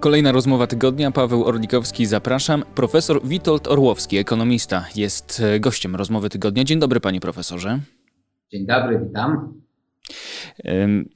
Kolejna 0.00 0.32
rozmowa 0.32 0.66
tygodnia. 0.66 1.10
Paweł 1.10 1.44
Orlikowski, 1.44 2.06
zapraszam. 2.06 2.64
Profesor 2.74 3.20
Witold 3.24 3.68
Orłowski, 3.68 4.18
ekonomista, 4.18 4.84
jest 4.96 5.42
gościem 5.60 5.96
rozmowy 5.96 6.30
tygodnia. 6.30 6.64
Dzień 6.64 6.78
dobry, 6.78 7.00
panie 7.00 7.20
profesorze. 7.20 7.78
Dzień 8.52 8.66
dobry, 8.66 9.00
witam. 9.08 9.60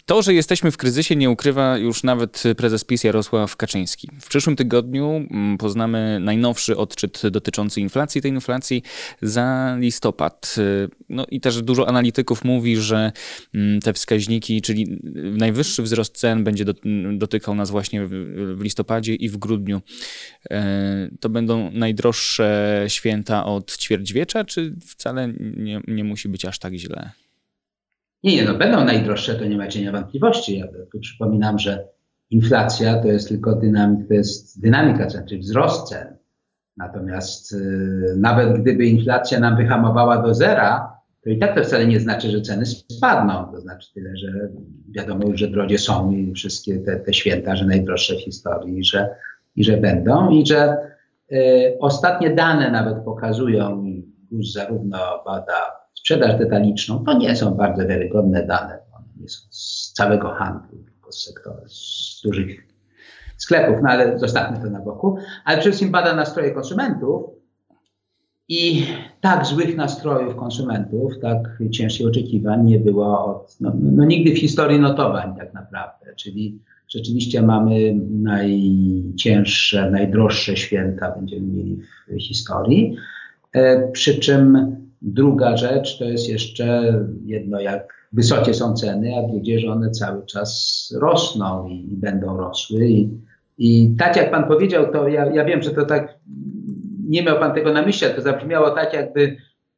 To, 0.06 0.22
że 0.22 0.34
jesteśmy 0.34 0.70
w 0.70 0.76
kryzysie, 0.76 1.16
nie 1.16 1.30
ukrywa 1.30 1.78
już 1.78 2.02
nawet 2.02 2.42
prezes 2.56 2.84
PiS 2.84 3.04
Jarosław 3.04 3.56
Kaczyński. 3.56 4.10
W 4.20 4.28
przyszłym 4.28 4.56
tygodniu 4.56 5.26
mm, 5.30 5.58
poznamy 5.58 6.18
najnowszy 6.20 6.76
odczyt 6.76 7.22
dotyczący 7.30 7.80
inflacji, 7.80 8.22
tej 8.22 8.30
inflacji 8.30 8.82
za 9.22 9.76
listopad. 9.78 10.56
No 11.08 11.26
i 11.30 11.40
też 11.40 11.62
dużo 11.62 11.88
analityków 11.88 12.44
mówi, 12.44 12.76
że 12.76 13.12
mm, 13.54 13.80
te 13.80 13.92
wskaźniki, 13.92 14.62
czyli 14.62 15.00
najwyższy 15.38 15.82
wzrost 15.82 16.18
cen 16.18 16.44
będzie 16.44 16.64
dotykał 17.12 17.54
nas 17.54 17.70
właśnie 17.70 18.06
w 18.06 18.60
listopadzie 18.60 19.14
i 19.14 19.28
w 19.28 19.36
grudniu. 19.36 19.82
E, 20.50 21.08
to 21.20 21.28
będą 21.28 21.70
najdroższe 21.70 22.84
święta 22.88 23.44
od 23.44 23.76
ćwierćwiecza, 23.76 24.44
czy 24.44 24.74
wcale 24.86 25.32
nie, 25.56 25.80
nie 25.88 26.04
musi 26.04 26.28
być 26.28 26.44
aż 26.44 26.58
tak 26.58 26.74
źle? 26.74 27.21
Nie, 28.22 28.36
nie, 28.36 28.44
no 28.44 28.54
będą 28.54 28.84
najdroższe, 28.84 29.34
to 29.34 29.44
nie 29.44 29.56
ma 29.56 29.68
cienia 29.68 29.92
wątpliwości. 29.92 30.58
Ja 30.58 30.66
tylko 30.66 30.98
przypominam, 30.98 31.58
że 31.58 31.88
inflacja 32.30 33.02
to 33.02 33.08
jest 33.08 33.28
tylko 33.28 33.54
dynamika, 33.54 34.08
to 34.08 34.14
jest 34.14 34.60
dynamika 34.60 35.06
cen, 35.06 35.26
czyli 35.26 35.40
wzrost 35.40 35.88
cen. 35.88 36.16
Natomiast 36.76 37.52
y, 37.52 38.14
nawet 38.16 38.58
gdyby 38.58 38.86
inflacja 38.86 39.40
nam 39.40 39.56
wyhamowała 39.56 40.22
do 40.22 40.34
zera, 40.34 40.92
to 41.24 41.30
i 41.30 41.38
tak 41.38 41.54
to 41.54 41.64
wcale 41.64 41.86
nie 41.86 42.00
znaczy, 42.00 42.30
że 42.30 42.40
ceny 42.40 42.66
spadną. 42.66 43.52
To 43.52 43.60
znaczy 43.60 43.94
tyle, 43.94 44.16
że 44.16 44.48
wiadomo 44.90 45.28
już, 45.28 45.40
że 45.40 45.48
drogie 45.48 45.78
są 45.78 46.10
i 46.10 46.32
wszystkie 46.32 46.78
te, 46.78 46.96
te 46.96 47.14
święta, 47.14 47.56
że 47.56 47.64
najdroższe 47.64 48.14
w 48.14 48.20
historii 48.20 48.78
i 48.78 48.84
że, 48.84 49.14
i 49.56 49.64
że 49.64 49.76
będą. 49.76 50.30
I 50.30 50.46
że 50.46 50.76
y, 51.32 51.76
ostatnie 51.80 52.34
dane 52.34 52.70
nawet 52.70 53.04
pokazują, 53.04 53.84
GUS 54.30 54.52
zarówno 54.52 54.98
bada 55.26 55.81
sprzedaż 56.02 56.38
detaliczną, 56.38 57.04
to 57.04 57.18
nie 57.18 57.36
są 57.36 57.54
bardzo 57.54 57.86
wiarygodne 57.86 58.46
dane. 58.46 58.78
One 58.92 59.06
nie 59.20 59.28
są 59.28 59.46
z 59.50 59.92
całego 59.92 60.28
handlu, 60.28 60.78
tylko 60.84 61.12
z 61.12 61.24
sektora, 61.24 61.62
z 61.66 62.20
dużych 62.24 62.66
sklepów, 63.36 63.76
no 63.82 63.90
ale 63.90 64.18
zostawmy 64.18 64.58
to 64.64 64.70
na 64.70 64.80
boku. 64.80 65.16
Ale 65.44 65.58
przede 65.58 65.70
wszystkim 65.70 65.92
bada 65.92 66.14
nastroje 66.14 66.50
konsumentów 66.50 67.30
i 68.48 68.86
tak 69.20 69.46
złych 69.46 69.76
nastrojów 69.76 70.36
konsumentów, 70.36 71.12
tak 71.20 71.58
ciężkich 71.70 72.06
oczekiwań 72.06 72.64
nie 72.64 72.78
było 72.78 73.24
od, 73.24 73.56
no, 73.60 73.72
no 73.82 74.04
nigdy 74.04 74.34
w 74.34 74.38
historii 74.38 74.80
notowań 74.80 75.34
tak 75.38 75.54
naprawdę. 75.54 76.14
Czyli 76.16 76.58
rzeczywiście 76.88 77.42
mamy 77.42 77.94
najcięższe, 78.10 79.90
najdroższe 79.90 80.56
święta 80.56 81.10
będziemy 81.16 81.46
mieli 81.46 81.78
w 82.08 82.22
historii. 82.22 82.96
E, 83.52 83.88
przy 83.92 84.18
czym 84.18 84.76
Druga 85.02 85.56
rzecz 85.56 85.98
to 85.98 86.04
jest 86.04 86.28
jeszcze 86.28 86.94
jedno, 87.24 87.60
jak 87.60 88.08
wysokie 88.12 88.54
są 88.54 88.74
ceny, 88.74 89.12
a 89.16 89.28
drugie, 89.28 89.60
że 89.60 89.68
one 89.68 89.90
cały 89.90 90.26
czas 90.26 90.94
rosną 91.00 91.68
i, 91.68 91.92
i 91.92 91.96
będą 91.96 92.36
rosły. 92.36 92.88
I, 92.88 93.10
I, 93.58 93.94
tak 93.98 94.16
jak 94.16 94.30
pan 94.30 94.44
powiedział, 94.44 94.92
to 94.92 95.08
ja, 95.08 95.26
ja 95.26 95.44
wiem, 95.44 95.62
że 95.62 95.70
to 95.70 95.84
tak 95.84 96.18
nie 97.08 97.22
miał 97.22 97.38
pan 97.38 97.54
tego 97.54 97.72
na 97.72 97.82
myśli, 97.82 98.08
to 98.16 98.22
zabrzmiało 98.22 98.70
tak, 98.70 98.94
jakby 98.94 99.36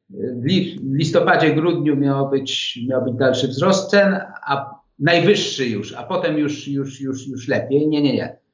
w 0.09 0.45
listopadzie, 0.95 1.55
grudniu 1.55 1.95
miał 1.95 2.29
być, 2.29 2.79
miał 2.89 3.03
być 3.03 3.13
dalszy 3.13 3.47
wzrost 3.47 3.89
cen, 3.89 4.19
a 4.47 4.75
najwyższy 4.99 5.65
już, 5.65 5.93
a 5.93 6.03
potem 6.03 6.37
już, 6.37 6.67
już, 6.67 7.01
już, 7.01 7.27
już 7.27 7.47
lepiej. 7.47 7.87
Nie, 7.87 8.01
nie, 8.01 8.13
nie 8.13 8.44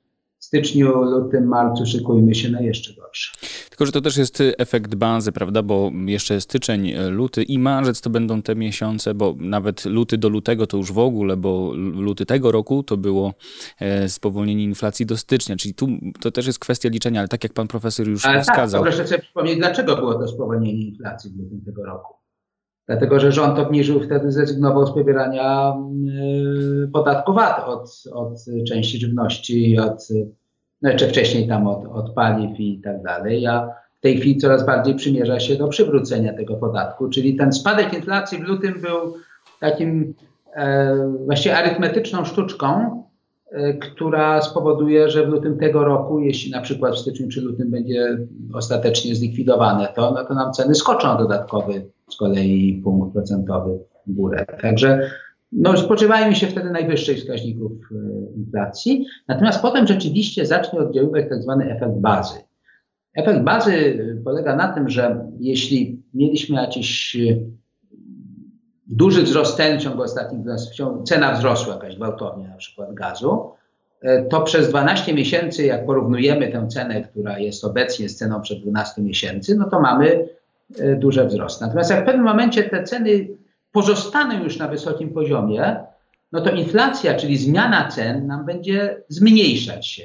styczniu, 0.42 1.04
lutym, 1.04 1.48
marcu 1.48 1.86
szykujmy 1.86 2.36
się 2.36 2.50
na 2.50 2.62
jeszcze 2.62 2.94
gorsze. 2.94 3.32
Tylko, 3.70 3.86
że 3.86 3.92
to 3.92 4.02
też 4.02 4.18
jest 4.18 4.44
efekt 4.58 4.96
bazy, 4.96 5.32
prawda? 5.32 5.64
Bo 5.64 5.92
jeszcze 6.06 6.42
styczeń, 6.42 6.94
luty 7.10 7.44
i 7.44 7.60
marzec 7.60 8.02
to 8.02 8.10
będą 8.10 8.42
te 8.42 8.56
miesiące, 8.56 9.14
bo 9.14 9.36
nawet 9.38 9.86
luty 9.86 10.18
do 10.18 10.30
lutego 10.30 10.68
to 10.68 10.78
już 10.78 10.92
w 10.92 11.00
ogóle, 11.00 11.38
bo 11.38 11.74
luty 11.76 12.26
tego 12.26 12.52
roku 12.52 12.84
to 12.84 12.98
było 12.98 13.34
e, 13.80 14.10
spowolnienie 14.10 14.64
inflacji 14.64 15.06
do 15.06 15.18
stycznia, 15.18 15.56
czyli 15.56 15.74
tu 15.74 15.88
to 16.22 16.32
też 16.32 16.48
jest 16.48 16.60
kwestia 16.60 16.90
liczenia, 16.90 17.20
ale 17.20 17.28
tak 17.28 17.44
jak 17.44 17.54
pan 17.54 17.68
profesor 17.68 18.08
już 18.08 18.26
ale 18.26 18.36
tak, 18.36 18.44
wskazał. 18.44 18.84
Tak, 18.84 18.94
proszę 18.94 19.08
sobie 19.08 19.22
przypomnieć, 19.22 19.58
dlaczego 19.58 19.96
było 19.96 20.14
to 20.14 20.28
spowolnienie 20.28 20.88
inflacji 20.88 21.32
w 21.32 21.38
lutym 21.38 21.62
tego 21.66 21.86
roku. 21.86 22.21
Dlatego, 22.88 23.20
że 23.20 23.32
rząd 23.32 23.60
obniżył 23.60 24.00
wtedy, 24.04 24.32
zrezygnował 24.32 24.88
z 24.88 24.94
pobierania 24.94 25.74
y, 26.86 26.88
podatku 26.94 27.34
VAT 27.34 27.64
od, 27.68 28.04
od 28.14 28.46
części 28.68 28.98
żywności, 28.98 29.80
od, 29.80 30.08
jeszcze 30.82 31.08
wcześniej 31.08 31.48
tam 31.48 31.68
od, 31.68 31.86
od 31.86 32.14
paliw 32.14 32.60
i 32.60 32.82
tak 32.84 33.04
dalej. 33.04 33.48
A 33.48 33.68
w 34.00 34.02
tej 34.02 34.18
chwili 34.18 34.38
coraz 34.38 34.66
bardziej 34.66 34.96
przymierza 34.96 35.40
się 35.40 35.56
do 35.56 35.68
przywrócenia 35.68 36.34
tego 36.34 36.56
podatku, 36.56 37.10
czyli 37.10 37.36
ten 37.36 37.54
spadek 37.54 37.94
inflacji 37.94 38.38
w 38.38 38.48
lutym 38.48 38.82
był 38.82 39.14
takim 39.60 40.14
e, 40.56 40.96
właściwie 41.26 41.58
arytmetyczną 41.58 42.26
sztuczką, 42.26 43.01
która 43.82 44.42
spowoduje, 44.42 45.10
że 45.10 45.26
w 45.26 45.30
lutym 45.30 45.58
tego 45.58 45.84
roku, 45.84 46.20
jeśli 46.20 46.52
na 46.52 46.62
przykład 46.62 46.96
w 46.96 47.00
styczniu 47.00 47.28
czy 47.30 47.42
lutym 47.42 47.72
będzie 47.72 48.18
ostatecznie 48.54 49.16
zlikwidowane 49.16 49.88
to, 49.96 50.12
no 50.12 50.26
to 50.26 50.34
nam 50.34 50.54
ceny 50.54 50.76
skoczą 50.76 51.18
dodatkowy 51.18 51.86
z 52.10 52.18
kolei 52.18 52.82
punkt 52.84 53.14
procentowy 53.14 53.80
w 54.08 54.14
górę. 54.14 54.46
Także 54.62 55.10
no, 55.52 55.78
spodziewajmy 55.78 56.36
się 56.36 56.48
wtedy 56.48 56.70
najwyższych 56.70 57.18
wskaźników 57.18 57.72
e, 57.72 57.96
inflacji, 58.36 59.06
natomiast 59.28 59.62
potem 59.62 59.88
rzeczywiście 59.88 60.46
zacznie 60.46 60.80
oddziaływać 60.80 61.26
tak 61.30 61.44
zwany 61.44 61.72
efekt 61.72 61.94
bazy. 61.94 62.36
Efekt 63.14 63.44
bazy 63.44 64.06
polega 64.24 64.56
na 64.56 64.68
tym, 64.68 64.90
że 64.90 65.26
jeśli 65.40 66.02
mieliśmy 66.14 66.62
jakiś 66.62 67.16
e, 67.16 67.36
duży 68.92 69.24
wzrost 69.24 69.58
cen 69.58 69.80
w 69.80 69.84
ciągu 69.84 70.02
ostatnich 70.02 70.46
cena 71.06 71.34
wzrosła 71.34 71.74
jakaś 71.74 71.96
gwałtownie, 71.96 72.48
na 72.48 72.56
przykład 72.56 72.94
gazu, 72.94 73.52
e, 74.02 74.24
to 74.24 74.42
przez 74.42 74.70
12 74.70 75.14
miesięcy, 75.14 75.66
jak 75.66 75.86
porównujemy 75.86 76.52
tę 76.52 76.68
cenę, 76.68 77.02
która 77.02 77.40
jest 77.40 77.66
obecnie 77.66 78.10
z 78.10 78.16
ceną 78.16 78.42
przed 78.42 78.60
12 78.60 79.02
miesięcy, 79.02 79.56
no 79.56 79.70
to 79.70 79.80
mamy 79.80 80.28
E, 80.80 80.96
duże 80.96 81.26
wzrosty. 81.26 81.66
Natomiast 81.66 81.90
jak 81.90 82.02
w 82.02 82.06
pewnym 82.06 82.26
momencie 82.26 82.64
te 82.64 82.84
ceny 82.84 83.28
pozostaną 83.72 84.44
już 84.44 84.58
na 84.58 84.68
wysokim 84.68 85.10
poziomie, 85.10 85.76
no 86.32 86.42
to 86.42 86.52
inflacja, 86.52 87.16
czyli 87.16 87.38
zmiana 87.38 87.88
cen 87.88 88.28
nam 88.28 88.46
będzie 88.46 89.04
zmniejszać 89.10 89.88
się. 89.88 90.04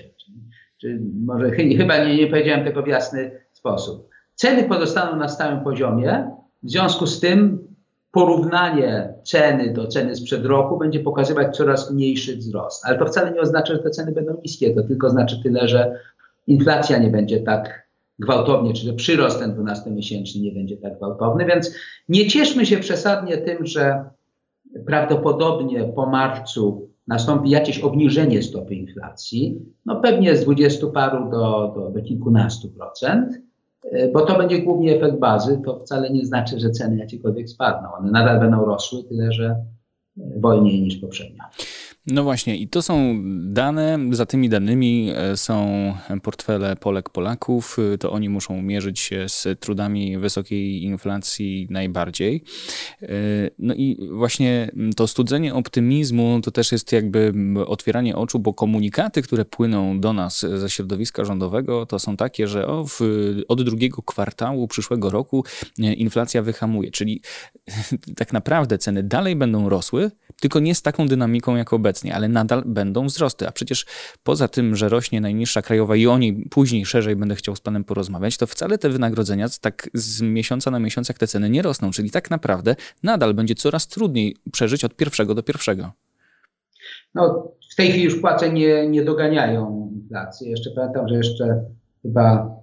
Czy 0.80 1.00
może 1.26 1.50
chyba 1.50 2.04
nie, 2.04 2.16
nie 2.16 2.26
powiedziałem 2.26 2.64
tego 2.64 2.82
w 2.82 2.86
jasny 2.86 3.30
sposób. 3.52 4.08
Ceny 4.34 4.68
pozostaną 4.68 5.16
na 5.16 5.28
stałym 5.28 5.60
poziomie, 5.60 6.30
w 6.62 6.70
związku 6.70 7.06
z 7.06 7.20
tym 7.20 7.65
porównanie 8.16 9.14
ceny 9.24 9.72
do 9.72 9.86
ceny 9.86 10.16
sprzed 10.16 10.44
roku 10.44 10.78
będzie 10.78 11.00
pokazywać 11.00 11.56
coraz 11.56 11.90
mniejszy 11.90 12.36
wzrost. 12.36 12.86
Ale 12.86 12.98
to 12.98 13.06
wcale 13.06 13.32
nie 13.32 13.40
oznacza, 13.40 13.74
że 13.74 13.82
te 13.82 13.90
ceny 13.90 14.12
będą 14.12 14.40
niskie, 14.42 14.74
to 14.74 14.82
tylko 14.82 15.10
znaczy 15.10 15.42
tyle, 15.42 15.68
że 15.68 16.00
inflacja 16.46 16.98
nie 16.98 17.10
będzie 17.10 17.40
tak 17.40 17.88
gwałtownie, 18.18 18.72
czy 18.72 18.86
że 18.86 18.92
przyrost 18.92 19.38
ten 19.38 19.54
12-miesięczny 19.54 20.40
nie 20.40 20.52
będzie 20.52 20.76
tak 20.76 20.98
gwałtowny, 20.98 21.44
więc 21.44 21.74
nie 22.08 22.26
cieszmy 22.26 22.66
się 22.66 22.78
przesadnie 22.78 23.36
tym, 23.36 23.66
że 23.66 24.04
prawdopodobnie 24.86 25.84
po 25.84 26.06
marcu 26.06 26.88
nastąpi 27.08 27.50
jakieś 27.50 27.78
obniżenie 27.78 28.42
stopy 28.42 28.74
inflacji, 28.74 29.60
no 29.86 29.96
pewnie 29.96 30.36
z 30.36 30.44
20 30.44 30.86
paru 30.86 31.30
do, 31.30 31.72
do, 31.76 31.90
do 31.90 32.02
kilkunastu 32.02 32.68
procent, 32.68 33.45
bo 34.12 34.20
to 34.20 34.38
będzie 34.38 34.58
głównie 34.58 34.96
efekt 34.96 35.18
bazy, 35.18 35.60
to 35.64 35.78
wcale 35.78 36.10
nie 36.10 36.26
znaczy, 36.26 36.60
że 36.60 36.70
ceny 36.70 36.96
jakiekolwiek 36.96 37.48
spadną. 37.48 37.88
One 37.92 38.10
nadal 38.10 38.40
będą 38.40 38.64
rosły, 38.64 39.04
tyle 39.04 39.32
że 39.32 39.56
wolniej 40.36 40.82
niż 40.82 40.96
poprzednio. 40.96 41.42
No 42.06 42.22
właśnie, 42.22 42.56
i 42.56 42.68
to 42.68 42.82
są 42.82 43.20
dane, 43.42 43.98
za 44.10 44.26
tymi 44.26 44.48
danymi 44.48 45.10
e, 45.14 45.36
są 45.36 45.94
portfele 46.22 46.76
Polek, 46.76 47.10
Polaków. 47.10 47.76
E, 47.94 47.98
to 47.98 48.12
oni 48.12 48.28
muszą 48.28 48.62
mierzyć 48.62 49.00
się 49.00 49.28
z 49.28 49.60
trudami 49.60 50.18
wysokiej 50.18 50.82
inflacji 50.82 51.66
najbardziej. 51.70 52.42
E, 53.02 53.08
no 53.58 53.74
i 53.74 54.08
właśnie 54.12 54.70
to 54.96 55.06
studzenie 55.06 55.54
optymizmu 55.54 56.40
to 56.44 56.50
też 56.50 56.72
jest 56.72 56.92
jakby 56.92 57.32
otwieranie 57.66 58.16
oczu, 58.16 58.38
bo 58.38 58.54
komunikaty, 58.54 59.22
które 59.22 59.44
płyną 59.44 60.00
do 60.00 60.12
nas 60.12 60.46
ze 60.54 60.70
środowiska 60.70 61.24
rządowego, 61.24 61.86
to 61.86 61.98
są 61.98 62.16
takie, 62.16 62.48
że 62.48 62.66
o, 62.66 62.86
w, 62.86 63.00
od 63.48 63.62
drugiego 63.62 64.02
kwartału 64.02 64.68
przyszłego 64.68 65.10
roku 65.10 65.44
inflacja 65.78 66.42
wyhamuje. 66.42 66.90
Czyli 66.90 67.20
tak 68.16 68.32
naprawdę 68.32 68.78
ceny 68.78 69.02
dalej 69.02 69.36
będą 69.36 69.68
rosły, 69.68 70.10
tylko 70.40 70.60
nie 70.60 70.74
z 70.74 70.82
taką 70.82 71.06
dynamiką 71.06 71.56
jak 71.56 71.72
obecnie, 71.72 71.95
ale 72.04 72.28
nadal 72.28 72.62
będą 72.66 73.06
wzrosty. 73.06 73.48
A 73.48 73.52
przecież 73.52 73.86
poza 74.22 74.48
tym, 74.48 74.76
że 74.76 74.88
rośnie 74.88 75.20
najniższa 75.20 75.62
krajowa 75.62 75.96
i 75.96 76.06
o 76.06 76.18
niej 76.18 76.46
później 76.50 76.86
szerzej 76.86 77.16
będę 77.16 77.34
chciał 77.34 77.56
z 77.56 77.60
panem 77.60 77.84
porozmawiać, 77.84 78.36
to 78.36 78.46
wcale 78.46 78.78
te 78.78 78.88
wynagrodzenia 78.88 79.46
tak 79.60 79.90
z 79.94 80.22
miesiąca 80.22 80.70
na 80.70 80.78
miesiąc 80.78 81.08
jak 81.08 81.18
te 81.18 81.26
ceny 81.26 81.50
nie 81.50 81.62
rosną. 81.62 81.90
Czyli 81.90 82.10
tak 82.10 82.30
naprawdę 82.30 82.76
nadal 83.02 83.34
będzie 83.34 83.54
coraz 83.54 83.88
trudniej 83.88 84.36
przeżyć 84.52 84.84
od 84.84 84.96
pierwszego 84.96 85.34
do 85.34 85.42
pierwszego. 85.42 85.92
No, 87.14 87.52
w 87.72 87.76
tej 87.76 87.88
chwili 87.88 88.04
już 88.04 88.20
płace 88.20 88.52
nie, 88.52 88.88
nie 88.88 89.04
doganiają 89.04 89.90
inflacji. 89.94 90.50
Jeszcze 90.50 90.70
pamiętam, 90.70 91.08
że 91.08 91.16
jeszcze 91.16 91.64
chyba 92.02 92.56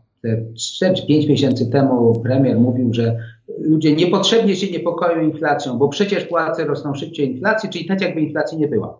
4 0.57 0.95
czy 0.95 1.07
5 1.07 1.27
miesięcy 1.27 1.69
temu 1.69 2.19
premier 2.19 2.59
mówił, 2.59 2.93
że 2.93 3.17
ludzie 3.59 3.95
niepotrzebnie 3.95 4.55
się 4.55 4.71
niepokoją 4.71 5.21
inflacją, 5.21 5.77
bo 5.77 5.89
przecież 5.89 6.25
płace 6.25 6.65
rosną 6.65 6.95
szybciej 6.95 7.31
inflacji, 7.31 7.69
czyli 7.69 7.85
tak 7.85 8.01
jakby 8.01 8.21
inflacji 8.21 8.57
nie 8.57 8.67
była. 8.67 8.99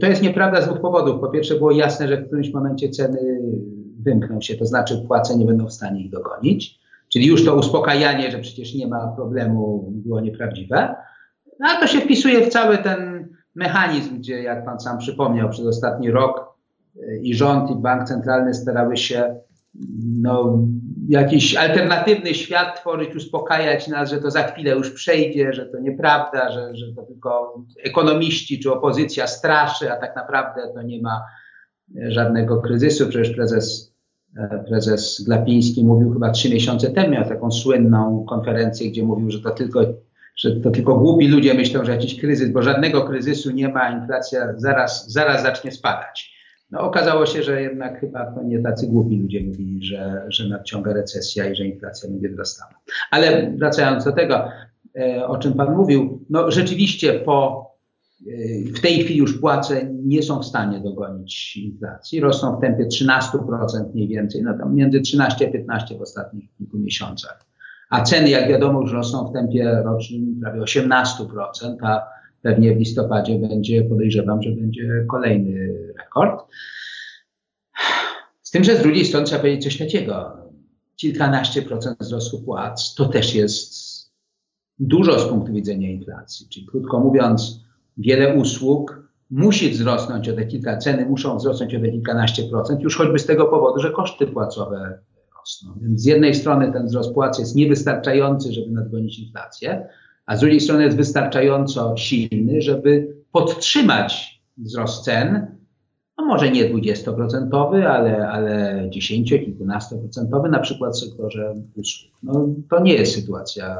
To 0.00 0.06
jest 0.06 0.22
nieprawda 0.22 0.62
z 0.62 0.66
dwóch 0.66 0.80
powodów. 0.80 1.20
Po 1.20 1.28
pierwsze 1.28 1.54
było 1.54 1.70
jasne, 1.70 2.08
że 2.08 2.16
w 2.16 2.26
którymś 2.26 2.52
momencie 2.52 2.88
ceny 2.88 3.40
wymkną 3.98 4.40
się, 4.40 4.54
to 4.54 4.66
znaczy 4.66 5.04
płace 5.06 5.36
nie 5.36 5.46
będą 5.46 5.66
w 5.66 5.72
stanie 5.72 6.00
ich 6.00 6.10
dogonić. 6.10 6.80
Czyli 7.08 7.26
już 7.26 7.44
to 7.44 7.54
uspokajanie, 7.54 8.30
że 8.30 8.38
przecież 8.38 8.74
nie 8.74 8.86
ma 8.86 9.08
problemu, 9.16 9.88
było 9.90 10.20
nieprawdziwe. 10.20 10.94
No, 11.60 11.68
a 11.68 11.80
to 11.80 11.86
się 11.86 12.00
wpisuje 12.00 12.46
w 12.46 12.48
cały 12.48 12.78
ten 12.78 13.28
mechanizm, 13.54 14.18
gdzie, 14.18 14.42
jak 14.42 14.64
pan 14.64 14.80
sam 14.80 14.98
przypomniał, 14.98 15.50
przez 15.50 15.66
ostatni 15.66 16.10
rok 16.10 16.54
y, 16.96 17.20
i 17.22 17.34
rząd, 17.34 17.70
i 17.70 17.74
bank 17.74 18.08
centralny 18.08 18.54
starały 18.54 18.96
się 18.96 19.36
no, 20.20 20.58
jakiś 21.08 21.56
alternatywny 21.56 22.34
świat 22.34 22.80
tworzyć, 22.80 23.16
uspokajać 23.16 23.88
nas, 23.88 24.10
że 24.10 24.18
to 24.18 24.30
za 24.30 24.42
chwilę 24.42 24.70
już 24.70 24.90
przejdzie, 24.90 25.52
że 25.52 25.66
to 25.66 25.80
nieprawda, 25.80 26.52
że, 26.52 26.76
że 26.76 26.92
to 26.96 27.02
tylko 27.02 27.62
ekonomiści 27.84 28.60
czy 28.60 28.72
opozycja 28.72 29.26
straszy, 29.26 29.92
a 29.92 29.96
tak 29.96 30.16
naprawdę 30.16 30.60
to 30.74 30.82
nie 30.82 31.02
ma 31.02 31.22
żadnego 32.08 32.60
kryzysu. 32.60 33.08
Przecież 33.08 33.30
prezes, 33.30 33.94
e, 34.38 34.64
prezes 34.68 35.24
Glapiński 35.26 35.84
mówił 35.84 36.12
chyba 36.12 36.30
trzy 36.30 36.50
miesiące 36.50 36.90
temu, 36.90 37.10
miał 37.10 37.28
taką 37.28 37.50
słynną 37.50 38.24
konferencję, 38.28 38.90
gdzie 38.90 39.02
mówił, 39.02 39.30
że 39.30 39.40
to 39.40 39.50
tylko 39.50 39.80
że 40.36 40.56
to 40.56 40.70
tylko 40.70 40.94
głupi 40.94 41.28
ludzie 41.28 41.54
myślą, 41.54 41.84
że 41.84 41.92
jakiś 41.92 42.20
kryzys, 42.20 42.52
bo 42.52 42.62
żadnego 42.62 43.04
kryzysu 43.04 43.50
nie 43.50 43.68
ma, 43.68 43.90
inflacja 43.90 44.40
zaraz, 44.56 45.12
zaraz 45.12 45.42
zacznie 45.42 45.72
spadać. 45.72 46.37
No 46.70 46.80
okazało 46.80 47.26
się, 47.26 47.42
że 47.42 47.62
jednak 47.62 48.00
chyba 48.00 48.32
to 48.32 48.42
nie 48.42 48.62
tacy 48.62 48.86
głupi 48.86 49.16
ludzie 49.16 49.40
mówili, 49.44 49.84
że, 49.84 50.24
że 50.28 50.48
nadciąga 50.48 50.92
recesja 50.92 51.50
i 51.50 51.56
że 51.56 51.66
inflacja 51.66 52.10
będzie 52.10 52.28
wzrastała. 52.28 52.70
Ale 53.10 53.50
wracając 53.56 54.04
do 54.04 54.12
tego, 54.12 54.48
e, 54.98 55.26
o 55.26 55.38
czym 55.38 55.54
Pan 55.54 55.76
mówił, 55.76 56.24
no 56.30 56.50
rzeczywiście 56.50 57.12
po, 57.12 57.70
e, 58.26 58.32
w 58.72 58.80
tej 58.80 59.04
chwili 59.04 59.18
już 59.18 59.40
płace 59.40 59.90
nie 60.04 60.22
są 60.22 60.40
w 60.40 60.46
stanie 60.46 60.80
dogonić 60.80 61.56
inflacji, 61.56 62.20
rosną 62.20 62.56
w 62.56 62.60
tempie 62.60 62.86
13% 62.86 63.94
mniej 63.94 64.08
więcej, 64.08 64.42
no 64.42 64.58
tam 64.58 64.74
między 64.74 65.00
13 65.00 65.48
a 65.48 65.52
15 65.52 65.98
w 65.98 66.02
ostatnich 66.02 66.54
kilku 66.58 66.78
miesiącach. 66.78 67.44
A 67.90 68.02
ceny, 68.02 68.30
jak 68.30 68.48
wiadomo, 68.48 68.80
już 68.80 68.92
rosną 68.92 69.30
w 69.30 69.32
tempie 69.32 69.82
rocznym 69.84 70.40
prawie 70.40 70.60
18%, 70.60 71.76
a 71.82 72.17
pewnie 72.42 72.74
w 72.74 72.78
listopadzie 72.78 73.38
będzie, 73.38 73.84
podejrzewam, 73.84 74.42
że 74.42 74.50
będzie 74.50 75.04
kolejny 75.10 75.78
rekord. 75.98 76.44
Z 78.42 78.50
tym, 78.50 78.64
że 78.64 78.76
z 78.76 78.82
drugiej 78.82 79.04
strony 79.04 79.26
trzeba 79.26 79.40
powiedzieć 79.40 79.64
coś 79.64 79.78
takiego. 79.78 80.36
Kilkanaście 80.96 81.62
procent 81.62 81.98
wzrostu 82.00 82.42
płac 82.42 82.94
to 82.94 83.04
też 83.04 83.34
jest 83.34 83.88
dużo 84.78 85.20
z 85.20 85.28
punktu 85.28 85.52
widzenia 85.52 85.90
inflacji. 85.90 86.48
Czyli 86.48 86.66
krótko 86.66 87.00
mówiąc, 87.00 87.60
wiele 87.96 88.34
usług 88.34 89.08
musi 89.30 89.70
wzrosnąć 89.70 90.28
o 90.28 90.32
te 90.32 90.46
kilka, 90.46 90.76
ceny 90.76 91.06
muszą 91.06 91.36
wzrosnąć 91.36 91.74
o 91.74 91.80
te 91.80 91.90
kilkanaście 91.90 92.44
procent, 92.44 92.82
już 92.82 92.96
choćby 92.96 93.18
z 93.18 93.26
tego 93.26 93.44
powodu, 93.44 93.80
że 93.80 93.90
koszty 93.90 94.26
płacowe 94.26 94.98
rosną. 95.38 95.78
Więc 95.82 96.02
z 96.02 96.04
jednej 96.04 96.34
strony 96.34 96.72
ten 96.72 96.86
wzrost 96.86 97.14
płac 97.14 97.38
jest 97.38 97.56
niewystarczający, 97.56 98.52
żeby 98.52 98.70
nadgonić 98.70 99.18
inflację, 99.18 99.88
a 100.28 100.36
z 100.36 100.40
drugiej 100.40 100.60
strony 100.60 100.84
jest 100.84 100.96
wystarczająco 100.96 101.96
silny, 101.96 102.62
żeby 102.62 103.16
podtrzymać 103.32 104.42
wzrost 104.56 105.04
cen, 105.04 105.56
no 106.18 106.24
może 106.24 106.50
nie 106.50 106.74
20%, 106.74 107.86
ale, 107.86 108.28
ale 108.28 108.84
10, 108.90 109.30
kilkunastoprocentowy, 109.30 110.48
na 110.48 110.58
przykład 110.58 110.94
w 110.94 110.98
sektorze 110.98 111.54
usług. 111.76 112.12
No, 112.22 112.48
to 112.70 112.80
nie 112.80 112.94
jest 112.94 113.14
sytuacja 113.14 113.78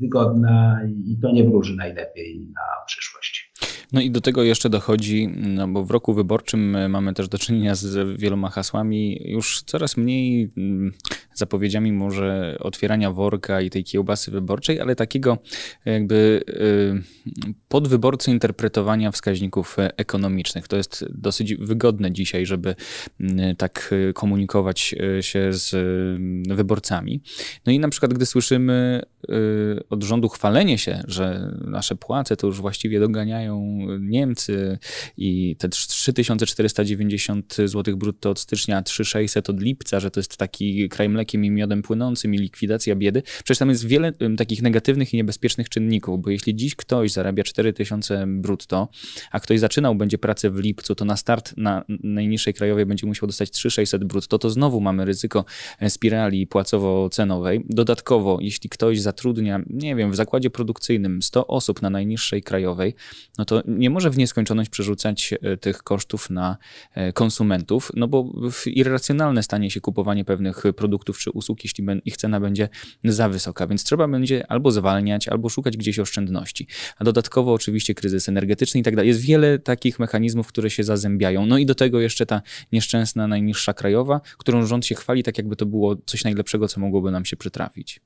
wygodna 0.00 0.80
i 1.06 1.16
to 1.22 1.32
nie 1.32 1.44
wróży 1.44 1.76
najlepiej 1.76 2.40
na 2.54 2.84
przyszłość. 2.86 3.39
No 3.92 4.00
i 4.00 4.10
do 4.10 4.20
tego 4.20 4.42
jeszcze 4.42 4.70
dochodzi, 4.70 5.28
no 5.36 5.68
bo 5.68 5.84
w 5.84 5.90
roku 5.90 6.14
wyborczym 6.14 6.90
mamy 6.90 7.14
też 7.14 7.28
do 7.28 7.38
czynienia 7.38 7.74
z 7.74 8.18
wieloma 8.18 8.50
hasłami, 8.50 9.20
już 9.24 9.62
coraz 9.62 9.96
mniej 9.96 10.50
mm, 10.56 10.92
zapowiedziami 11.34 11.92
może 11.92 12.56
otwierania 12.60 13.10
worka 13.10 13.60
i 13.60 13.70
tej 13.70 13.84
kiełbasy 13.84 14.30
wyborczej, 14.30 14.80
ale 14.80 14.96
takiego 14.96 15.38
jakby 15.84 16.42
y, 16.48 17.02
podwyborcy 17.68 18.30
interpretowania 18.30 19.10
wskaźników 19.10 19.76
ekonomicznych. 19.96 20.68
To 20.68 20.76
jest 20.76 21.04
dosyć 21.10 21.54
wygodne 21.54 22.12
dzisiaj, 22.12 22.46
żeby 22.46 22.74
y, 23.20 23.26
tak 23.58 23.94
komunikować 24.14 24.94
się 25.20 25.52
z 25.52 25.76
wyborcami. 26.54 27.20
No 27.66 27.72
i 27.72 27.78
na 27.78 27.88
przykład, 27.88 28.14
gdy 28.14 28.26
słyszymy 28.26 29.02
od 29.90 30.02
rządu 30.02 30.28
chwalenie 30.28 30.78
się, 30.78 31.02
że 31.08 31.54
nasze 31.64 31.96
płace 31.96 32.36
to 32.36 32.46
już 32.46 32.60
właściwie 32.60 33.00
doganiają 33.00 33.79
Niemcy 34.00 34.78
i 35.16 35.56
te 35.58 35.68
3490 35.68 37.56
zł 37.64 37.96
brutto 37.96 38.30
od 38.30 38.38
stycznia, 38.38 38.82
3600 38.82 39.50
od 39.50 39.60
lipca, 39.60 40.00
że 40.00 40.10
to 40.10 40.20
jest 40.20 40.36
taki 40.36 40.88
kraj 40.88 41.08
mlekiem 41.08 41.44
i 41.44 41.50
miodem 41.50 41.82
płynącym 41.82 42.34
i 42.34 42.38
likwidacja 42.38 42.96
biedy. 42.96 43.22
Przecież 43.22 43.58
tam 43.58 43.68
jest 43.68 43.86
wiele 43.86 44.12
takich 44.36 44.62
negatywnych 44.62 45.14
i 45.14 45.16
niebezpiecznych 45.16 45.68
czynników, 45.68 46.22
bo 46.22 46.30
jeśli 46.30 46.56
dziś 46.56 46.74
ktoś 46.74 47.12
zarabia 47.12 47.44
4000 47.44 48.24
brutto, 48.26 48.88
a 49.30 49.40
ktoś 49.40 49.60
zaczynał 49.60 49.94
będzie 49.94 50.18
pracę 50.18 50.50
w 50.50 50.58
lipcu, 50.58 50.94
to 50.94 51.04
na 51.04 51.16
start 51.16 51.54
na 51.56 51.84
najniższej 52.02 52.54
krajowej 52.54 52.86
będzie 52.86 53.06
musiał 53.06 53.26
dostać 53.26 53.50
3600 53.50 54.04
brutto, 54.04 54.38
to 54.38 54.50
znowu 54.50 54.80
mamy 54.80 55.04
ryzyko 55.04 55.44
e, 55.78 55.90
spirali 55.90 56.46
płacowo-cenowej. 56.46 57.64
Dodatkowo, 57.68 58.38
jeśli 58.40 58.70
ktoś 58.70 59.00
zatrudnia, 59.00 59.60
nie 59.66 59.96
wiem, 59.96 60.10
w 60.12 60.16
zakładzie 60.16 60.50
produkcyjnym 60.50 61.22
100 61.22 61.46
osób 61.46 61.82
na 61.82 61.90
najniższej 61.90 62.42
krajowej, 62.42 62.94
no 63.38 63.44
to 63.44 63.62
nie 63.78 63.90
może 63.90 64.10
w 64.10 64.18
nieskończoność 64.18 64.70
przerzucać 64.70 65.34
e, 65.42 65.56
tych 65.56 65.82
kosztów 65.82 66.30
na 66.30 66.56
e, 66.94 67.12
konsumentów, 67.12 67.92
no 67.94 68.08
bo 68.08 68.32
irracjonalne 68.66 69.42
stanie 69.42 69.70
się 69.70 69.80
kupowanie 69.80 70.24
pewnych 70.24 70.62
produktów 70.76 71.18
czy 71.18 71.30
usług, 71.30 71.64
jeśli 71.64 71.84
ich 72.04 72.16
cena 72.16 72.40
będzie 72.40 72.68
za 73.04 73.28
wysoka, 73.28 73.66
więc 73.66 73.84
trzeba 73.84 74.08
będzie 74.08 74.50
albo 74.50 74.70
zwalniać, 74.70 75.28
albo 75.28 75.48
szukać 75.48 75.76
gdzieś 75.76 75.98
oszczędności. 75.98 76.66
A 76.98 77.04
dodatkowo 77.04 77.52
oczywiście 77.52 77.94
kryzys 77.94 78.28
energetyczny 78.28 78.80
i 78.80 78.82
tak 78.82 78.96
dalej. 78.96 79.08
Jest 79.08 79.20
wiele 79.20 79.58
takich 79.58 79.98
mechanizmów, 79.98 80.46
które 80.46 80.70
się 80.70 80.84
zazębiają. 80.84 81.46
No 81.46 81.58
i 81.58 81.66
do 81.66 81.74
tego 81.74 82.00
jeszcze 82.00 82.26
ta 82.26 82.42
nieszczęsna 82.72 83.28
najniższa 83.28 83.74
krajowa, 83.74 84.20
którą 84.38 84.66
rząd 84.66 84.86
się 84.86 84.94
chwali 84.94 85.22
tak 85.22 85.38
jakby 85.38 85.56
to 85.56 85.66
było 85.66 85.96
coś 86.06 86.24
najlepszego, 86.24 86.68
co 86.68 86.80
mogłoby 86.80 87.10
nam 87.10 87.24
się 87.24 87.36
przytrafić. 87.36 88.00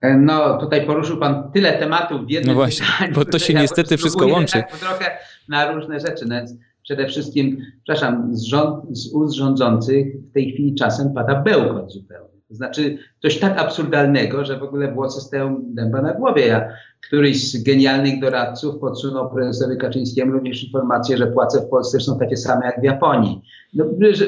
E, 0.00 0.16
no, 0.16 0.58
tutaj 0.58 0.86
poruszył 0.86 1.16
Pan 1.16 1.50
tyle 1.52 1.78
tematów 1.78 2.26
w 2.26 2.30
jednym 2.30 2.54
No 2.54 2.60
właśnie, 2.60 2.86
pytaniu, 2.86 3.14
bo 3.14 3.24
to 3.24 3.38
się 3.38 3.52
ja 3.52 3.60
niestety 3.62 3.96
wszystko 3.96 4.26
łączy. 4.26 4.52
Tak 4.52 4.78
trochę 4.78 5.18
na 5.48 5.72
różne 5.72 6.00
rzeczy. 6.00 6.24
No 6.28 6.34
więc 6.34 6.54
przede 6.82 7.08
wszystkim, 7.08 7.58
przepraszam, 7.84 8.36
z, 8.36 8.42
rząd, 8.42 8.98
z 8.98 9.12
ust 9.14 9.34
rządzących 9.34 10.06
w 10.30 10.32
tej 10.32 10.52
chwili 10.52 10.74
czasem 10.74 11.14
pada 11.14 11.34
bełkot 11.34 11.92
zupełnie. 11.92 12.30
To 12.48 12.54
znaczy 12.54 12.98
coś 13.22 13.38
tak 13.38 13.58
absurdalnego, 13.58 14.44
że 14.44 14.58
w 14.58 14.62
ogóle 14.62 14.92
włosy 14.92 15.20
stoją 15.20 15.60
dęba 15.64 16.02
na 16.02 16.14
głowie. 16.14 16.46
Ja, 16.46 16.68
któryś 17.06 17.50
z 17.50 17.62
genialnych 17.62 18.20
doradców 18.20 18.78
podsunął 18.78 19.30
prezesowi 19.30 19.76
Kaczyńskiemu 19.78 20.32
również 20.32 20.64
informację, 20.64 21.16
że 21.16 21.26
płace 21.26 21.60
w 21.60 21.68
Polsce 21.68 22.00
są 22.00 22.18
takie 22.18 22.36
same 22.36 22.66
jak 22.66 22.80
w 22.80 22.84
Japonii. 22.84 23.42
No, 23.74 23.84
że, 24.10 24.26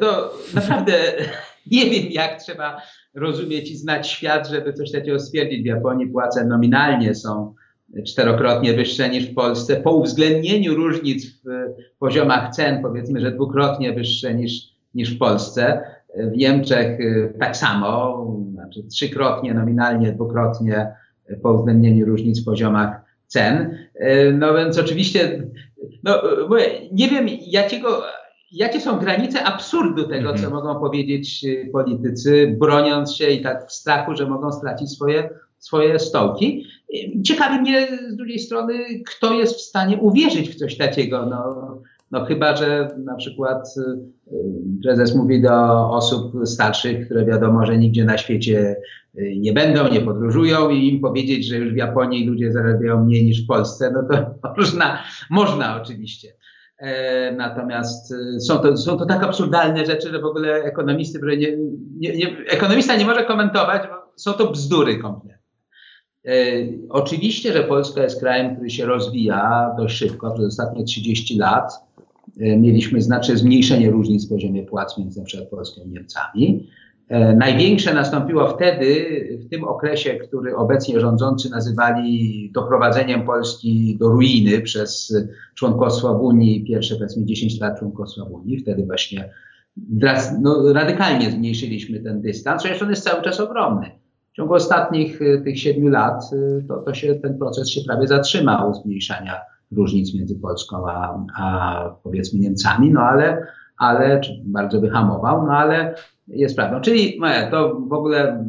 to 0.00 0.32
naprawdę 0.54 0.92
nie 1.72 1.90
wiem, 1.90 2.10
jak 2.10 2.42
trzeba 2.42 2.76
rozumieć 3.14 3.70
i 3.70 3.76
znać 3.76 4.08
świat, 4.08 4.48
żeby 4.48 4.72
coś 4.72 4.92
takiego 4.92 5.18
stwierdzić. 5.18 5.62
W 5.62 5.66
Japonii 5.66 6.06
płace 6.06 6.44
nominalnie 6.44 7.14
są 7.14 7.54
czterokrotnie 8.06 8.74
wyższe 8.74 9.08
niż 9.08 9.30
w 9.30 9.34
Polsce, 9.34 9.76
po 9.76 9.92
uwzględnieniu 9.92 10.74
różnic 10.74 11.26
w 11.26 11.44
poziomach 11.98 12.54
cen, 12.54 12.82
powiedzmy, 12.82 13.20
że 13.20 13.32
dwukrotnie 13.32 13.92
wyższe 13.92 14.34
niż, 14.34 14.52
niż 14.94 15.14
w 15.16 15.18
Polsce. 15.18 15.82
W 16.16 16.36
Niemczech 16.36 17.00
y, 17.00 17.34
tak 17.40 17.56
samo, 17.56 18.26
znaczy 18.52 18.82
trzykrotnie 18.82 19.54
nominalnie, 19.54 20.12
dwukrotnie 20.12 20.92
po 21.42 21.52
uwzględnieniu 21.52 22.06
różnic 22.06 22.42
w 22.42 22.44
poziomach 22.44 23.00
cen. 23.26 23.78
Y, 23.94 24.36
no 24.38 24.54
więc 24.54 24.78
oczywiście, 24.78 25.42
no, 26.02 26.22
nie 26.92 27.08
wiem 27.08 27.26
jakiego 27.46 28.02
jakie 28.52 28.80
są 28.80 28.98
granice 28.98 29.44
absurdu 29.44 30.08
tego, 30.08 30.28
co 30.28 30.44
mhm. 30.44 30.52
mogą 30.52 30.80
powiedzieć 30.80 31.44
y, 31.44 31.68
politycy, 31.72 32.56
broniąc 32.58 33.16
się 33.16 33.30
i 33.30 33.42
tak 33.42 33.68
w 33.68 33.72
strachu, 33.72 34.16
że 34.16 34.26
mogą 34.26 34.52
stracić 34.52 34.90
swoje, 34.90 35.30
swoje 35.58 35.98
stołki. 35.98 36.66
Y, 36.94 37.22
ciekawi 37.22 37.60
mnie 37.60 37.88
z 38.10 38.16
drugiej 38.16 38.38
strony, 38.38 38.74
kto 39.06 39.34
jest 39.34 39.54
w 39.54 39.60
stanie 39.60 39.98
uwierzyć 39.98 40.50
w 40.50 40.54
coś 40.54 40.76
takiego. 40.76 41.26
No, 41.26 41.54
no 42.10 42.24
chyba, 42.24 42.56
że 42.56 42.88
na 43.04 43.14
przykład 43.14 43.74
y, 43.76 44.32
prezes 44.82 45.14
mówi 45.14 45.42
do 45.42 45.90
osób 45.90 46.32
starszych, 46.44 47.06
które 47.06 47.24
wiadomo, 47.24 47.66
że 47.66 47.78
nigdzie 47.78 48.04
na 48.04 48.18
świecie 48.18 48.76
nie 49.36 49.52
będą, 49.52 49.88
nie 49.88 50.00
podróżują 50.00 50.70
i 50.70 50.88
im 50.88 51.00
powiedzieć, 51.00 51.46
że 51.46 51.56
już 51.56 51.72
w 51.72 51.76
Japonii 51.76 52.26
ludzie 52.26 52.52
zarabiają 52.52 53.04
mniej 53.04 53.24
niż 53.24 53.44
w 53.44 53.46
Polsce, 53.46 53.90
no 53.94 54.02
to 54.02 54.34
można, 54.58 54.98
można 55.30 55.82
oczywiście. 55.82 56.28
E, 56.80 57.32
natomiast 57.32 58.12
e, 58.12 58.40
są 58.40 58.58
to, 58.58 58.76
są 58.76 58.98
to 58.98 59.06
tak 59.06 59.22
absurdalne 59.22 59.86
rzeczy, 59.86 60.10
że 60.10 60.20
w 60.20 60.24
ogóle 60.24 60.54
ekonomisty, 60.54 61.20
nie, 61.22 61.56
nie, 61.96 62.16
nie, 62.16 62.36
ekonomista 62.48 62.96
nie 62.96 63.04
może 63.04 63.24
komentować, 63.24 63.82
bo 63.88 64.12
są 64.16 64.32
to 64.32 64.50
bzdury 64.50 64.98
kompletne. 64.98 65.38
E, 66.26 66.32
oczywiście, 66.88 67.52
że 67.52 67.64
Polska 67.64 68.02
jest 68.02 68.20
krajem, 68.20 68.54
który 68.54 68.70
się 68.70 68.86
rozwija 68.86 69.74
dość 69.78 69.96
szybko. 69.96 70.30
Przez 70.30 70.46
ostatnie 70.46 70.84
30 70.84 71.38
lat 71.38 71.72
mieliśmy 72.36 73.02
znaczne 73.02 73.36
zmniejszenie 73.36 73.90
różnic 73.90 74.26
w 74.26 74.28
poziomie 74.28 74.62
płac 74.62 74.98
między 74.98 75.20
np. 75.20 75.46
Polską 75.50 75.82
i 75.84 75.88
Niemcami. 75.88 76.70
E, 77.10 77.36
największe 77.36 77.94
nastąpiło 77.94 78.48
wtedy, 78.48 79.06
w 79.40 79.48
tym 79.48 79.64
okresie, 79.64 80.14
który 80.14 80.56
obecnie 80.56 81.00
rządzący 81.00 81.50
nazywali 81.50 82.50
doprowadzeniem 82.54 83.22
Polski 83.22 83.96
do 84.00 84.08
ruiny 84.08 84.60
przez 84.60 85.16
członkostwo 85.54 86.18
w 86.18 86.20
Unii, 86.20 86.64
pierwsze 86.64 86.94
powiedzmy 86.94 87.24
10 87.24 87.60
lat 87.60 87.78
członkostwa 87.78 88.24
w 88.24 88.32
Unii. 88.32 88.58
Wtedy 88.58 88.86
właśnie 88.86 89.30
no, 90.40 90.72
radykalnie 90.72 91.30
zmniejszyliśmy 91.30 92.00
ten 92.00 92.20
dystans, 92.20 92.62
chociaż 92.62 92.82
on 92.82 92.90
jest 92.90 93.04
cały 93.04 93.22
czas 93.22 93.40
ogromny. 93.40 93.90
W 94.32 94.36
ciągu 94.36 94.54
ostatnich 94.54 95.22
y, 95.22 95.42
tych 95.44 95.60
siedmiu 95.60 95.88
lat 95.88 96.22
y, 96.32 96.64
to, 96.68 96.76
to 96.76 96.94
się, 96.94 97.14
ten 97.14 97.38
proces 97.38 97.68
się 97.68 97.80
prawie 97.86 98.06
zatrzymał 98.06 98.74
zmniejszania 98.74 99.40
różnic 99.72 100.14
między 100.14 100.34
Polską 100.34 100.90
a, 100.90 101.24
a 101.38 101.84
powiedzmy 102.02 102.40
Niemcami, 102.40 102.90
no 102.90 103.00
ale, 103.00 103.46
ale 103.80 104.20
czy 104.20 104.40
bardzo 104.44 104.80
wyhamował, 104.80 105.46
no 105.46 105.52
ale 105.52 105.94
jest 106.28 106.56
prawdą. 106.56 106.80
Czyli 106.80 107.18
no, 107.20 107.28
to 107.50 107.80
w 107.88 107.92
ogóle 107.92 108.44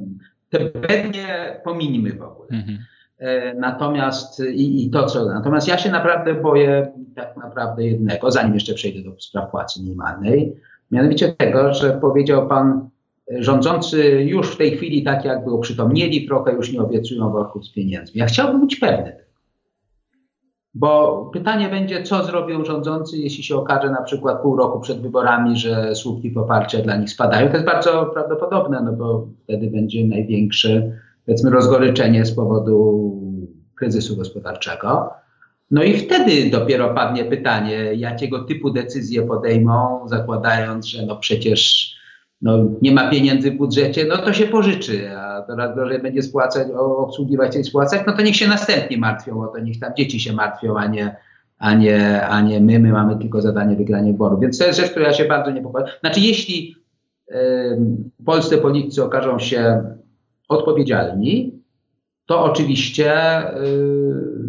te 0.49 0.59
pewnie 0.59 1.59
pominimy 1.63 2.13
w 2.13 2.21
ogóle. 2.21 2.49
Mhm. 2.51 2.77
E, 3.17 3.53
natomiast 3.53 4.39
i, 4.39 4.85
i, 4.85 4.89
to, 4.89 5.05
co. 5.05 5.25
Natomiast 5.25 5.67
ja 5.67 5.77
się 5.77 5.91
naprawdę 5.91 6.33
boję 6.33 6.91
tak 7.15 7.37
naprawdę 7.37 7.83
jednego, 7.83 8.31
zanim 8.31 8.53
jeszcze 8.53 8.73
przejdę 8.73 9.09
do 9.09 9.19
spraw 9.19 9.51
płacy 9.51 9.83
minimalnej, 9.83 10.55
mianowicie 10.91 11.33
tego, 11.33 11.73
że 11.73 11.91
powiedział 11.91 12.47
pan 12.47 12.89
rządzący 13.39 14.23
już 14.23 14.53
w 14.53 14.57
tej 14.57 14.71
chwili 14.71 15.03
tak 15.03 15.25
jakby 15.25 15.51
uprzytomnieli 15.51 16.27
trochę, 16.27 16.53
już 16.53 16.73
nie 16.73 16.81
obiecują 16.81 17.31
worków 17.31 17.65
z 17.65 17.73
pieniędzmi. 17.73 18.19
Ja 18.19 18.25
chciałbym 18.25 18.61
być 18.61 18.75
pewny. 18.75 19.15
Bo 20.73 21.25
pytanie 21.33 21.69
będzie, 21.69 22.03
co 22.03 22.23
zrobią 22.23 22.65
rządzący, 22.65 23.17
jeśli 23.17 23.43
się 23.43 23.55
okaże 23.55 23.89
na 23.89 24.01
przykład 24.01 24.41
pół 24.41 24.55
roku 24.55 24.79
przed 24.79 25.01
wyborami, 25.01 25.57
że 25.57 25.95
słupki 25.95 26.31
poparcia 26.31 26.81
dla 26.81 26.95
nich 26.95 27.09
spadają. 27.09 27.47
To 27.47 27.53
jest 27.53 27.65
bardzo 27.65 28.05
prawdopodobne, 28.05 28.81
no 28.85 28.93
bo 28.93 29.27
wtedy 29.43 29.67
będzie 29.67 30.07
największe, 30.07 30.91
powiedzmy, 31.25 31.49
rozgoryczenie 31.49 32.25
z 32.25 32.35
powodu 32.35 33.11
kryzysu 33.75 34.15
gospodarczego. 34.17 35.09
No 35.71 35.83
i 35.83 35.97
wtedy 35.97 36.49
dopiero 36.49 36.93
padnie 36.93 37.25
pytanie, 37.25 37.93
jakiego 37.93 38.43
typu 38.43 38.71
decyzje 38.71 39.21
podejmą, 39.21 40.07
zakładając, 40.07 40.85
że 40.85 41.05
no 41.05 41.15
przecież 41.15 41.93
no, 42.41 42.57
nie 42.81 42.91
ma 42.91 43.09
pieniędzy 43.09 43.51
w 43.51 43.57
budżecie, 43.57 44.05
no 44.05 44.17
to 44.17 44.33
się 44.33 44.45
pożyczy, 44.45 45.17
a 45.17 45.43
coraz 45.47 45.75
gorzej 45.75 46.01
będzie 46.01 46.21
spłacać, 46.21 46.67
obsługiwać 46.77 47.55
i 47.55 47.63
spłacać, 47.63 48.01
no 48.07 48.13
to 48.13 48.21
niech 48.21 48.35
się 48.35 48.47
następnie 48.47 48.97
martwią 48.97 49.43
o 49.43 49.47
to, 49.47 49.59
niech 49.59 49.79
tam 49.79 49.91
dzieci 49.97 50.19
się 50.19 50.33
martwią, 50.33 50.77
a 50.77 50.87
nie, 50.87 51.15
a 51.57 51.73
nie, 51.73 52.27
a 52.27 52.41
nie 52.41 52.59
my, 52.59 52.79
my 52.79 52.91
mamy 52.91 53.17
tylko 53.17 53.41
zadanie 53.41 53.75
wygrania 53.75 54.11
wyboru. 54.11 54.39
Więc 54.39 54.57
to 54.57 54.65
jest 54.65 54.79
rzecz, 54.79 54.91
która 54.91 55.13
się 55.13 55.25
bardzo 55.25 55.51
niepokoi. 55.51 55.83
Znaczy, 55.99 56.19
jeśli 56.19 56.75
y, 57.31 57.35
polscy 58.25 58.57
politycy 58.57 59.03
okażą 59.03 59.39
się 59.39 59.83
odpowiedzialni, 60.49 61.61
to 62.25 62.43
oczywiście 62.43 63.13
y, 63.55 64.41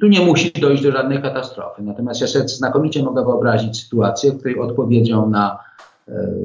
tu 0.00 0.06
nie 0.06 0.20
musi 0.20 0.52
dojść 0.52 0.82
do 0.82 0.92
żadnej 0.92 1.22
katastrofy. 1.22 1.82
Natomiast 1.82 2.20
ja 2.20 2.26
sobie 2.26 2.48
znakomicie 2.48 3.02
mogę 3.02 3.24
wyobrazić 3.24 3.82
sytuację, 3.82 4.32
w 4.32 4.38
której 4.38 4.58
odpowiedzią 4.58 5.30
na 5.30 5.65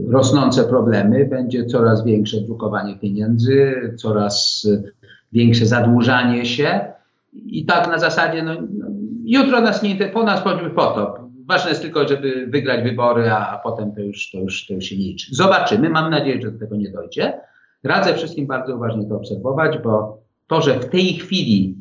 rosnące 0.09 0.63
problemy, 0.63 1.25
będzie 1.25 1.65
coraz 1.65 2.05
większe 2.05 2.41
drukowanie 2.41 2.97
pieniędzy, 2.99 3.73
coraz 3.97 4.67
większe 5.31 5.65
zadłużanie 5.65 6.45
się 6.45 6.81
i 7.33 7.65
tak 7.65 7.87
na 7.87 7.99
zasadzie, 7.99 8.43
no, 8.43 8.53
no 8.53 8.87
jutro 9.25 9.61
nas 9.61 9.83
nie 9.83 9.95
po 9.95 10.23
nas 10.23 10.41
powinny 10.41 10.69
potop. 10.69 11.19
Ważne 11.47 11.69
jest 11.69 11.81
tylko, 11.81 12.07
żeby 12.07 12.47
wygrać 12.47 12.83
wybory, 12.83 13.31
a, 13.31 13.49
a 13.49 13.57
potem 13.57 13.91
to 13.91 14.01
już, 14.01 14.31
to, 14.31 14.37
już, 14.37 14.67
to 14.67 14.73
już 14.73 14.85
się 14.85 14.95
liczy. 14.95 15.35
Zobaczymy, 15.35 15.89
mam 15.89 16.11
nadzieję, 16.11 16.41
że 16.41 16.51
do 16.51 16.59
tego 16.59 16.75
nie 16.75 16.91
dojdzie. 16.91 17.33
Radzę 17.83 18.13
wszystkim 18.13 18.47
bardzo 18.47 18.75
uważnie 18.75 19.05
to 19.05 19.15
obserwować, 19.15 19.77
bo 19.83 20.21
to, 20.47 20.61
że 20.61 20.79
w 20.79 20.89
tej 20.89 21.13
chwili 21.13 21.75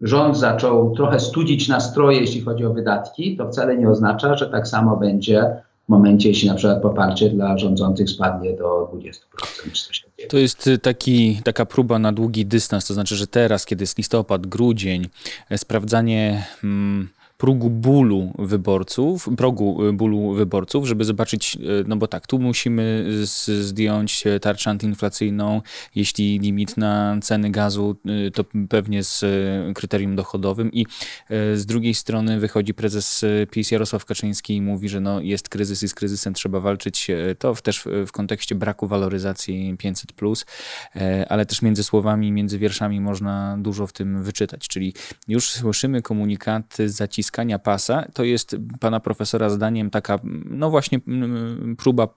rząd 0.00 0.36
zaczął 0.36 0.94
trochę 0.94 1.20
studzić 1.20 1.68
nastroje, 1.68 2.20
jeśli 2.20 2.40
chodzi 2.40 2.64
o 2.64 2.72
wydatki, 2.72 3.36
to 3.36 3.48
wcale 3.48 3.76
nie 3.76 3.90
oznacza, 3.90 4.36
że 4.36 4.46
tak 4.46 4.68
samo 4.68 4.96
będzie 4.96 5.62
momencie, 5.88 6.28
jeśli 6.28 6.48
na 6.48 6.54
przykład 6.54 6.82
poparcie 6.82 7.30
dla 7.30 7.58
rządzących 7.58 8.10
spadnie 8.10 8.56
do 8.56 8.90
20% 8.94 9.72
czy 9.72 9.86
coś 9.86 10.00
takiego. 10.00 10.30
To 10.30 10.38
jest 10.38 10.66
y, 10.66 10.78
taki, 10.78 11.40
taka 11.44 11.66
próba 11.66 11.98
na 11.98 12.12
długi 12.12 12.46
dystans, 12.46 12.86
to 12.86 12.94
znaczy, 12.94 13.16
że 13.16 13.26
teraz, 13.26 13.66
kiedy 13.66 13.82
jest 13.82 13.98
listopad, 13.98 14.46
grudzień, 14.46 15.08
e, 15.50 15.58
sprawdzanie 15.58 16.46
hmm, 16.60 17.08
progu 17.36 17.70
bólu 17.70 18.32
wyborców, 18.38 19.28
progu 19.36 19.88
y, 19.88 19.92
bólu 19.92 20.32
wyborców, 20.32 20.86
żeby 20.86 21.04
zobaczyć, 21.04 21.56
y, 21.56 21.84
no 21.86 21.96
bo 21.96 22.06
tak, 22.06 22.26
tu 22.26 22.38
musimy 22.38 23.06
zdjąć 23.60 24.24
tarczę 24.40 24.70
antyinflacyjną, 24.70 25.62
jeśli 25.94 26.38
limit 26.38 26.76
na 26.76 27.18
ceny 27.22 27.50
gazu, 27.50 27.96
y, 28.26 28.30
to 28.30 28.44
pewnie 28.68 29.04
z 29.04 29.24
kryterium 29.74 30.16
dochodowym. 30.16 30.72
I 30.72 30.86
z 31.54 31.66
drugiej 31.66 31.94
strony 31.94 32.40
wychodzi 32.40 32.74
prezes 32.74 33.24
PiS 33.50 33.70
Jarosław 33.70 34.04
Kaczyński 34.04 34.56
i 34.56 34.62
mówi, 34.62 34.88
że 34.88 35.00
no 35.00 35.20
jest 35.20 35.48
kryzys 35.48 35.82
i 35.82 35.88
z 35.88 35.94
kryzysem 35.94 36.34
trzeba 36.34 36.60
walczyć, 36.60 37.10
to 37.38 37.54
też 37.54 37.84
w 38.06 38.12
kontekście 38.12 38.54
braku 38.54 38.86
waloryzacji 38.86 39.76
500+, 39.78 40.12
plus, 40.12 40.46
ale 41.28 41.46
też 41.46 41.62
między 41.62 41.84
słowami, 41.84 42.32
między 42.32 42.58
wierszami 42.58 43.00
można 43.00 43.56
dużo 43.60 43.86
w 43.86 43.92
tym 43.92 44.22
wyczytać, 44.22 44.68
czyli 44.68 44.94
już 45.28 45.50
słyszymy 45.50 46.02
komunikaty 46.02 46.88
zaciskane 46.88 47.25
naciskania 47.26 47.58
pasa, 47.58 48.06
to 48.14 48.24
jest 48.24 48.56
pana 48.80 49.00
profesora 49.00 49.50
zdaniem 49.50 49.90
taka, 49.90 50.18
no 50.50 50.70
właśnie, 50.70 51.00
próba 51.78 52.08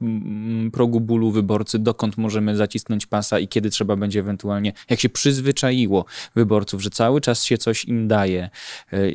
progu 0.73 0.99
bólu 0.99 1.31
wyborcy, 1.31 1.79
dokąd 1.79 2.17
możemy 2.17 2.55
zacisnąć 2.55 3.05
pasa 3.05 3.39
i 3.39 3.47
kiedy 3.47 3.69
trzeba 3.69 3.95
będzie 3.95 4.19
ewentualnie, 4.19 4.73
jak 4.89 4.99
się 4.99 5.09
przyzwyczaiło 5.09 6.05
wyborców, 6.35 6.81
że 6.81 6.89
cały 6.89 7.21
czas 7.21 7.43
się 7.43 7.57
coś 7.57 7.85
im 7.85 8.07
daje 8.07 8.49
e, 8.91 9.09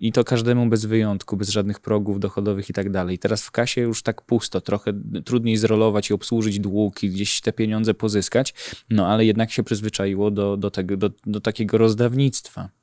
i 0.00 0.12
to 0.12 0.24
każdemu 0.24 0.66
bez 0.66 0.84
wyjątku, 0.84 1.36
bez 1.36 1.48
żadnych 1.48 1.80
progów 1.80 2.20
dochodowych 2.20 2.70
i 2.70 2.72
tak 2.72 2.90
dalej. 2.90 3.18
Teraz 3.18 3.42
w 3.42 3.50
kasie 3.50 3.80
już 3.80 4.02
tak 4.02 4.22
pusto, 4.22 4.60
trochę 4.60 4.92
trudniej 5.24 5.56
zrolować 5.56 6.10
i 6.10 6.14
obsłużyć 6.14 6.60
dług 6.60 7.02
i 7.02 7.10
gdzieś 7.10 7.40
te 7.40 7.52
pieniądze 7.52 7.94
pozyskać, 7.94 8.54
no 8.90 9.06
ale 9.06 9.24
jednak 9.24 9.50
się 9.50 9.62
przyzwyczaiło 9.62 10.30
do, 10.30 10.56
do, 10.56 10.70
tego, 10.70 10.96
do, 10.96 11.10
do 11.26 11.40
takiego 11.40 11.78
rozdawnictwa. 11.78 12.77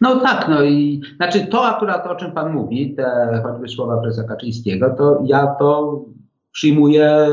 No 0.00 0.20
tak, 0.20 0.48
no 0.48 0.62
i 0.62 1.00
znaczy 1.16 1.46
to 1.46 1.64
akurat 1.64 2.06
o 2.06 2.14
czym 2.14 2.32
Pan 2.32 2.52
mówi, 2.52 2.94
te 2.94 3.40
choćby 3.42 3.68
słowa 3.68 3.96
prezesa 3.96 4.28
Kaczyńskiego, 4.28 4.94
to 4.98 5.22
ja 5.26 5.46
to 5.46 6.00
przyjmuję 6.52 7.26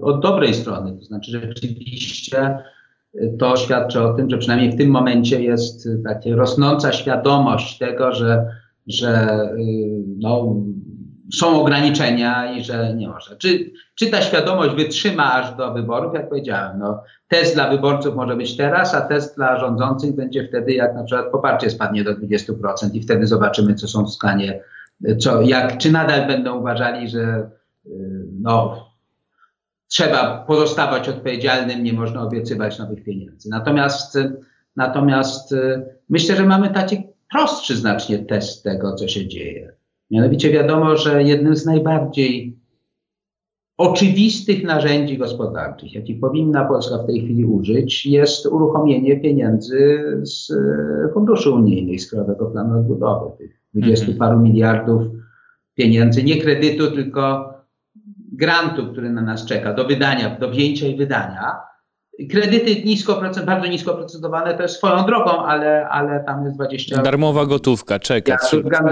od 0.00 0.22
dobrej 0.22 0.54
strony. 0.54 0.96
To 0.98 1.04
znaczy 1.04 1.30
rzeczywiście 1.30 2.58
to 3.38 3.56
świadczy 3.56 4.02
o 4.02 4.14
tym, 4.14 4.30
że 4.30 4.38
przynajmniej 4.38 4.72
w 4.72 4.76
tym 4.76 4.90
momencie 4.90 5.42
jest 5.42 5.88
taka 6.04 6.36
rosnąca 6.36 6.92
świadomość 6.92 7.78
tego, 7.78 8.12
że, 8.12 8.46
że 8.86 9.40
y, 9.58 10.04
no, 10.18 10.56
są 11.34 11.60
ograniczenia 11.60 12.52
i 12.52 12.64
że 12.64 12.94
nie 12.94 13.08
może. 13.08 13.36
Czy, 13.36 13.70
czy 13.94 14.06
ta 14.06 14.22
świadomość 14.22 14.74
wytrzyma 14.74 15.32
aż 15.32 15.56
do 15.56 15.72
wyborów? 15.72 16.14
Jak 16.14 16.28
powiedziałem, 16.28 16.78
no, 16.78 17.02
test 17.28 17.54
dla 17.54 17.70
wyborców 17.70 18.16
może 18.16 18.36
być 18.36 18.56
teraz, 18.56 18.94
a 18.94 19.00
test 19.00 19.36
dla 19.36 19.60
rządzących 19.60 20.14
będzie 20.14 20.48
wtedy, 20.48 20.72
jak 20.72 20.94
na 20.94 21.04
przykład 21.04 21.32
poparcie 21.32 21.70
spadnie 21.70 22.04
do 22.04 22.14
20% 22.14 22.94
i 22.94 23.02
wtedy 23.02 23.26
zobaczymy, 23.26 23.74
co 23.74 23.88
są 23.88 24.04
w 24.04 24.10
stanie, 24.10 24.60
co, 25.18 25.42
jak, 25.42 25.78
czy 25.78 25.92
nadal 25.92 26.26
będą 26.26 26.58
uważali, 26.58 27.08
że 27.08 27.50
y, 27.86 27.90
no, 28.40 28.86
trzeba 29.88 30.44
pozostawać 30.46 31.08
odpowiedzialnym, 31.08 31.84
nie 31.84 31.92
można 31.92 32.22
obiecywać 32.22 32.78
nowych 32.78 33.04
pieniędzy. 33.04 33.48
Natomiast, 33.50 34.18
natomiast 34.76 35.52
y, 35.52 35.84
myślę, 36.08 36.36
że 36.36 36.46
mamy 36.46 36.70
taki 36.70 37.02
prostszy 37.30 37.76
znacznie 37.76 38.18
test 38.18 38.64
tego, 38.64 38.94
co 38.94 39.08
się 39.08 39.28
dzieje. 39.28 39.79
Mianowicie 40.10 40.50
wiadomo, 40.50 40.96
że 40.96 41.22
jednym 41.22 41.56
z 41.56 41.66
najbardziej 41.66 42.60
oczywistych 43.78 44.64
narzędzi 44.64 45.18
gospodarczych, 45.18 45.94
jakich 45.94 46.20
powinna 46.20 46.64
Polska 46.64 46.98
w 46.98 47.06
tej 47.06 47.20
chwili 47.20 47.44
użyć, 47.44 48.06
jest 48.06 48.46
uruchomienie 48.46 49.20
pieniędzy 49.20 50.04
z 50.22 50.50
e, 50.50 51.12
funduszy 51.14 51.50
unijnych, 51.50 52.00
z 52.00 52.10
Krajowego 52.10 52.46
Planu 52.46 52.78
Odbudowy, 52.78 53.36
tych 53.38 53.60
20 53.74 54.04
mm 54.04 54.16
-hmm. 54.16 54.18
paru 54.18 54.40
miliardów 54.40 55.02
pieniędzy, 55.74 56.22
nie 56.22 56.42
kredytu, 56.42 56.90
tylko 56.90 57.54
grantu, 58.32 58.86
który 58.92 59.10
na 59.10 59.22
nas 59.22 59.46
czeka, 59.46 59.74
do 59.74 59.84
wydania, 59.84 60.36
do 60.40 60.50
wzięcia 60.50 60.86
i 60.86 60.96
wydania. 60.96 61.69
Kredyty 62.28 62.82
nisko, 62.84 63.22
bardzo 63.46 63.66
nisko 63.66 63.94
procentowane 63.94 64.54
to 64.54 64.62
jest 64.62 64.76
swoją 64.76 65.06
drogą, 65.06 65.30
ale, 65.30 65.88
ale 65.88 66.24
tam 66.24 66.44
jest 66.44 66.56
20... 66.56 67.02
Darmowa 67.02 67.46
gotówka, 67.46 67.98
czeka. 67.98 68.36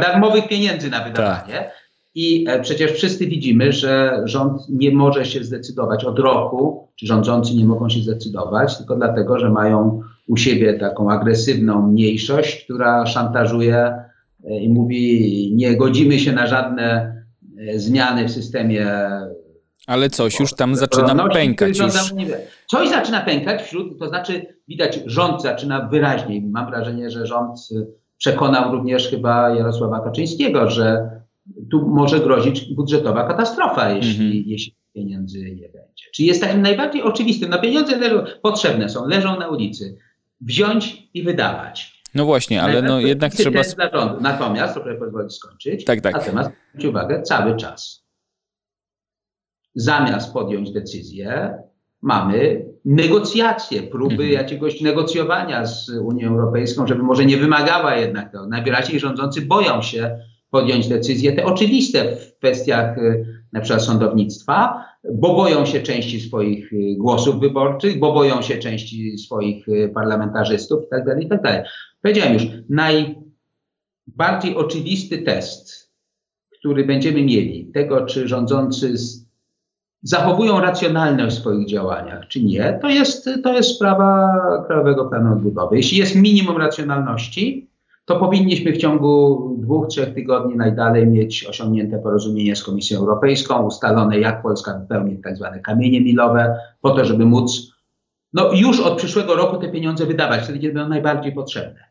Darmowych 0.00 0.48
pieniędzy 0.48 0.90
na 0.90 1.04
wydawanie. 1.04 1.54
Tak. 1.54 1.88
I 2.14 2.44
e, 2.48 2.60
przecież 2.60 2.92
wszyscy 2.92 3.26
widzimy, 3.26 3.72
że 3.72 4.22
rząd 4.24 4.68
nie 4.68 4.90
może 4.90 5.24
się 5.24 5.44
zdecydować 5.44 6.04
od 6.04 6.18
roku, 6.18 6.88
czy 6.96 7.06
rządzący 7.06 7.54
nie 7.54 7.64
mogą 7.64 7.88
się 7.88 8.00
zdecydować, 8.00 8.78
tylko 8.78 8.96
dlatego, 8.96 9.38
że 9.38 9.50
mają 9.50 10.02
u 10.28 10.36
siebie 10.36 10.74
taką 10.74 11.10
agresywną 11.10 11.86
mniejszość, 11.86 12.64
która 12.64 13.06
szantażuje 13.06 13.76
e, 14.44 14.60
i 14.60 14.68
mówi: 14.68 15.52
Nie 15.54 15.76
godzimy 15.76 16.18
się 16.18 16.32
na 16.32 16.46
żadne 16.46 17.14
e, 17.58 17.78
zmiany 17.78 18.24
w 18.24 18.30
systemie. 18.30 18.86
Ale 19.88 20.10
coś 20.10 20.40
już 20.40 20.54
tam 20.54 20.76
zaczyna 20.76 21.28
pękać. 21.28 21.78
Już... 21.78 21.92
Coś 22.66 22.88
zaczyna 22.88 23.20
pękać 23.20 23.62
wśród, 23.62 23.98
to 23.98 24.08
znaczy 24.08 24.46
widać, 24.68 25.00
rząd 25.06 25.42
zaczyna 25.42 25.88
wyraźniej. 25.88 26.42
Mam 26.42 26.66
wrażenie, 26.70 27.10
że 27.10 27.26
rząd 27.26 27.58
przekonał 28.18 28.72
również 28.72 29.08
chyba 29.08 29.50
Jarosława 29.50 30.00
Kaczyńskiego, 30.00 30.70
że 30.70 31.10
tu 31.70 31.88
może 31.88 32.20
grozić 32.20 32.74
budżetowa 32.74 33.28
katastrofa, 33.28 33.90
jeśli, 33.90 34.26
mm 34.26 34.32
-hmm. 34.32 34.42
jeśli 34.46 34.74
pieniędzy 34.94 35.38
nie 35.38 35.68
będzie. 35.68 36.04
Czyli 36.14 36.28
jest 36.28 36.40
takim 36.40 36.62
najbardziej 36.62 37.02
oczywistym. 37.02 37.50
No 37.50 37.58
pieniądze 37.58 37.96
leżą, 37.96 38.24
potrzebne 38.42 38.88
są, 38.88 39.06
leżą 39.06 39.38
na 39.38 39.48
ulicy. 39.48 39.98
Wziąć 40.40 41.08
i 41.14 41.22
wydawać. 41.22 42.02
No 42.14 42.24
właśnie, 42.24 42.62
ale 42.62 42.82
no 42.82 43.00
jednak 43.00 43.32
trzeba... 43.32 43.60
Natomiast, 44.20 44.74
proszę 44.74 44.98
pozwolić 44.98 45.34
skończyć, 45.34 45.84
tak, 45.84 46.00
tak. 46.00 46.12
natomiast 46.12 46.50
zwróćcie 46.68 46.88
uwagę, 46.90 47.22
cały 47.22 47.56
czas 47.56 48.07
zamiast 49.78 50.32
podjąć 50.32 50.72
decyzję, 50.72 51.58
mamy 52.02 52.66
negocjacje, 52.84 53.82
próby 53.82 54.14
mhm. 54.14 54.32
jakiegoś 54.32 54.80
negocjowania 54.80 55.66
z 55.66 55.88
Unią 55.88 56.28
Europejską, 56.28 56.86
żeby 56.86 57.02
może 57.02 57.24
nie 57.24 57.36
wymagała 57.36 57.96
jednak 57.96 58.32
tego. 58.32 58.46
Najwyraźniej 58.46 59.00
rządzący 59.00 59.42
boją 59.42 59.82
się 59.82 60.18
podjąć 60.50 60.88
decyzje, 60.88 61.32
te 61.32 61.44
oczywiste 61.44 62.16
w 62.16 62.36
kwestiach 62.38 62.98
y, 62.98 63.26
na 63.52 63.60
przykład 63.60 63.84
sądownictwa, 63.84 64.84
bo 65.14 65.34
boją 65.34 65.66
się 65.66 65.80
części 65.80 66.20
swoich 66.20 66.72
y, 66.72 66.94
głosów 66.98 67.40
wyborczych, 67.40 67.98
bo 67.98 68.12
boją 68.12 68.42
się 68.42 68.58
części 68.58 69.18
swoich 69.18 69.68
y, 69.68 69.90
parlamentarzystów 69.94 70.82
itd. 70.82 71.22
Itd. 71.22 71.64
Powiedziałem 72.02 72.34
już, 72.34 72.46
najbardziej 72.68 74.54
oczywisty 74.56 75.18
test, 75.18 75.92
który 76.50 76.84
będziemy 76.84 77.22
mieli, 77.22 77.70
tego 77.74 78.06
czy 78.06 78.28
rządzący 78.28 78.94
zachowują 80.02 80.60
racjonalność 80.60 81.36
w 81.36 81.40
swoich 81.40 81.68
działaniach, 81.68 82.28
czy 82.28 82.42
nie, 82.42 82.78
to 82.82 82.88
jest, 82.88 83.30
to 83.42 83.52
jest 83.52 83.74
sprawa 83.74 84.30
Krajowego 84.66 85.04
Planu 85.04 85.32
Odbudowy. 85.32 85.76
Jeśli 85.76 85.98
jest 85.98 86.16
minimum 86.16 86.56
racjonalności, 86.56 87.68
to 88.04 88.16
powinniśmy 88.16 88.72
w 88.72 88.76
ciągu 88.76 89.56
dwóch, 89.58 89.88
trzech 89.88 90.14
tygodni 90.14 90.56
najdalej 90.56 91.06
mieć 91.06 91.46
osiągnięte 91.46 91.98
porozumienie 91.98 92.56
z 92.56 92.64
Komisją 92.64 92.98
Europejską, 92.98 93.66
ustalone 93.66 94.18
jak 94.18 94.42
Polska 94.42 94.78
wypełni 94.78 95.18
tak 95.18 95.36
zwane 95.36 95.60
kamienie 95.60 96.00
milowe, 96.00 96.56
po 96.80 96.90
to, 96.90 97.04
żeby 97.04 97.26
móc 97.26 97.72
no, 98.32 98.52
już 98.52 98.80
od 98.80 98.98
przyszłego 98.98 99.34
roku 99.34 99.56
te 99.56 99.68
pieniądze 99.68 100.06
wydawać, 100.06 100.42
wtedy 100.42 100.58
kiedy 100.58 100.74
będą 100.74 100.88
najbardziej 100.88 101.32
potrzebne. 101.32 101.87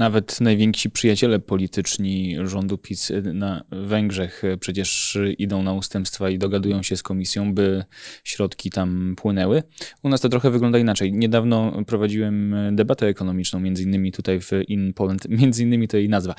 Nawet 0.00 0.40
najwięksi 0.40 0.90
przyjaciele 0.90 1.38
polityczni 1.38 2.36
rządu 2.44 2.78
PiS 2.78 3.12
na 3.32 3.64
Węgrzech 3.70 4.42
przecież 4.60 5.18
idą 5.38 5.62
na 5.62 5.72
ustępstwa 5.72 6.30
i 6.30 6.38
dogadują 6.38 6.82
się 6.82 6.96
z 6.96 7.02
komisją, 7.02 7.54
by 7.54 7.84
środki 8.24 8.70
tam 8.70 9.14
płynęły. 9.16 9.62
U 10.02 10.08
nas 10.08 10.20
to 10.20 10.28
trochę 10.28 10.50
wygląda 10.50 10.78
inaczej. 10.78 11.12
Niedawno 11.12 11.84
prowadziłem 11.86 12.54
debatę 12.72 13.06
ekonomiczną, 13.06 13.60
między 13.60 13.82
innymi 13.82 14.12
tutaj 14.12 14.40
w 14.40 14.50
In 14.68 14.92
Poland, 14.92 15.28
między 15.40 15.62
innymi 15.62 15.88
to 15.88 15.96
jej 15.96 16.08
nazwa. 16.08 16.34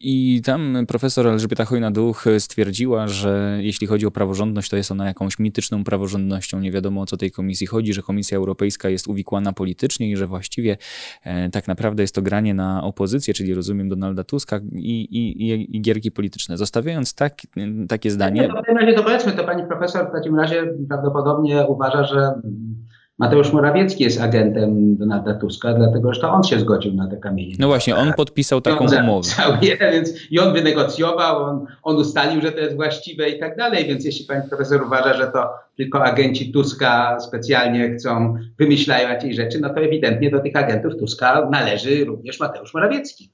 I 0.00 0.42
tam 0.44 0.84
profesor 0.88 1.26
Elżbieta 1.26 1.64
Hojna-Duch 1.64 2.24
stwierdziła, 2.38 3.08
że 3.08 3.58
jeśli 3.62 3.86
chodzi 3.86 4.06
o 4.06 4.10
praworządność, 4.10 4.70
to 4.70 4.76
jest 4.76 4.90
ona 4.90 5.06
jakąś 5.06 5.38
mityczną 5.38 5.84
praworządnością. 5.84 6.60
Nie 6.60 6.72
wiadomo 6.72 7.00
o 7.00 7.06
co 7.06 7.16
tej 7.16 7.30
komisji 7.30 7.66
chodzi, 7.66 7.94
że 7.94 8.02
Komisja 8.02 8.38
Europejska 8.38 8.88
jest 8.88 9.08
uwikłana 9.08 9.52
politycznie 9.52 10.10
i 10.10 10.16
że 10.16 10.26
właściwie 10.26 10.76
e, 11.22 11.50
tak 11.50 11.68
naprawdę 11.68 12.02
jest 12.02 12.14
to 12.14 12.22
gra 12.22 12.33
granie 12.34 12.54
na 12.54 12.82
opozycję, 12.82 13.34
czyli 13.34 13.54
rozumiem 13.54 13.88
Donalda 13.88 14.24
Tuska 14.24 14.60
i, 14.72 15.00
i, 15.02 15.76
i 15.76 15.80
gierki 15.82 16.10
polityczne. 16.10 16.56
Zostawiając 16.56 17.14
tak, 17.14 17.34
takie 17.88 18.10
zdanie. 18.10 18.48
No 18.48 18.48
to 18.48 18.54
w 18.54 18.56
takim 18.56 18.78
razie 18.78 18.92
to 18.92 19.02
powiedzmy, 19.02 19.32
to 19.32 19.44
pani 19.44 19.66
profesor 19.66 20.08
w 20.08 20.12
takim 20.12 20.38
razie 20.38 20.74
prawdopodobnie 20.88 21.66
uważa, 21.66 22.04
że 22.04 22.34
Mateusz 23.18 23.52
Morawiecki 23.52 24.04
jest 24.04 24.20
agentem 24.20 24.96
Donalda 24.96 25.34
Tuska, 25.34 25.74
dlatego 25.74 26.14
że 26.14 26.20
to 26.20 26.30
on 26.30 26.42
się 26.42 26.58
zgodził 26.58 26.94
na 26.94 27.08
te 27.08 27.16
kamienie. 27.16 27.54
No 27.58 27.66
właśnie, 27.66 27.96
on 27.96 28.12
podpisał 28.12 28.60
taką 28.60 28.86
on 28.86 28.94
umowę. 29.04 29.28
więc 29.92 30.30
I 30.30 30.38
on 30.40 30.52
wynegocjował, 30.52 31.44
on, 31.44 31.66
on 31.82 31.96
ustalił, 31.96 32.42
że 32.42 32.52
to 32.52 32.60
jest 32.60 32.76
właściwe 32.76 33.28
i 33.28 33.38
tak 33.38 33.56
dalej, 33.56 33.84
więc 33.84 34.04
jeśli 34.04 34.26
pani 34.26 34.48
profesor 34.48 34.82
uważa, 34.82 35.14
że 35.14 35.26
to 35.26 35.48
tylko 35.76 36.04
agenci 36.04 36.52
Tuska 36.52 37.20
specjalnie 37.20 37.94
chcą, 37.94 38.34
wymyślają 38.58 39.08
jakieś 39.08 39.36
rzeczy, 39.36 39.60
no 39.60 39.68
to 39.68 39.80
ewidentnie 39.80 40.30
do 40.30 40.40
tych 40.40 40.56
agentów 40.56 40.92
Tuska 40.98 41.48
należy 41.50 42.04
również 42.04 42.40
Mateusz 42.40 42.74
Morawiecki. 42.74 43.30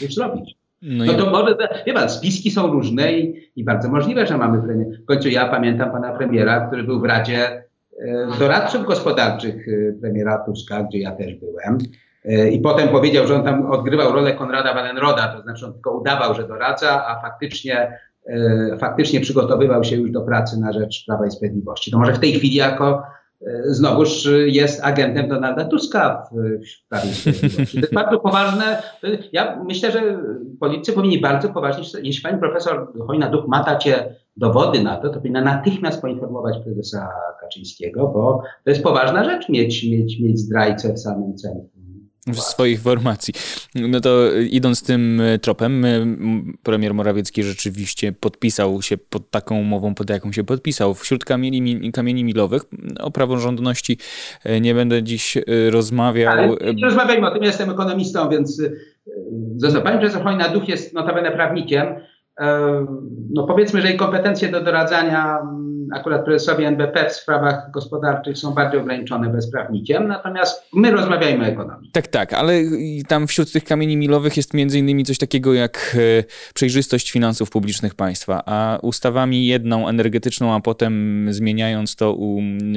Już 0.00 0.16
robić. 0.16 0.56
No, 0.82 1.04
no 1.04 1.14
to 1.14 1.30
może, 1.30 1.56
wie 1.86 1.94
pan, 1.94 2.10
spiski 2.10 2.50
są 2.50 2.66
różne 2.66 3.12
i, 3.12 3.50
i 3.56 3.64
bardzo 3.64 3.88
możliwe, 3.88 4.26
że 4.26 4.38
mamy 4.38 4.62
premier. 4.62 5.00
W 5.02 5.04
końcu 5.04 5.28
ja 5.28 5.48
pamiętam 5.48 5.90
pana 5.90 6.12
premiera, 6.12 6.66
który 6.66 6.84
był 6.84 7.00
w 7.00 7.04
Radzie 7.04 7.64
doradców 8.38 8.84
gospodarczych 8.84 9.68
e, 9.68 9.92
premiera 10.00 10.38
Tuska, 10.38 10.82
gdzie 10.82 10.98
ja 10.98 11.12
też 11.12 11.34
byłem. 11.34 11.78
E, 12.24 12.48
I 12.48 12.60
potem 12.60 12.88
powiedział, 12.88 13.26
że 13.26 13.34
on 13.34 13.44
tam 13.44 13.70
odgrywał 13.72 14.12
rolę 14.12 14.34
Konrada 14.34 14.74
Wallenroda, 14.74 15.28
to 15.28 15.42
znaczy 15.42 15.66
on 15.66 15.72
tylko 15.72 15.98
udawał, 15.98 16.34
że 16.34 16.48
doradza, 16.48 17.06
a 17.06 17.22
faktycznie, 17.22 17.98
faktycznie 18.78 19.20
przygotowywał 19.20 19.84
się 19.84 19.96
już 19.96 20.10
do 20.10 20.20
pracy 20.20 20.60
na 20.60 20.72
rzecz 20.72 21.04
Prawa 21.06 21.26
i 21.26 21.30
Sprawiedliwości. 21.30 21.90
To 21.90 21.98
może 21.98 22.12
w 22.12 22.18
tej 22.18 22.32
chwili 22.32 22.54
jako 22.54 23.02
znowuż 23.64 24.28
jest 24.46 24.84
agentem 24.84 25.28
Donalda 25.28 25.64
Tuska 25.64 26.22
w, 26.32 26.34
w 26.66 26.88
Prawie 26.88 27.08
Sprawiedliwości. 27.08 27.76
To 27.76 27.80
jest 27.80 27.94
bardzo 27.94 28.20
poważne. 28.20 28.82
Ja 29.32 29.62
myślę, 29.64 29.92
że 29.92 30.18
politycy 30.60 30.92
powinni 30.92 31.20
bardzo 31.20 31.48
poważnie, 31.48 31.84
jeśli 32.02 32.22
pani 32.22 32.38
profesor 32.38 32.92
Hojna-Duch 33.06 33.48
ma 33.48 33.64
takie 33.64 34.14
dowody 34.36 34.82
na 34.82 34.96
to, 34.96 35.08
to 35.08 35.14
powinna 35.14 35.40
natychmiast 35.40 36.00
poinformować 36.00 36.58
prezesa 36.64 37.08
Kaczyńskiego, 37.40 38.08
bo 38.08 38.42
to 38.64 38.70
jest 38.70 38.82
poważna 38.82 39.24
rzecz 39.24 39.48
mieć, 39.48 39.84
mieć, 39.84 40.20
mieć 40.20 40.38
zdrajcę 40.38 40.92
w 40.92 40.98
samym 40.98 41.36
centrum 41.36 41.84
w 42.26 42.40
swoich 42.40 42.80
formacji. 42.80 43.34
No 43.74 44.00
to 44.00 44.32
idąc 44.50 44.82
tym 44.82 45.22
tropem, 45.42 45.86
premier 46.62 46.94
Morawiecki 46.94 47.42
rzeczywiście 47.42 48.12
podpisał 48.12 48.82
się 48.82 48.96
pod 48.96 49.30
taką 49.30 49.60
umową, 49.60 49.94
pod 49.94 50.10
jaką 50.10 50.32
się 50.32 50.44
podpisał. 50.44 50.94
Wśród 50.94 51.24
kamieni, 51.24 51.92
kamieni 51.92 52.24
milowych 52.24 52.62
o 53.00 53.10
praworządności 53.10 53.98
nie 54.60 54.74
będę 54.74 55.02
dziś 55.02 55.38
rozmawiał. 55.70 56.32
Ale 56.32 56.48
nie 56.74 56.84
rozmawiajmy 56.84 57.26
o 57.26 57.30
tym, 57.30 57.42
ja 57.42 57.48
jestem 57.48 57.70
ekonomistą, 57.70 58.28
więc 58.28 58.62
został. 59.56 59.82
Pani 59.82 59.98
profesor 59.98 60.22
Hojna-Duch 60.22 60.68
jest 60.68 60.94
notabene 60.94 61.32
prawnikiem 61.32 61.86
no 63.30 63.46
powiedzmy, 63.46 63.80
że 63.80 63.88
jej 63.88 63.96
kompetencje 63.96 64.48
do 64.48 64.60
doradzania 64.60 65.38
mm, 65.40 65.88
akurat 65.92 66.24
prezesowi 66.24 66.64
NBP 66.64 67.10
w 67.10 67.12
sprawach 67.12 67.70
gospodarczych 67.70 68.38
są 68.38 68.50
bardziej 68.50 68.80
ograniczone 68.80 69.28
bezprawnikiem, 69.28 70.08
natomiast 70.08 70.68
my 70.72 70.90
rozmawiajmy 70.90 71.44
o 71.44 71.48
ekonomii. 71.48 71.90
Tak, 71.90 72.06
tak, 72.06 72.32
ale 72.32 72.52
tam 73.08 73.26
wśród 73.26 73.52
tych 73.52 73.64
kamieni 73.64 73.96
milowych 73.96 74.36
jest 74.36 74.54
między 74.54 74.78
innymi 74.78 75.04
coś 75.04 75.18
takiego 75.18 75.54
jak 75.54 75.96
e, 76.20 76.24
przejrzystość 76.54 77.10
finansów 77.10 77.50
publicznych 77.50 77.94
państwa, 77.94 78.42
a 78.46 78.78
ustawami 78.82 79.46
jedną 79.46 79.88
energetyczną, 79.88 80.54
a 80.54 80.60
potem 80.60 81.26
zmieniając 81.30 81.96
to 81.96 82.16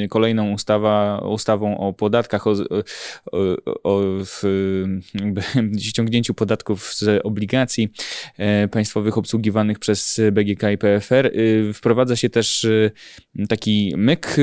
kolejną 0.10 0.52
ustawa, 0.52 1.20
ustawą 1.20 1.78
o 1.78 1.93
podatkach, 1.93 2.48
o, 2.48 2.52
o, 2.52 3.38
o 3.84 4.02
w, 4.26 4.43
ściągnięciu 5.80 6.34
podatków 6.43 6.93
z 6.93 7.22
obligacji 7.26 7.89
e, 8.38 8.67
państwowych 8.67 9.17
obsługi 9.17 9.46
obsługiwanych 9.47 9.79
przez 9.79 10.21
BGK 10.31 10.71
i 10.71 10.77
PFR. 10.77 11.25
Y, 11.25 11.73
wprowadza 11.73 12.15
się 12.15 12.29
też 12.29 12.63
y, 12.63 12.91
taki 13.49 13.93
myk 13.97 14.36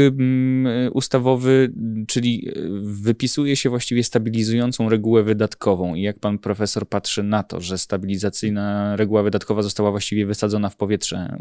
ustawowy, 0.93 1.73
czyli 2.09 2.53
wypisuje 2.83 3.57
się 3.57 3.71
właściwie 3.71 4.05
stabilizującą 4.05 4.89
regułę 4.89 5.23
wydatkową. 5.23 5.95
I 5.95 6.03
jak 6.03 6.19
pan 6.19 6.39
profesor 6.39 6.89
patrzy 6.89 7.23
na 7.23 7.43
to, 7.43 7.61
że 7.61 7.79
stabilizacyjna 7.79 8.97
reguła 8.97 9.23
wydatkowa 9.23 9.63
została 9.63 9.91
właściwie 9.91 10.27
wysadzona 10.27 10.69
w 10.69 10.77
powietrze? 10.77 11.37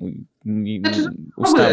Znaczy, 0.80 1.10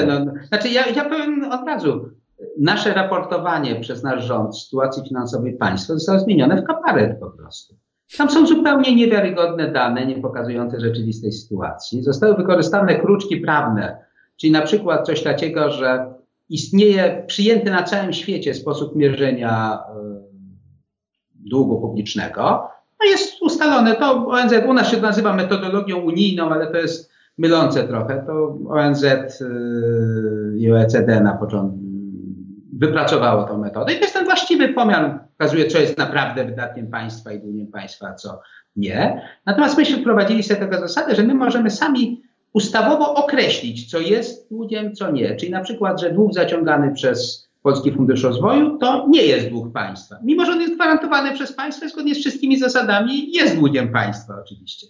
no, 0.06 0.24
znaczy 0.48 0.68
ja, 0.68 0.86
ja 0.86 1.04
powiem 1.04 1.44
od 1.44 1.66
razu, 1.66 2.10
nasze 2.58 2.94
raportowanie 2.94 3.80
przez 3.80 4.02
nasz 4.02 4.24
rząd 4.24 4.58
sytuacji 4.58 5.02
finansowej 5.08 5.56
państwa 5.56 5.94
zostało 5.94 6.18
zmienione 6.18 6.62
w 6.62 6.64
kabaret 6.64 7.20
po 7.20 7.30
prostu. 7.30 7.74
Tam 8.18 8.30
są 8.30 8.46
zupełnie 8.46 8.96
niewiarygodne 8.96 9.72
dane, 9.72 10.06
nie 10.06 10.14
pokazujące 10.14 10.80
rzeczywistej 10.80 11.32
sytuacji. 11.32 12.02
Zostały 12.02 12.34
wykorzystane 12.34 13.00
kruczki 13.00 13.36
prawne, 13.36 14.04
czyli 14.36 14.52
na 14.52 14.62
przykład 14.62 15.06
coś 15.06 15.22
takiego, 15.22 15.70
że 15.70 16.14
istnieje 16.48 17.24
przyjęty 17.26 17.70
na 17.70 17.82
całym 17.82 18.12
świecie 18.12 18.54
sposób 18.54 18.96
mierzenia 18.96 19.78
długu 21.34 21.80
publicznego. 21.80 22.68
No 23.00 23.10
jest 23.10 23.42
ustalone, 23.42 23.96
to 23.96 24.26
ONZ 24.26 24.52
u 24.68 24.72
nas 24.72 24.90
się 24.90 25.00
nazywa 25.00 25.36
metodologią 25.36 25.98
unijną, 25.98 26.50
ale 26.50 26.66
to 26.66 26.76
jest 26.76 27.10
mylące 27.38 27.88
trochę. 27.88 28.24
To 28.26 28.58
ONZ 28.68 29.04
i 30.56 30.72
OECD 30.72 31.20
na 31.20 31.32
początku 31.32 31.89
wypracowało 32.80 33.44
tą 33.44 33.58
metodę. 33.58 33.92
I 33.92 33.96
to 33.96 34.02
jest 34.02 34.14
ten 34.14 34.24
właściwy 34.24 34.68
pomiar, 34.68 35.20
pokazuje, 35.38 35.66
co 35.66 35.78
jest 35.78 35.98
naprawdę 35.98 36.44
wydatkiem 36.44 36.90
państwa 36.90 37.32
i 37.32 37.38
długiem 37.38 37.66
państwa, 37.66 38.08
a 38.08 38.14
co 38.14 38.40
nie. 38.76 39.22
Natomiast 39.46 39.78
myśmy 39.78 39.98
wprowadzili 39.98 40.42
sobie 40.42 40.60
taką 40.60 40.80
zasadę, 40.80 41.14
że 41.14 41.22
my 41.22 41.34
możemy 41.34 41.70
sami 41.70 42.22
ustawowo 42.52 43.14
określić, 43.14 43.90
co 43.90 43.98
jest 43.98 44.48
długiem, 44.50 44.94
co 44.94 45.10
nie. 45.10 45.36
Czyli 45.36 45.52
na 45.52 45.60
przykład, 45.60 46.00
że 46.00 46.10
dług 46.10 46.34
zaciągany 46.34 46.94
przez 46.94 47.48
Polski 47.62 47.92
Fundusz 47.92 48.22
Rozwoju 48.22 48.78
to 48.78 49.06
nie 49.08 49.22
jest 49.22 49.48
dług 49.48 49.72
państwa. 49.72 50.16
Mimo, 50.22 50.44
że 50.44 50.52
on 50.52 50.60
jest 50.60 50.74
gwarantowany 50.74 51.32
przez 51.32 51.52
państwo 51.52 51.88
zgodnie 51.88 52.14
z 52.14 52.18
wszystkimi 52.18 52.58
zasadami, 52.58 53.32
jest 53.32 53.56
długiem 53.56 53.92
państwa 53.92 54.34
oczywiście. 54.44 54.86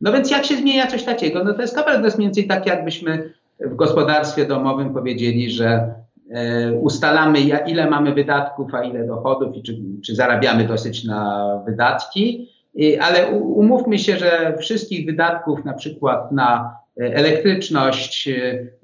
No 0.00 0.12
więc 0.12 0.30
jak 0.30 0.44
się 0.44 0.56
zmienia 0.56 0.86
coś 0.86 1.04
takiego? 1.04 1.44
No 1.44 1.54
to 1.54 1.62
jest 1.62 1.74
to 1.74 2.02
jest 2.04 2.18
mniej 2.18 2.28
więcej 2.28 2.46
tak, 2.46 2.66
jakbyśmy 2.66 3.32
w 3.60 3.74
gospodarstwie 3.74 4.46
domowym 4.46 4.94
powiedzieli, 4.94 5.50
że 5.50 5.94
ustalamy 6.80 7.38
ile 7.66 7.90
mamy 7.90 8.14
wydatków, 8.14 8.74
a 8.74 8.84
ile 8.84 9.06
dochodów 9.06 9.56
i 9.56 9.62
czy, 9.62 9.76
czy 10.04 10.14
zarabiamy 10.14 10.64
dosyć 10.64 11.04
na 11.04 11.50
wydatki, 11.66 12.48
ale 13.00 13.28
umówmy 13.30 13.98
się, 13.98 14.16
że 14.16 14.56
wszystkich 14.60 15.06
wydatków 15.06 15.64
na 15.64 15.72
przykład 15.72 16.32
na 16.32 16.76
elektryczność, 16.96 18.28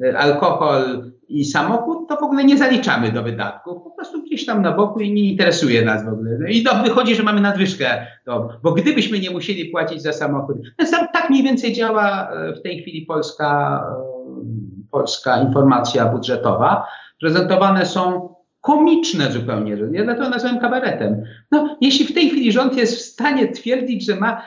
e, 0.05 0.19
alkohol 0.19 1.13
i 1.29 1.45
samochód, 1.45 2.09
to 2.09 2.17
w 2.17 2.23
ogóle 2.23 2.45
nie 2.45 2.59
zaliczamy 2.59 3.13
do 3.13 3.23
wydatków. 3.23 3.83
Po 3.83 3.91
prostu 3.91 4.23
gdzieś 4.23 4.47
tam 4.47 4.63
na 4.63 4.73
boku 4.73 5.01
i 5.01 5.13
nie 5.13 5.31
interesuje 5.31 5.85
nas 5.85 6.05
w 6.05 6.09
ogóle. 6.09 6.31
No 6.41 6.47
I 6.49 6.63
to 6.63 6.83
wychodzi, 6.83 7.15
że 7.15 7.23
mamy 7.23 7.41
nadwyżkę, 7.41 8.07
to, 8.25 8.49
bo 8.63 8.73
gdybyśmy 8.73 9.19
nie 9.19 9.31
musieli 9.31 9.65
płacić 9.65 10.03
za 10.03 10.13
samochód. 10.13 10.57
Więc 10.79 10.91
tak 10.91 11.31
mniej 11.31 11.43
więcej 11.43 11.73
działa 11.73 12.31
e, 12.31 12.53
w 12.53 12.63
tej 12.63 12.83
chwili 12.83 13.07
polska, 13.07 13.83
e, 13.91 14.89
polska 14.91 15.43
informacja 15.43 16.07
budżetowa. 16.07 16.87
Prezentowane 17.23 17.87
są 17.87 18.29
komiczne 18.61 19.33
zupełnie, 19.33 19.77
ja 19.93 20.05
dlatego 20.05 20.29
nazywam 20.29 20.59
kabaretem. 20.59 21.25
No, 21.51 21.77
jeśli 21.81 22.07
w 22.07 22.15
tej 22.15 22.29
chwili 22.29 22.53
rząd 22.53 22.77
jest 22.77 22.97
w 22.97 23.01
stanie 23.01 23.49
twierdzić, 23.49 24.07
że 24.07 24.17
ma, 24.17 24.43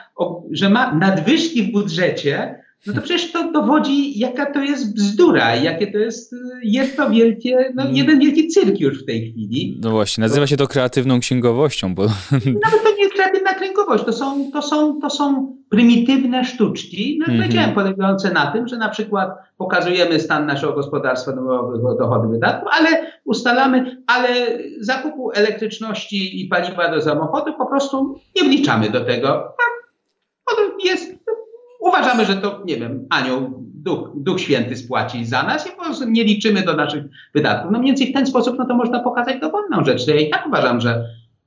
że 0.50 0.70
ma 0.70 0.94
nadwyżki 0.94 1.62
w 1.62 1.72
budżecie, 1.72 2.62
no 2.86 2.92
to 2.92 3.02
przecież 3.02 3.32
to 3.32 3.52
dowodzi, 3.52 4.18
jaka 4.18 4.52
to 4.52 4.60
jest 4.60 4.94
bzdura, 4.94 5.56
jakie 5.56 5.92
to 5.92 5.98
jest 5.98 6.34
jedno 6.62 7.10
wielkie, 7.10 7.72
no 7.74 7.82
mm. 7.82 7.96
jeden 7.96 8.20
wielki 8.20 8.48
cyrk 8.48 8.80
już 8.80 9.02
w 9.02 9.06
tej 9.06 9.30
chwili. 9.30 9.78
No 9.82 9.90
właśnie, 9.90 10.22
nazywa 10.22 10.46
się 10.46 10.56
to 10.56 10.66
kreatywną 10.66 11.20
księgowością, 11.20 11.94
bo... 11.94 12.02
Nawet 12.64 12.82
to 12.82 12.96
nie 12.96 13.02
jest 13.02 13.14
kreatywna 13.14 13.54
księgowość, 13.54 14.04
to 14.04 14.12
są, 14.12 14.50
to 14.52 14.62
są, 14.62 15.00
to 15.00 15.10
są 15.10 15.56
prymitywne 15.70 16.44
sztuczki, 16.44 17.18
no 17.20 17.26
-hmm. 17.26 17.42
powiedziałem, 17.42 17.74
polegające 17.74 18.32
na 18.32 18.46
tym, 18.52 18.68
że 18.68 18.76
na 18.76 18.88
przykład 18.88 19.30
pokazujemy 19.56 20.20
stan 20.20 20.46
naszego 20.46 20.72
gospodarstwa 20.72 21.32
dochody 21.98 22.28
wydatków, 22.28 22.68
ale 22.80 23.12
ustalamy, 23.24 24.02
ale 24.06 24.28
zakupu 24.80 25.30
elektryczności 25.34 26.40
i 26.40 26.48
paliwa 26.48 26.90
do 26.90 27.02
samochodu 27.02 27.54
po 27.54 27.66
prostu 27.66 28.20
nie 28.36 28.48
wliczamy 28.48 28.90
do 28.90 29.04
tego. 29.04 29.56
Jest 30.84 31.15
Uważamy, 31.98 32.24
że 32.24 32.36
to, 32.36 32.62
nie 32.64 32.76
wiem, 32.76 33.06
anioł, 33.10 33.66
Duch, 33.86 34.10
Duch 34.14 34.40
Święty 34.40 34.76
spłaci 34.76 35.24
za 35.24 35.42
nas 35.42 35.66
i 35.66 35.70
po 35.70 35.84
prostu 35.84 36.08
nie 36.08 36.24
liczymy 36.24 36.62
do 36.62 36.76
naszych 36.76 37.04
wydatków. 37.34 37.70
No 37.72 37.78
mniej 37.78 37.90
więcej 37.90 38.10
w 38.10 38.14
ten 38.14 38.26
sposób 38.26 38.58
no 38.58 38.64
to 38.66 38.74
można 38.74 39.00
pokazać 39.00 39.40
dowolną 39.40 39.84
rzecz. 39.84 40.08
Ja 40.08 40.16
i 40.16 40.30
tak 40.30 40.46
uważam, 40.46 40.80
że 40.80 41.04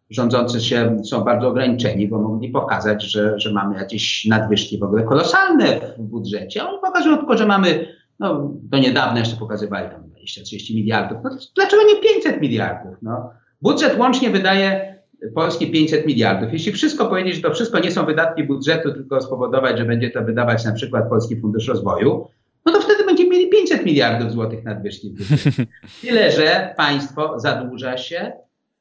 rządzący 0.10 0.62
się 0.62 0.98
są 1.10 1.22
bardzo 1.22 1.48
ograniczeni, 1.48 2.08
bo 2.08 2.20
mogli 2.22 2.50
pokazać, 2.50 3.04
że, 3.04 3.40
że 3.40 3.54
mamy 3.54 3.78
jakieś 3.78 4.26
nadwyżki 4.26 4.78
w 4.78 4.84
ogóle 4.84 5.04
kolosalne 5.04 5.66
w 5.98 6.02
budżecie. 6.02 6.68
Oni 6.68 6.78
pokazują 6.82 7.18
tylko, 7.18 7.38
że 7.38 7.46
mamy, 7.46 7.88
no 8.20 8.52
do 8.54 8.78
niedawna 8.78 9.20
jeszcze 9.20 9.36
pokazywali 9.36 9.90
tam 9.90 10.04
20-30 10.04 10.76
miliardów. 10.76 11.18
No 11.24 11.30
dlaczego 11.56 11.84
nie 11.84 11.96
500 12.14 12.42
miliardów? 12.42 12.96
No, 13.02 13.30
budżet 13.62 13.98
łącznie 13.98 14.30
wydaje 14.30 14.89
Polski 15.36 15.72
500 15.72 16.06
miliardów. 16.06 16.54
Jeśli 16.54 16.72
wszystko 16.72 17.06
powiedzieć, 17.06 17.36
że 17.36 17.42
to 17.42 17.54
wszystko 17.54 17.80
nie 17.80 17.92
są 17.92 18.06
wydatki 18.06 18.44
budżetu, 18.44 18.94
tylko 18.94 19.22
spowodować, 19.22 19.78
że 19.78 19.86
będzie 19.86 20.10
to 20.10 20.24
wydawać 20.24 20.66
na 20.66 20.72
przykład 20.72 21.10
Polski 21.10 21.42
Fundusz 21.42 21.68
Rozwoju, 21.68 22.28
no 22.66 22.72
to 22.72 22.82
wtedy 22.82 23.06
będziemy 23.06 23.30
mieli 23.30 23.50
500 23.50 23.86
miliardów 23.86 24.32
złotych 24.32 24.64
nadwyżki 24.64 25.16
Tyle, 26.02 26.32
że 26.32 26.74
państwo 26.78 27.40
zadłuża 27.40 27.98
się. 27.98 28.32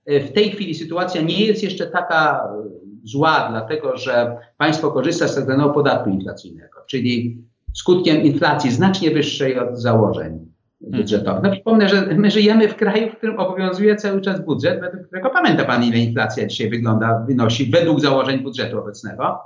W 0.07 0.33
tej 0.33 0.51
chwili 0.51 0.75
sytuacja 0.75 1.23
nie 1.23 1.47
jest 1.47 1.63
jeszcze 1.63 1.87
taka 1.87 2.49
zła, 3.05 3.49
dlatego 3.51 3.97
że 3.97 4.37
państwo 4.57 4.91
korzysta 4.91 5.29
z 5.29 5.35
tak 5.35 5.45
zwanego 5.45 5.71
podatku 5.71 6.11
inflacyjnego, 6.11 6.81
czyli 6.87 7.43
skutkiem 7.75 8.23
inflacji 8.23 8.71
znacznie 8.71 9.11
wyższej 9.11 9.59
od 9.59 9.79
założeń 9.79 10.53
budżetowych. 10.81 11.43
No 11.43 11.51
przypomnę, 11.51 11.89
że 11.89 12.07
my 12.07 12.31
żyjemy 12.31 12.69
w 12.69 12.77
kraju, 12.77 13.11
w 13.11 13.17
którym 13.17 13.39
obowiązuje 13.39 13.97
cały 13.97 14.21
czas 14.21 14.45
budżet, 14.45 14.81
według 14.81 15.07
którego 15.07 15.31
pamięta 15.31 15.65
pan, 15.65 15.85
ile 15.85 15.99
inflacja 15.99 16.47
dzisiaj 16.47 16.71
wygląda, 16.71 17.25
wynosi 17.29 17.71
według 17.71 18.01
założeń 18.01 18.39
budżetu 18.39 18.79
obecnego. 18.79 19.39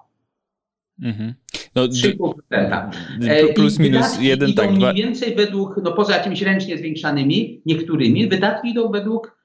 Mhm. 1.02 1.34
No, 1.74 1.82
3,5%. 1.82 2.90
E, 3.22 3.54
plus 3.54 3.78
minus 3.78 4.20
jeden, 4.20 4.54
tak. 4.54 4.70
Mniej 4.70 4.94
więcej 4.94 5.34
według, 5.34 5.80
no 5.82 5.92
poza 5.92 6.16
jakimiś 6.16 6.42
ręcznie 6.42 6.78
zwiększanymi, 6.78 7.62
niektórymi, 7.66 8.28
wydatki 8.28 8.68
idą 8.68 8.90
według 8.90 9.36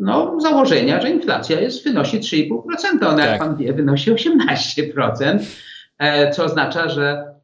no, 0.00 0.40
założenia, 0.40 1.00
że 1.00 1.10
inflacja 1.10 1.60
jest, 1.60 1.84
wynosi 1.84 2.18
3,5%. 2.18 3.06
Ona, 3.06 3.16
tak. 3.16 3.26
jak 3.26 3.38
pan 3.38 3.56
wie, 3.56 3.72
wynosi 3.72 4.12
18%, 4.12 5.38
e, 5.98 6.30
co 6.30 6.44
oznacza, 6.44 6.88
że 6.88 7.37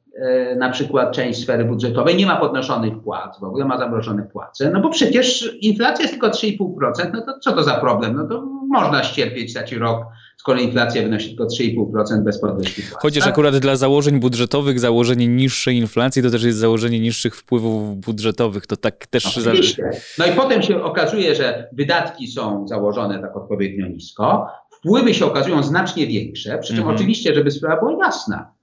na 0.57 0.71
przykład 0.71 1.13
część 1.13 1.43
sfery 1.43 1.65
budżetowej 1.65 2.17
nie 2.17 2.27
ma 2.27 2.37
podnoszonych 2.37 3.03
płac, 3.03 3.41
w 3.41 3.45
ogóle 3.45 3.65
ma 3.65 3.79
zamrożone 3.79 4.23
płace, 4.23 4.71
no 4.71 4.81
bo 4.81 4.91
przecież 4.91 5.57
inflacja 5.61 6.03
jest 6.03 6.15
tylko 6.15 6.29
3,5%, 6.29 7.11
no 7.13 7.21
to 7.21 7.39
co 7.39 7.53
to 7.53 7.63
za 7.63 7.75
problem? 7.75 8.17
No 8.17 8.29
to 8.29 8.47
można 8.69 9.05
ścierpieć 9.05 9.55
taki 9.55 9.79
rok, 9.79 10.05
skoro 10.37 10.61
inflacja 10.61 11.03
wynosi 11.03 11.29
tylko 11.29 11.45
3,5% 11.45 12.25
bez 12.25 12.41
podwyżki 12.41 12.83
płac. 12.83 13.03
Chociaż 13.03 13.25
tak? 13.25 13.33
akurat 13.33 13.57
dla 13.57 13.77
założeń 13.77 14.21
budżetowych 14.21 14.81
założenie 14.81 15.29
niższej 15.29 15.77
inflacji 15.77 16.23
to 16.23 16.31
też 16.31 16.43
jest 16.43 16.59
założenie 16.59 17.01
niższych 17.01 17.37
wpływów 17.37 17.97
budżetowych, 17.97 18.67
to 18.67 18.77
tak 18.77 19.07
też... 19.07 19.37
No, 19.37 19.43
zależy. 19.43 19.83
no 20.19 20.27
i 20.27 20.33
potem 20.33 20.63
się 20.63 20.83
okazuje, 20.83 21.35
że 21.35 21.69
wydatki 21.73 22.29
są 22.29 22.69
założone 22.69 23.19
tak 23.19 23.37
odpowiednio 23.37 23.87
nisko, 23.87 24.47
wpływy 24.71 25.15
się 25.15 25.27
okazują 25.27 25.63
znacznie 25.63 26.07
większe, 26.07 26.59
przy 26.59 26.73
czym 26.73 26.79
mhm. 26.79 26.97
oczywiście, 26.97 27.35
żeby 27.35 27.51
sprawa 27.51 27.81
była 27.81 28.07
jasna, 28.07 28.55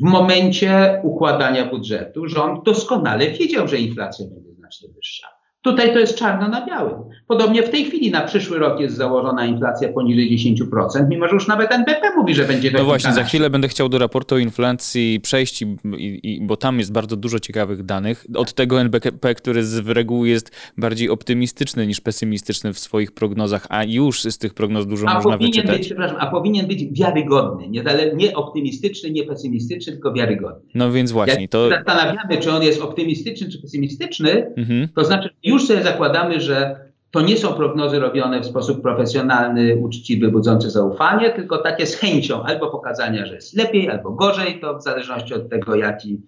w 0.00 0.02
momencie 0.02 1.00
układania 1.02 1.66
budżetu 1.66 2.28
rząd 2.28 2.64
doskonale 2.64 3.30
wiedział, 3.30 3.68
że 3.68 3.78
inflacja 3.78 4.26
będzie 4.26 4.52
znacznie 4.54 4.88
wyższa. 4.88 5.37
Tutaj 5.62 5.92
to 5.92 5.98
jest 5.98 6.18
czarno 6.18 6.48
na 6.48 6.66
białym. 6.66 6.94
Podobnie 7.28 7.62
w 7.62 7.70
tej 7.70 7.84
chwili 7.84 8.10
na 8.10 8.20
przyszły 8.20 8.58
rok 8.58 8.80
jest 8.80 8.96
założona 8.96 9.46
inflacja 9.46 9.92
poniżej 9.92 10.38
10%, 10.56 11.08
mimo 11.08 11.28
że 11.28 11.34
już 11.34 11.48
nawet 11.48 11.72
NBP 11.72 12.16
mówi, 12.16 12.34
że 12.34 12.44
będzie 12.44 12.70
to. 12.70 12.78
No 12.78 12.84
właśnie, 12.84 13.12
za 13.12 13.24
chwilę 13.24 13.50
będę 13.50 13.68
chciał 13.68 13.88
do 13.88 13.98
raportu 13.98 14.34
o 14.34 14.38
inflacji 14.38 15.20
przejść, 15.22 15.62
i, 15.62 15.76
i, 16.22 16.40
bo 16.46 16.56
tam 16.56 16.78
jest 16.78 16.92
bardzo 16.92 17.16
dużo 17.16 17.38
ciekawych 17.38 17.82
danych. 17.82 18.26
Od 18.34 18.54
tego 18.54 18.80
NBP, 18.80 19.34
który 19.34 19.64
z 19.64 19.88
reguły 19.88 20.28
jest 20.28 20.50
bardziej 20.76 21.10
optymistyczny 21.10 21.86
niż 21.86 22.00
pesymistyczny 22.00 22.72
w 22.72 22.78
swoich 22.78 23.12
prognozach, 23.12 23.66
a 23.68 23.84
już 23.84 24.22
z 24.22 24.38
tych 24.38 24.54
prognoz 24.54 24.86
dużo 24.86 25.06
a 25.08 25.14
można 25.14 25.36
wyczytać. 25.36 25.78
Być, 25.78 25.86
przepraszam, 25.86 26.16
a 26.20 26.26
powinien 26.26 26.66
być 26.66 26.84
wiarygodny. 26.92 27.68
Nie, 27.68 27.84
nie 28.16 28.34
optymistyczny, 28.34 29.10
nie 29.10 29.24
pesymistyczny, 29.24 29.92
tylko 29.92 30.12
wiarygodny. 30.12 30.70
No 30.74 30.92
więc 30.92 31.12
właśnie. 31.12 31.40
Jak 31.40 31.50
to... 31.50 31.68
zastanawiamy, 31.68 32.38
czy 32.40 32.52
on 32.52 32.62
jest 32.62 32.82
optymistyczny, 32.82 33.48
czy 33.48 33.62
pesymistyczny, 33.62 34.46
mhm. 34.56 34.88
to 34.94 35.04
znaczy 35.04 35.30
już 35.48 35.66
sobie 35.66 35.82
zakładamy, 35.82 36.40
że 36.40 36.88
to 37.10 37.20
nie 37.20 37.36
są 37.36 37.52
prognozy 37.52 37.98
robione 37.98 38.40
w 38.40 38.46
sposób 38.46 38.82
profesjonalny, 38.82 39.76
uczciwy, 39.76 40.28
budzący 40.28 40.70
zaufanie, 40.70 41.30
tylko 41.30 41.58
takie 41.58 41.86
z 41.86 41.94
chęcią 41.94 42.42
albo 42.42 42.70
pokazania, 42.70 43.26
że 43.26 43.34
jest 43.34 43.56
lepiej, 43.56 43.90
albo 43.90 44.10
gorzej, 44.10 44.60
to 44.60 44.78
w 44.78 44.82
zależności 44.82 45.34
od 45.34 45.48
tego, 45.50 45.76
jaki, 45.76 46.20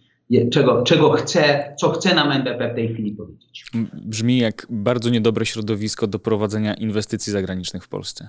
czego, 0.51 0.83
czego 0.83 1.11
chce, 1.11 1.75
co 1.79 1.91
chce 1.91 2.15
nam 2.15 2.33
NBP 2.33 2.73
w 2.73 2.75
tej 2.75 2.95
chwili 2.95 3.13
powiedzieć. 3.13 3.65
Brzmi 3.93 4.39
jak 4.39 4.67
bardzo 4.71 5.11
niedobre 5.11 5.47
środowisko 5.47 6.07
do 6.07 6.19
prowadzenia 6.19 6.75
inwestycji 6.75 7.33
zagranicznych 7.33 7.85
w 7.85 7.89
Polsce. 7.89 8.29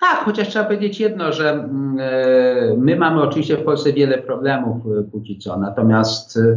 Tak, 0.00 0.24
chociaż 0.24 0.48
trzeba 0.48 0.64
powiedzieć 0.64 1.00
jedno, 1.00 1.32
że 1.32 1.50
mm, 1.50 1.96
e, 2.00 2.76
my 2.78 2.96
mamy 2.96 3.22
oczywiście 3.22 3.56
w 3.56 3.64
Polsce 3.64 3.92
wiele 3.92 4.18
problemów 4.18 4.76
e, 4.86 5.02
póki 5.12 5.38
co, 5.38 5.58
natomiast 5.58 6.36
e, 6.36 6.56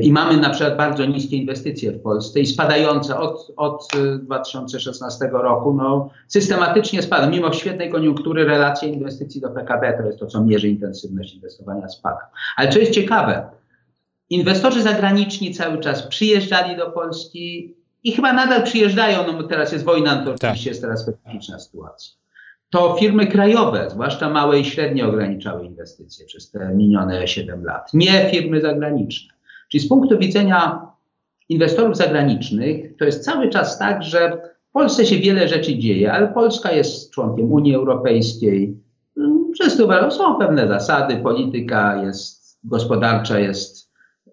i 0.00 0.12
mamy 0.12 0.36
na 0.36 0.50
przykład 0.50 0.76
bardzo 0.76 1.04
niskie 1.04 1.36
inwestycje 1.36 1.92
w 1.92 2.02
Polsce 2.02 2.40
i 2.40 2.46
spadające 2.46 3.18
od, 3.18 3.52
od 3.56 3.88
2016 4.22 5.28
roku, 5.32 5.74
no, 5.74 6.10
systematycznie 6.28 7.02
spada. 7.02 7.26
Mimo 7.26 7.52
świetnej 7.52 7.90
koniunktury 7.90 8.44
relacje 8.44 8.88
inwestycji 8.88 9.40
do 9.40 9.48
PKB, 9.48 9.98
to 9.98 10.06
jest 10.06 10.18
to, 10.18 10.26
co 10.26 10.44
mierzy 10.44 10.68
intensywność 10.68 11.34
inwestowania, 11.34 11.88
spada. 11.88 12.30
Ale 12.56 12.68
co 12.68 12.78
jest 12.78 12.92
ciekawe, 12.92 13.50
inwestorzy 14.30 14.82
zagraniczni 14.82 15.54
cały 15.54 15.78
czas 15.78 16.02
przyjeżdżali 16.02 16.76
do 16.76 16.90
Polski 16.90 17.74
i 18.04 18.12
chyba 18.12 18.32
nadal 18.32 18.62
przyjeżdżają, 18.62 19.26
no 19.26 19.32
bo 19.32 19.42
teraz 19.42 19.72
jest 19.72 19.84
wojna, 19.84 20.16
to 20.16 20.24
tak. 20.24 20.34
oczywiście 20.34 20.70
jest 20.70 20.82
teraz 20.82 21.02
specyficzna 21.02 21.58
sytuacja. 21.58 22.20
To 22.70 22.96
firmy 23.00 23.26
krajowe, 23.26 23.90
zwłaszcza 23.90 24.30
małe 24.30 24.60
i 24.60 24.64
średnie, 24.64 25.06
ograniczały 25.06 25.66
inwestycje 25.66 26.26
przez 26.26 26.50
te 26.50 26.74
minione 26.74 27.28
7 27.28 27.64
lat, 27.64 27.94
nie 27.94 28.30
firmy 28.30 28.60
zagraniczne. 28.60 29.39
Czyli 29.70 29.84
z 29.84 29.88
punktu 29.88 30.18
widzenia 30.18 30.86
inwestorów 31.48 31.96
zagranicznych 31.96 32.96
to 32.96 33.04
jest 33.04 33.24
cały 33.24 33.48
czas 33.48 33.78
tak, 33.78 34.02
że 34.02 34.42
w 34.68 34.72
Polsce 34.72 35.06
się 35.06 35.16
wiele 35.16 35.48
rzeczy 35.48 35.78
dzieje, 35.78 36.12
ale 36.12 36.28
Polska 36.28 36.72
jest 36.72 37.10
członkiem 37.10 37.52
Unii 37.52 37.74
Europejskiej. 37.74 38.76
Przez 39.52 39.76
to 39.76 40.10
są 40.10 40.34
pewne 40.34 40.68
zasady, 40.68 41.16
polityka 41.16 42.02
jest 42.04 42.58
gospodarcza, 42.64 43.38
jest 43.38 43.90
e, 44.26 44.30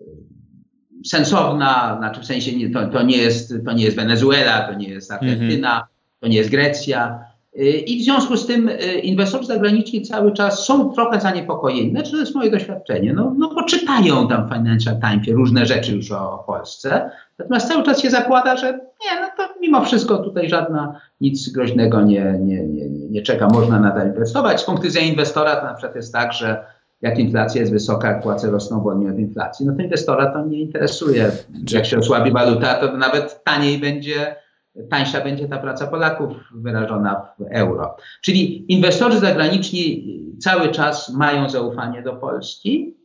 sensowna, 1.05 1.95
znaczy 1.99 2.21
w 2.21 2.25
sensie 2.25 2.55
nie, 2.55 2.69
to, 2.69 2.87
to, 2.87 3.01
nie 3.01 3.17
jest, 3.17 3.53
to 3.65 3.73
nie 3.73 3.83
jest 3.83 3.95
Wenezuela, 3.95 4.67
to 4.67 4.73
nie 4.73 4.89
jest 4.89 5.11
Argentyna, 5.11 5.71
mm 5.71 5.83
-hmm. 5.83 6.19
to 6.19 6.27
nie 6.27 6.37
jest 6.37 6.49
Grecja. 6.49 7.26
I 7.65 7.99
w 7.99 8.03
związku 8.03 8.37
z 8.37 8.45
tym 8.45 8.69
y, 8.69 8.75
inwestorzy 8.83 9.45
zagraniczni 9.45 10.01
cały 10.01 10.33
czas 10.33 10.65
są 10.65 10.89
trochę 10.89 11.21
zaniepokojeni. 11.21 11.91
Znaczy, 11.91 12.11
to 12.11 12.17
jest 12.17 12.35
moje 12.35 12.51
doświadczenie. 12.51 13.13
No, 13.13 13.35
no 13.37 13.49
poczytają 13.49 14.27
tam 14.27 14.47
w 14.47 14.53
Financial 14.53 14.99
Timesie 14.99 15.33
różne 15.33 15.65
rzeczy 15.65 15.95
już 15.95 16.11
o, 16.11 16.33
o 16.33 16.37
Polsce. 16.37 17.09
Natomiast 17.39 17.67
cały 17.67 17.83
czas 17.83 18.01
się 18.01 18.09
zakłada, 18.09 18.57
że 18.57 18.73
nie, 18.73 19.21
no 19.21 19.27
to 19.37 19.53
mimo 19.61 19.85
wszystko 19.85 20.17
tutaj 20.17 20.49
żadna 20.49 21.01
nic 21.21 21.49
groźnego 21.49 22.01
nie, 22.01 22.35
nie, 22.39 22.67
nie, 22.67 22.89
nie 22.89 23.21
czeka. 23.21 23.47
Można 23.47 23.79
nadal 23.79 24.07
inwestować. 24.07 24.61
Z 24.61 24.63
punktu 24.63 24.83
widzenia 24.83 25.07
inwestora 25.07 25.55
to 25.55 25.65
na 25.65 25.73
przykład 25.73 25.95
jest 25.95 26.13
tak, 26.13 26.33
że 26.33 26.65
jak 27.01 27.19
inflacja 27.19 27.61
jest 27.61 27.73
wysoka, 27.73 28.07
jak 28.07 28.23
płace 28.23 28.51
rosną 28.51 28.81
wolniej 28.81 29.09
od 29.09 29.19
inflacji, 29.19 29.65
no 29.65 29.75
to 29.75 29.81
inwestora 29.81 30.31
to 30.31 30.45
nie 30.45 30.59
interesuje. 30.59 31.31
Jak 31.71 31.85
się 31.85 31.97
osłabi 31.97 32.31
waluta, 32.31 32.73
to 32.73 32.97
nawet 32.97 33.43
taniej 33.43 33.77
będzie 33.77 34.35
tańsza 34.89 35.21
będzie 35.21 35.47
ta 35.47 35.57
praca 35.57 35.87
Polaków 35.87 36.33
wyrażona 36.55 37.27
w 37.39 37.43
euro. 37.49 37.95
Czyli 38.21 38.73
inwestorzy 38.73 39.19
zagraniczni 39.19 40.03
cały 40.39 40.69
czas 40.69 41.13
mają 41.13 41.49
zaufanie 41.49 42.01
do 42.01 42.15
Polski, 42.15 42.97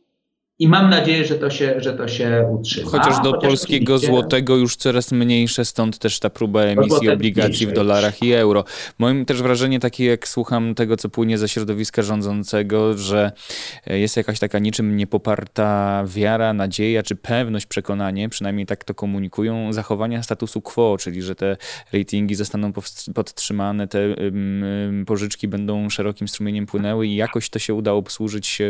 i 0.59 0.67
mam 0.67 0.89
nadzieję, 0.89 1.25
że 1.25 1.35
to 1.35 1.49
się, 1.49 1.73
że 1.77 1.93
to 1.93 2.07
się 2.07 2.47
utrzyma. 2.59 2.91
Chociaż 2.91 3.23
do 3.23 3.31
Chociaż 3.31 3.49
polskiego 3.49 3.99
złotego 3.99 4.55
już 4.55 4.75
coraz 4.75 5.11
mniejsze, 5.11 5.65
stąd 5.65 5.97
też 5.97 6.19
ta 6.19 6.29
próba 6.29 6.61
emisji 6.61 7.09
obligacji 7.09 7.67
w 7.67 7.73
dolarach 7.73 8.23
i 8.23 8.33
euro. 8.33 8.63
Moim 8.99 9.25
też 9.25 9.41
wrażenie 9.41 9.79
takie, 9.79 10.05
jak 10.05 10.27
słucham 10.27 10.75
tego, 10.75 10.97
co 10.97 11.09
płynie 11.09 11.37
ze 11.37 11.49
środowiska 11.49 12.01
rządzącego, 12.01 12.97
że 12.97 13.31
jest 13.87 14.17
jakaś 14.17 14.39
taka 14.39 14.59
niczym 14.59 14.97
niepoparta 14.97 16.03
wiara, 16.07 16.53
nadzieja 16.53 17.03
czy 17.03 17.15
pewność, 17.15 17.65
przekonanie, 17.65 18.29
przynajmniej 18.29 18.65
tak 18.65 18.83
to 18.83 18.93
komunikują, 18.93 19.73
zachowania 19.73 20.23
statusu 20.23 20.61
quo, 20.61 20.97
czyli 20.99 21.21
że 21.21 21.35
te 21.35 21.57
ratingi 21.93 22.35
zostaną 22.35 22.71
podtrzymane, 23.15 23.87
te 23.87 24.15
pożyczki 25.05 25.47
będą 25.47 25.89
szerokim 25.89 26.27
strumieniem 26.27 26.65
płynęły 26.65 27.07
i 27.07 27.15
jakoś 27.15 27.49
to 27.49 27.59
się 27.59 27.73
uda 27.73 27.91
obsłużyć 27.91 28.61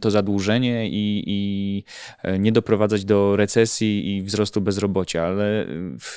to 0.00 0.10
zadłużenie 0.10 0.85
i, 0.88 1.22
i 1.26 1.84
e, 2.22 2.38
nie 2.38 2.52
doprowadzać 2.52 3.04
do 3.04 3.36
recesji 3.36 4.16
i 4.16 4.22
wzrostu 4.22 4.60
bezrobocia, 4.60 5.24
ale 5.24 5.66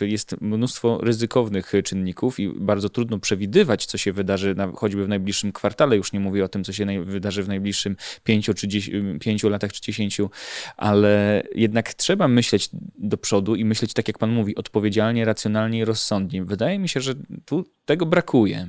jest 0.02 0.42
mnóstwo 0.42 1.00
ryzykownych 1.02 1.72
czynników 1.84 2.40
i 2.40 2.50
bardzo 2.50 2.90
trudno 2.90 3.20
przewidywać, 3.20 3.86
co 3.86 3.98
się 3.98 4.14
wydarzy 4.14 4.56
na, 4.56 4.72
choćby 4.76 5.06
w 5.06 5.08
najbliższym 5.08 5.52
kwartale. 5.52 5.98
Już 5.98 6.14
nie 6.14 6.20
mówię 6.20 6.46
o 6.46 6.48
tym, 6.48 6.64
co 6.64 6.74
się 6.74 6.86
naj, 6.86 7.06
wydarzy 7.06 7.44
w 7.44 7.48
najbliższym 7.48 7.96
pięciu, 8.24 8.54
czy 8.54 8.68
dziesię, 8.68 8.92
pięciu 9.20 9.50
latach 9.50 9.74
czy 9.74 9.82
dziesięciu, 9.82 10.30
ale 10.78 11.44
jednak 11.56 11.94
trzeba 11.94 12.28
myśleć 12.28 12.70
do 12.98 13.18
przodu 13.18 13.56
i 13.56 13.66
myśleć, 13.66 13.94
tak 13.94 14.08
jak 14.08 14.18
pan 14.18 14.30
mówi, 14.30 14.56
odpowiedzialnie, 14.56 15.26
racjonalnie 15.26 15.80
i 15.80 15.86
rozsądnie. 15.86 16.44
Wydaje 16.44 16.80
mi 16.80 16.90
się, 16.90 17.02
że 17.02 17.14
tu 17.46 17.66
tego 17.86 18.06
brakuje. 18.06 18.68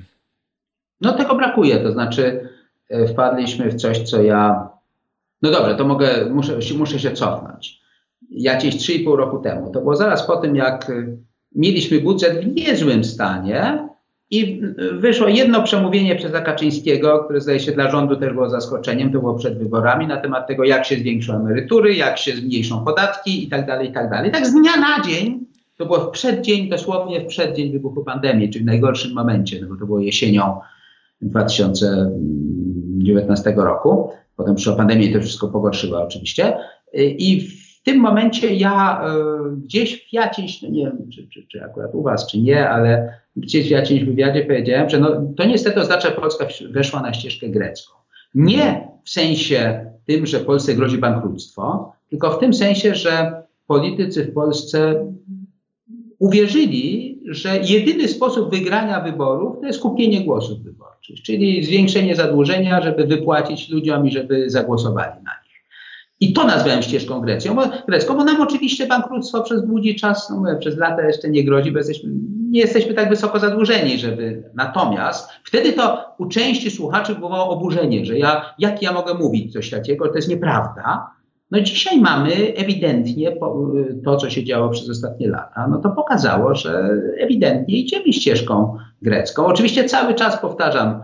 No 1.01 1.13
tego 1.13 1.35
brakuje, 1.35 1.79
to 1.79 1.93
znaczy 1.93 2.49
e, 2.89 3.07
wpadliśmy 3.07 3.71
w 3.71 3.75
coś, 3.75 3.99
co 3.99 4.23
ja 4.23 4.69
no 5.43 5.51
dobrze, 5.51 5.75
to 5.75 5.85
mogę, 5.85 6.27
muszę, 6.31 6.59
muszę 6.79 6.99
się 6.99 7.11
cofnąć. 7.11 7.81
Jakieś 8.31 8.77
3,5 8.77 9.17
roku 9.17 9.39
temu. 9.39 9.71
To 9.73 9.81
było 9.81 9.97
zaraz 9.97 10.27
po 10.27 10.37
tym, 10.37 10.57
jak 10.57 10.91
y, 10.91 11.17
mieliśmy 11.55 12.01
budżet 12.01 12.45
w 12.45 12.57
niezłym 12.57 13.05
stanie 13.05 13.89
i 14.31 14.63
wyszło 14.93 15.29
jedno 15.29 15.63
przemówienie 15.63 16.17
przez 16.17 16.33
Kaczyńskiego, 16.33 17.25
które 17.25 17.41
zdaje 17.41 17.61
się 17.61 17.73
dla 17.73 17.91
rządu 17.91 18.17
też 18.17 18.33
było 18.33 18.51
zaskoczeniem, 18.51 19.13
to 19.13 19.19
było 19.19 19.35
przed 19.35 19.59
wyborami, 19.59 20.07
na 20.07 20.17
temat 20.17 20.47
tego, 20.47 20.65
jak 20.65 20.85
się 20.85 20.97
zwiększą 20.97 21.41
emerytury, 21.41 21.95
jak 21.95 22.19
się 22.19 22.37
zmniejszą 22.37 22.85
podatki 22.85 23.45
i 23.45 23.49
tak 23.49 23.67
dalej, 23.67 23.89
i 23.89 23.93
tak 23.93 24.11
dalej. 24.11 24.31
Tak 24.31 24.47
z 24.47 24.53
dnia 24.53 24.77
na 24.77 25.05
dzień, 25.05 25.47
to 25.77 25.87
było 25.87 25.99
w 25.99 26.11
przeddzień, 26.11 26.69
dosłownie 26.69 27.21
w 27.21 27.27
przeddzień 27.27 27.73
wybuchu 27.73 28.05
pandemii, 28.05 28.51
czyli 28.51 28.65
w 28.65 28.67
najgorszym 28.67 29.13
momencie, 29.13 29.61
no 29.61 29.69
bo 29.69 29.77
to 29.77 29.87
było 29.87 30.01
jesienią 30.01 30.61
2019 33.05 33.55
roku. 33.57 34.11
Potem 34.37 34.55
przyszła 34.55 34.77
pandemia 34.77 35.05
i 35.05 35.13
to 35.13 35.21
wszystko 35.21 35.49
pogorszyła 35.49 36.03
oczywiście. 36.03 36.57
I 36.95 37.41
w 37.41 37.83
tym 37.83 38.01
momencie 38.01 38.55
ja 38.55 39.03
e, 39.05 39.11
gdzieś 39.65 40.09
w 40.09 40.13
jakimś, 40.13 40.63
no 40.63 40.69
nie 40.69 40.85
wiem, 40.85 41.11
czy, 41.11 41.29
czy, 41.29 41.47
czy 41.47 41.65
akurat 41.65 41.95
u 41.95 42.03
was, 42.03 42.27
czy 42.27 42.39
nie, 42.39 42.69
ale 42.69 43.15
gdzieś 43.37 43.69
w 43.69 43.71
jakimś 43.71 44.05
wywiadzie 44.05 44.45
powiedziałem, 44.45 44.91
że 44.91 45.01
no, 45.01 45.09
to 45.37 45.45
niestety 45.45 45.81
oznacza, 45.81 46.09
że 46.09 46.15
Polska 46.15 46.47
weszła 46.71 47.03
na 47.03 47.15
ścieżkę 47.15 47.49
grecką. 47.49 47.95
Nie 48.35 48.89
w 49.05 49.11
sensie 49.11 49.91
tym, 50.07 50.27
że 50.27 50.41
Polsce 50.41 50.75
grozi 50.75 50.99
bankructwo, 50.99 51.93
tylko 52.11 52.31
w 52.31 52.39
tym 52.39 52.55
sensie, 52.55 52.95
że 52.95 53.43
politycy 53.67 54.25
w 54.25 54.35
Polsce 54.35 55.07
uwierzyli, 56.21 57.19
że 57.29 57.59
jedyny 57.59 58.09
sposób 58.09 58.51
wygrania 58.51 59.01
wyborów 59.01 59.61
to 59.61 59.67
jest 59.67 59.81
kupienie 59.81 60.25
głosów 60.25 60.63
wyborczych, 60.63 61.23
czyli 61.23 61.65
zwiększenie 61.65 62.17
zadłużenia, 62.17 62.83
żeby 62.83 63.07
wypłacić 63.07 63.69
ludziom 63.69 64.07
i 64.07 64.13
żeby 64.13 64.51
zagłosowali 64.51 65.13
na 65.13 65.33
nich. 65.45 65.51
I 66.21 66.33
to 66.33 66.45
nazwałem 66.45 66.83
ścieżką 66.83 67.21
Grecją, 67.21 67.55
bo, 67.55 67.63
grecką, 67.89 68.17
bo 68.17 68.25
nam 68.25 68.41
oczywiście 68.41 68.87
bankructwo 68.87 69.43
przez 69.43 69.67
długi 69.67 69.97
czas, 69.97 70.31
no 70.31 70.57
przez 70.59 70.77
lata 70.77 71.07
jeszcze 71.07 71.31
nie 71.31 71.45
grozi, 71.45 71.73
bo 71.73 71.79
jesteśmy, 71.79 72.11
nie 72.51 72.61
jesteśmy 72.61 72.95
tak 72.95 73.09
wysoko 73.09 73.39
zadłużeni, 73.39 73.99
żeby. 73.99 74.51
Natomiast 74.55 75.31
wtedy 75.45 75.73
to 75.73 76.15
u 76.19 76.27
części 76.27 76.71
słuchaczy 76.71 77.15
było 77.15 77.49
oburzenie, 77.49 78.05
że 78.05 78.19
ja, 78.19 78.55
jak 78.59 78.83
ja 78.83 78.93
mogę 78.93 79.15
mówić 79.15 79.53
coś 79.53 79.71
takiego, 79.71 80.09
to 80.09 80.17
jest 80.17 80.29
nieprawda. 80.29 81.11
No 81.51 81.61
dzisiaj 81.61 82.01
mamy 82.01 82.55
ewidentnie 82.57 83.37
to, 84.05 84.17
co 84.17 84.31
się 84.31 84.45
działo 84.45 84.69
przez 84.69 84.91
ostatnie 84.91 85.29
lata, 85.29 85.69
no 85.69 85.79
to 85.79 85.91
pokazało, 85.91 86.55
że 86.55 86.91
ewidentnie 87.19 87.79
idziemy 87.79 88.13
ścieżką 88.13 88.77
grecką. 89.03 89.47
Oczywiście 89.47 89.85
cały 89.85 90.15
czas 90.15 90.41
powtarzam, 90.41 91.03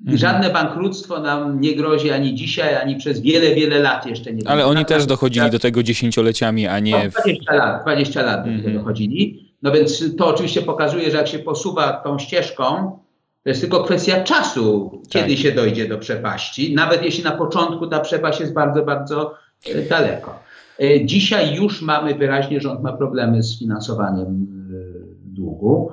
mhm. 0.00 0.18
Żadne 0.18 0.50
bankructwo 0.50 1.20
nam 1.20 1.60
nie 1.60 1.76
grozi 1.76 2.10
ani 2.10 2.34
dzisiaj, 2.34 2.76
ani 2.76 2.96
przez 2.96 3.20
wiele, 3.20 3.54
wiele 3.54 3.78
lat 3.78 4.06
jeszcze 4.06 4.32
nie. 4.32 4.48
Ale 4.48 4.66
oni 4.66 4.84
też 4.84 5.06
dochodzili 5.06 5.50
do 5.50 5.58
tego 5.58 5.82
dziesięcioleciami, 5.82 6.66
a 6.66 6.78
nie. 6.78 7.04
No, 7.04 7.22
20 7.22 7.54
lat, 7.54 7.82
20 7.82 8.22
lat 8.22 8.38
do 8.38 8.44
tego 8.44 8.56
mhm. 8.56 8.74
dochodzili. 8.74 9.50
No 9.62 9.72
więc 9.72 10.16
to 10.16 10.26
oczywiście 10.26 10.62
pokazuje, 10.62 11.10
że 11.10 11.16
jak 11.16 11.28
się 11.28 11.38
posuwa 11.38 11.92
tą 11.92 12.18
ścieżką, 12.18 12.98
to 13.42 13.48
jest 13.48 13.60
tylko 13.60 13.84
kwestia 13.84 14.24
czasu, 14.24 14.90
kiedy 15.08 15.28
tak. 15.28 15.38
się 15.38 15.52
dojdzie 15.52 15.88
do 15.88 15.98
przepaści, 15.98 16.74
nawet 16.74 17.02
jeśli 17.02 17.24
na 17.24 17.30
początku 17.30 17.86
ta 17.86 18.00
przepaść 18.00 18.40
jest 18.40 18.52
bardzo, 18.52 18.82
bardzo 18.82 19.34
e, 19.66 19.82
daleko. 19.82 20.38
E, 20.80 21.04
dzisiaj 21.04 21.54
już 21.54 21.82
mamy 21.82 22.14
wyraźnie, 22.14 22.60
rząd 22.60 22.82
ma 22.82 22.92
problemy 22.92 23.42
z 23.42 23.58
finansowaniem 23.58 24.26
e, 24.26 24.80
długu. 25.24 25.92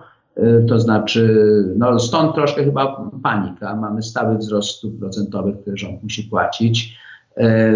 To 0.70 0.80
znaczy, 0.80 1.44
no 1.78 2.00
stąd 2.00 2.36
troszkę 2.36 2.64
chyba 2.64 3.10
panika. 3.24 3.76
Mamy 3.76 4.04
stały 4.04 4.38
wzrost 4.38 4.70
stóp 4.70 5.00
procentowych, 5.00 5.62
które 5.62 5.78
rząd 5.78 6.04
musi 6.04 6.24
płacić. 6.24 6.98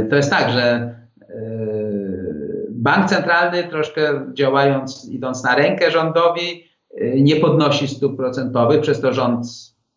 To 0.10 0.16
jest 0.16 0.30
tak, 0.30 0.52
że 0.52 0.96
bank 2.70 3.10
centralny 3.10 3.64
troszkę 3.64 4.26
działając, 4.34 5.10
idąc 5.10 5.44
na 5.44 5.56
rękę 5.56 5.92
rządowi, 5.92 6.71
nie 7.16 7.36
podnosi 7.36 7.88
stóp 7.88 8.18
procentowych, 8.18 8.82
przez 8.82 9.02
to 9.02 9.14
rząd 9.14 9.46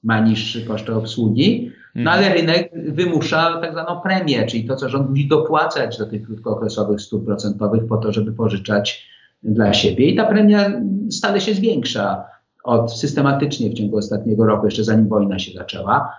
ma 0.03 0.21
niższy 0.21 0.67
koszt 0.67 0.91
obsługi, 0.91 1.73
no 1.95 2.11
ale 2.11 2.27
mhm. 2.27 2.41
rynek 2.41 2.73
wymusza 2.95 3.61
tak 3.61 3.73
zwaną 3.73 4.01
premię, 4.01 4.47
czyli 4.47 4.65
to, 4.65 4.77
co 4.77 4.89
rząd 4.89 5.11
musi 5.11 5.29
dopłacać 5.29 5.99
do 5.99 6.07
tych 6.07 6.27
krótkookresowych 6.27 7.01
stóp 7.01 7.25
procentowych 7.25 7.87
po 7.87 7.97
to, 7.97 8.13
żeby 8.13 8.33
pożyczać 8.33 9.09
dla 9.43 9.73
siebie. 9.73 10.07
I 10.07 10.17
ta 10.17 10.25
premia 10.25 10.83
stale 11.11 11.41
się 11.41 11.55
zwiększa 11.55 12.25
od 12.65 12.93
systematycznie 12.93 13.71
w 13.71 13.75
ciągu 13.75 13.97
ostatniego 13.97 14.47
roku, 14.47 14.67
jeszcze 14.67 14.85
zanim 14.85 15.09
wojna 15.09 15.39
się 15.39 15.53
zaczęła. 15.53 16.13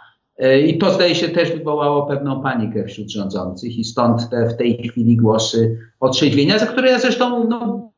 I 0.67 0.77
to 0.77 0.93
zdaje 0.93 1.15
się 1.15 1.29
też 1.29 1.51
wywołało 1.51 2.05
pewną 2.05 2.41
panikę 2.41 2.85
wśród 2.85 3.11
rządzących 3.11 3.77
i 3.77 3.83
stąd 3.83 4.29
te 4.29 4.49
w 4.49 4.57
tej 4.57 4.77
chwili 4.77 5.17
głosy 5.17 5.77
otrzeźwienia, 5.99 6.59
za 6.59 6.65
które 6.65 6.89
ja 6.89 6.99
zresztą 6.99 7.47
no, 7.49 7.91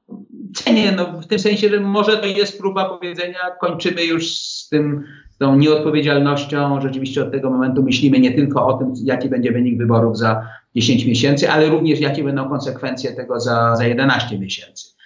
cenię, 0.63 0.91
no, 0.91 1.21
w 1.21 1.27
tym 1.27 1.39
sensie, 1.39 1.69
że 1.69 1.79
może 1.79 2.17
to 2.17 2.25
jest 2.25 2.59
próba 2.59 2.89
powiedzenia, 2.89 3.39
kończymy 3.61 4.05
już 4.05 4.35
z 4.35 4.69
tym, 4.69 5.03
z 5.31 5.37
tą 5.37 5.55
nieodpowiedzialnością. 5.55 6.81
Rzeczywiście 6.81 7.23
od 7.23 7.31
tego 7.31 7.49
momentu 7.49 7.83
myślimy 7.83 8.19
nie 8.19 8.31
tylko 8.31 8.67
o 8.67 8.73
tym, 8.73 8.93
jaki 9.03 9.29
będzie 9.29 9.51
wynik 9.51 9.77
wyborów 9.77 10.17
za 10.17 10.47
10 10.75 11.05
miesięcy, 11.05 11.49
ale 11.49 11.69
również 11.69 11.99
jakie 11.99 12.23
będą 12.23 12.49
konsekwencje 12.49 13.13
tego 13.13 13.39
za, 13.39 13.75
za 13.75 13.85
11 13.85 14.39
miesięcy. 14.39 14.97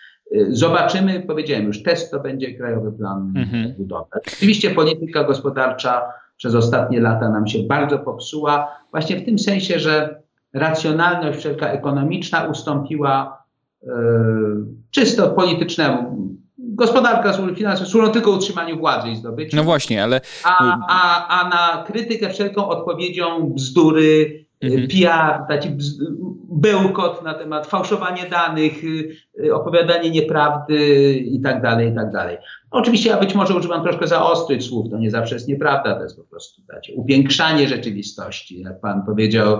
Zobaczymy, 0.50 1.24
powiedziałem 1.28 1.66
już, 1.66 1.84
test 1.84 2.12
to 2.12 2.20
będzie 2.20 2.54
Krajowy 2.54 2.92
Plan 2.92 3.34
mhm. 3.36 3.74
Budowy. 3.78 4.06
Oczywiście 4.28 4.70
polityka 4.70 5.24
gospodarcza 5.24 6.02
przez 6.38 6.56
ostatnie 6.56 7.00
lata 7.00 7.30
nam 7.30 7.48
się 7.48 7.60
bardzo 7.64 8.00
popsuła, 8.00 8.68
właśnie 8.92 9.16
w 9.20 9.26
tym 9.26 9.40
sensie, 9.40 9.80
że 9.80 10.22
racjonalność 10.54 11.40
wszelka 11.40 11.72
ekonomiczna 11.72 12.44
ustąpiła 12.44 13.44
e, 13.84 13.88
czysto 14.92 15.30
politycznemu. 15.30 16.22
Gospodarka, 16.58 17.34
finanse 17.56 17.86
służą 17.86 18.12
tylko 18.12 18.32
utrzymaniu 18.32 18.78
władzy 18.78 19.10
i 19.10 19.16
zdobyciu. 19.16 19.58
No 19.58 19.64
właśnie, 19.64 20.04
ale. 20.04 20.22
A, 20.44 20.78
a, 20.90 21.28
a 21.28 21.50
na 21.50 21.84
krytykę 21.84 22.30
wszelką 22.30 22.68
odpowiedzią 22.68 23.54
bzdury, 23.56 24.46
mhm. 24.62 24.88
PR, 24.88 25.48
taki 25.48 25.70
bełkot 26.52 27.24
na 27.24 27.34
temat 27.34 27.68
fałszowania 27.68 28.30
danych, 28.30 28.84
y, 29.44 29.56
opowiadanie 29.56 30.10
nieprawdy 30.10 31.14
i 31.14 31.42
tak 31.42 31.62
dalej, 31.62 31.92
i 31.92 31.96
tak 31.96 32.12
dalej. 32.12 32.38
Oczywiście 32.72 33.10
ja 33.10 33.18
być 33.18 33.36
może 33.36 33.56
używam 33.56 33.84
troszkę 33.84 34.08
zaostrych 34.08 34.64
słów, 34.64 34.90
to 34.92 34.98
nie 34.98 35.12
zawsze 35.12 35.36
jest 35.36 35.48
nieprawda, 35.48 35.96
to 35.96 36.04
jest 36.04 36.18
po 36.18 36.24
prostu 36.24 36.62
dacie, 36.74 36.94
upiększanie 36.94 37.68
rzeczywistości. 37.68 38.62
Jak 38.62 38.82
pan 38.82 39.06
powiedział. 39.06 39.60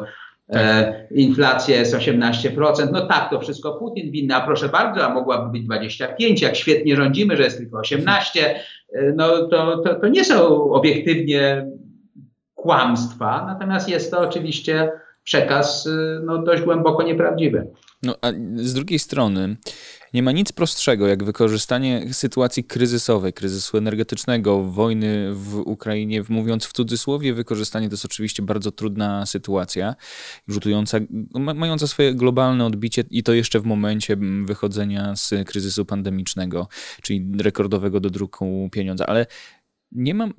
E, 0.52 1.08
inflacja 1.12 1.78
jest 1.78 1.96
18%, 1.96 2.92
no 2.92 3.06
tak, 3.08 3.30
to 3.30 3.40
wszystko 3.40 3.74
Putin 3.74 4.12
winny, 4.12 4.36
a 4.36 4.42
proszę 4.42 4.70
bardzo, 4.70 5.06
a 5.06 5.14
mogłaby 5.14 5.52
być 5.52 5.64
25, 5.64 6.42
jak 6.42 6.56
świetnie 6.56 6.96
rządzimy, 6.96 7.38
że 7.38 7.44
jest 7.44 7.58
tylko 7.58 7.80
18, 7.80 8.56
e, 8.94 9.14
no 9.16 9.48
to, 9.48 9.78
to, 9.78 9.96
to 9.96 10.08
nie 10.08 10.26
są 10.26 10.72
obiektywnie 10.72 11.68
kłamstwa, 12.56 13.46
natomiast 13.48 13.90
jest 13.90 14.12
to 14.12 14.20
oczywiście 14.20 14.92
przekaz 15.24 15.86
y, 15.86 16.20
no, 16.26 16.38
dość 16.38 16.64
głęboko 16.64 17.04
nieprawdziwy. 17.04 17.68
No, 18.04 18.16
a 18.22 18.32
z 18.56 18.74
drugiej 18.74 19.00
strony 19.00 19.56
nie 20.14 20.24
ma 20.24 20.32
nic 20.32 20.52
prostszego 20.52 21.08
jak 21.08 21.24
wykorzystanie 21.24 22.14
sytuacji 22.14 22.64
kryzysowej, 22.64 23.34
kryzysu 23.34 23.78
energetycznego, 23.78 24.64
wojny 24.64 25.34
w 25.34 25.56
Ukrainie, 25.56 26.24
mówiąc 26.30 26.66
w 26.66 26.74
cudzysłowie, 26.74 27.34
wykorzystanie 27.34 27.90
to 27.90 27.94
jest 27.94 28.06
oczywiście 28.06 28.44
bardzo 28.44 28.72
trudna 28.72 29.26
sytuacja, 29.26 29.96
rzutująca, 30.48 30.98
mająca 31.34 31.88
swoje 31.88 32.16
globalne 32.16 32.66
odbicie 32.66 33.04
i 33.10 33.24
to 33.24 33.34
jeszcze 33.34 33.60
w 33.60 33.66
momencie 33.66 34.18
wychodzenia 34.46 35.16
z 35.16 35.34
kryzysu 35.46 35.86
pandemicznego, 35.86 36.68
czyli 37.02 37.28
rekordowego 37.40 38.00
do 38.00 38.10
druku 38.10 38.70
pieniądza, 38.72 39.06
ale 39.06 39.26
nie 39.92 40.14
mam 40.14 40.34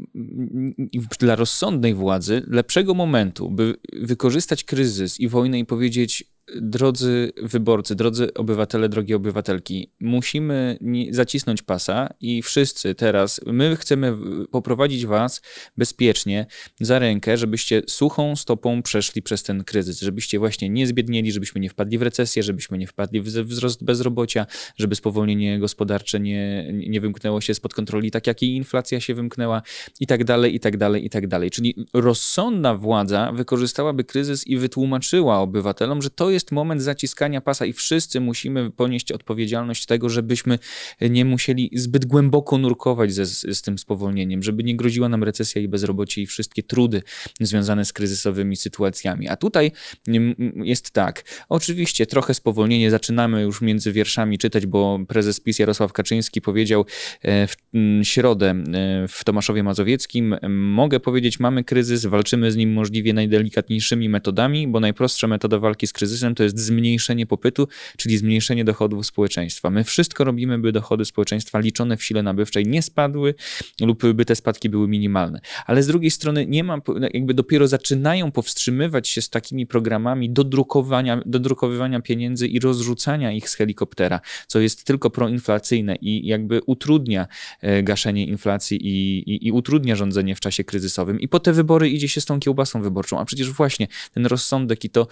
dla 1.19 1.37
rozsądnej 1.37 1.95
władzy 1.95 2.43
lepszego 2.47 2.95
momentu, 2.95 3.51
by 3.51 3.75
wykorzystać 3.93 4.65
kryzys 4.65 5.21
i 5.21 5.29
wojnę 5.29 5.59
i 5.59 5.67
powiedzieć: 5.67 6.32
drodzy 6.57 7.33
wyborcy, 7.43 7.95
drodzy 7.95 8.35
obywatele, 8.35 8.89
drogie 8.89 9.17
obywatelki, 9.17 9.93
musimy 10.01 10.79
zacisnąć 11.11 11.63
pasa 11.63 12.15
i 12.21 12.43
wszyscy 12.43 12.95
teraz, 12.95 13.41
my 13.47 13.77
chcemy 13.77 14.17
poprowadzić 14.51 15.07
was 15.07 15.43
bezpiecznie 15.77 16.47
za 16.81 16.99
rękę, 16.99 17.37
żebyście 17.37 17.83
suchą 17.87 18.37
stopą 18.37 18.83
przeszli 18.83 19.23
przez 19.23 19.43
ten 19.43 19.65
kryzys, 19.65 20.01
żebyście 20.01 20.39
właśnie 20.39 20.69
nie 20.69 20.87
zbiednieli, 20.87 21.33
żebyśmy 21.33 21.61
nie 21.61 21.71
wpadli 21.71 21.99
w 21.99 22.03
recesję, 22.03 22.43
żebyśmy 22.43 22.79
nie 22.79 22.87
wpadli 22.87 23.21
w 23.21 23.25
wzrost 23.25 23.85
bezrobocia, 23.85 24.47
żeby 24.77 24.95
spowolnienie 24.95 25.59
gospodarcze 25.59 26.21
nie, 26.21 26.73
nie 26.73 27.01
wymknęło 27.01 27.41
się 27.41 27.55
spod 27.55 27.75
kontroli, 27.75 28.11
tak 28.11 28.27
jak 28.27 28.43
i 28.43 28.57
inflacja 28.57 29.01
się 29.01 29.15
wymknęła 29.15 29.63
i 30.01 30.07
tak 30.07 30.25
dalej, 30.25 30.55
i 30.55 30.61
tak 30.61 30.77
dalej, 30.77 31.07
i 31.07 31.11
tak 31.11 31.27
dalej. 31.27 31.51
Czyli 31.51 31.87
rozsądna 31.95 32.75
władza 32.75 33.33
wykorzystałaby 33.33 34.05
kryzys 34.05 34.47
i 34.47 34.57
wytłumaczyła 34.57 35.39
obywatelom, 35.39 36.03
że 36.03 36.11
to 36.11 36.32
jest 36.33 36.53
moment 36.53 36.83
zaciskania 36.83 37.41
pasa 37.41 37.67
i 37.67 37.73
wszyscy 37.73 38.21
musimy 38.21 38.71
ponieść 38.71 39.13
odpowiedzialność 39.13 39.87
tego, 39.87 40.09
żebyśmy 40.09 40.59
nie 41.01 41.25
musieli 41.25 41.71
zbyt 41.75 42.07
głęboko 42.07 42.59
nurkować 42.59 43.13
ze, 43.15 43.27
z 43.27 43.63
tym 43.63 43.79
spowolnieniem, 43.79 44.43
żeby 44.43 44.65
nie 44.65 44.77
groziła 44.77 45.09
nam 45.09 45.25
recesja 45.25 45.63
i 45.63 45.69
bezrobocie 45.69 46.23
i 46.23 46.27
wszystkie 46.27 46.63
trudy 46.63 47.03
związane 47.41 47.85
z 47.85 47.93
kryzysowymi 47.93 48.57
sytuacjami. 48.57 49.29
A 49.29 49.37
tutaj 49.37 49.73
mm, 50.09 50.35
jest 50.57 50.91
tak, 50.91 51.25
oczywiście 51.49 52.07
trochę 52.07 52.35
spowolnienie 52.35 52.91
zaczynamy 52.91 53.43
już 53.43 53.61
między 53.61 53.93
wierszami 53.93 54.39
czytać, 54.39 54.67
bo 54.67 54.99
prezes 55.09 55.41
PiS 55.41 55.59
Jarosław 55.59 55.93
Kaczyński 55.93 56.41
powiedział 56.41 56.87
e, 57.23 57.47
w 57.47 57.57
mm, 57.75 58.05
środę 58.05 58.51
e, 58.51 59.09
w 59.09 59.25
Tomaszowie 59.25 59.63
Mazowieckim, 59.63 60.37
mogę 60.49 61.01
powiedzieć, 61.01 61.41
mamy 61.41 61.65
kryzys, 61.65 62.07
walczymy 62.07 62.53
z 62.53 62.57
nim 62.57 62.73
możliwie 62.73 63.13
najdelikatniejszymi 63.13 64.09
metodami, 64.09 64.69
bo 64.69 64.81
najprostsza 64.81 65.27
metoda 65.27 65.59
walki 65.59 65.87
z 65.87 65.93
kryzysem 65.93 66.22
to 66.35 66.43
jest 66.43 66.59
zmniejszenie 66.59 67.27
popytu, 67.27 67.69
czyli 67.97 68.19
zmniejszenie 68.19 68.65
dochodów 68.65 69.07
społeczeństwa. 69.07 69.71
My 69.71 69.85
wszystko 69.85 70.25
robimy, 70.25 70.59
by 70.59 70.73
dochody 70.73 71.05
społeczeństwa 71.05 71.59
liczone 71.59 71.97
w 71.97 72.05
sile 72.05 72.23
nabywczej 72.23 72.67
nie 72.67 72.83
spadły 72.83 73.35
lub 73.81 74.13
by 74.15 74.25
te 74.25 74.37
spadki 74.37 74.69
były 74.69 74.89
minimalne. 74.89 75.41
Ale 75.67 75.83
z 75.83 75.87
drugiej 75.87 76.11
strony 76.11 76.47
nie 76.47 76.65
ma, 76.65 76.79
jakby 77.15 77.35
dopiero 77.35 77.69
zaczynają 77.69 78.33
powstrzymywać 78.33 79.09
się 79.09 79.23
z 79.23 79.31
takimi 79.31 79.67
programami 79.67 80.31
dodrukowania, 80.31 81.23
dodrukowywania 81.27 82.01
pieniędzy 82.01 82.47
i 82.47 82.61
rozrzucania 82.61 83.33
ich 83.33 83.51
z 83.51 83.55
helikoptera, 83.55 84.21
co 84.47 84.61
jest 84.61 84.85
tylko 84.85 85.11
proinflacyjne 85.11 85.97
i 85.97 86.27
jakby 86.27 86.61
utrudnia 86.67 87.27
e, 87.61 87.83
gaszenie 87.83 88.27
inflacji 88.27 88.87
i, 88.87 89.19
i, 89.31 89.47
i 89.47 89.53
utrudnia 89.53 89.97
rządzenie 89.97 90.35
w 90.35 90.41
czasie 90.41 90.65
kryzysowym. 90.65 91.21
I 91.21 91.29
po 91.29 91.41
te 91.41 91.53
wybory 91.53 91.91
idzie 91.91 92.09
się 92.09 92.21
z 92.21 92.25
tą 92.25 92.41
kiełbasą 92.41 92.83
wyborczą, 92.83 93.19
a 93.19 93.25
przecież 93.25 93.51
właśnie 93.51 93.87
ten 94.15 94.27
rozsądek 94.27 94.85
i 94.85 94.91
to, 94.91 95.07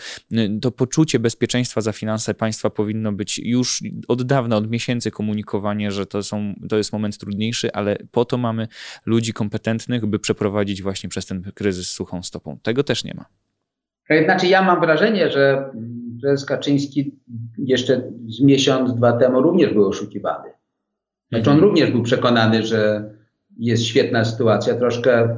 to 0.62 0.70
poczucie 0.70 0.99
bezpieczeństwa 1.18 1.80
za 1.80 1.92
finanse 1.92 2.34
państwa 2.34 2.70
powinno 2.70 3.12
być 3.12 3.38
już 3.38 3.82
od 4.08 4.22
dawna, 4.22 4.56
od 4.56 4.70
miesięcy 4.70 5.10
komunikowanie, 5.10 5.90
że 5.90 6.06
to, 6.06 6.22
są, 6.22 6.54
to 6.68 6.76
jest 6.76 6.92
moment 6.92 7.18
trudniejszy, 7.18 7.72
ale 7.72 7.96
po 8.10 8.24
to 8.24 8.38
mamy 8.38 8.68
ludzi 9.06 9.32
kompetentnych, 9.32 10.06
by 10.06 10.18
przeprowadzić 10.18 10.82
właśnie 10.82 11.08
przez 11.08 11.26
ten 11.26 11.42
kryzys 11.54 11.88
suchą 11.88 12.22
stopą. 12.22 12.58
Tego 12.62 12.84
też 12.84 13.04
nie 13.04 13.14
ma. 13.14 13.24
Znaczy, 14.24 14.46
ja 14.46 14.62
mam 14.62 14.80
wrażenie, 14.80 15.30
że 15.30 15.70
prezes 16.20 16.44
Kaczyński 16.44 17.14
jeszcze 17.58 18.02
z 18.28 18.40
miesiąc, 18.40 18.94
dwa 18.94 19.12
temu 19.12 19.42
również 19.42 19.72
był 19.72 19.88
oszukiwany. 19.88 20.50
Znaczy, 21.28 21.50
on 21.50 21.56
mhm. 21.56 21.60
również 21.60 21.90
był 21.90 22.02
przekonany, 22.02 22.66
że 22.66 23.10
jest 23.58 23.84
świetna 23.84 24.24
sytuacja. 24.24 24.74
Troszkę 24.74 25.36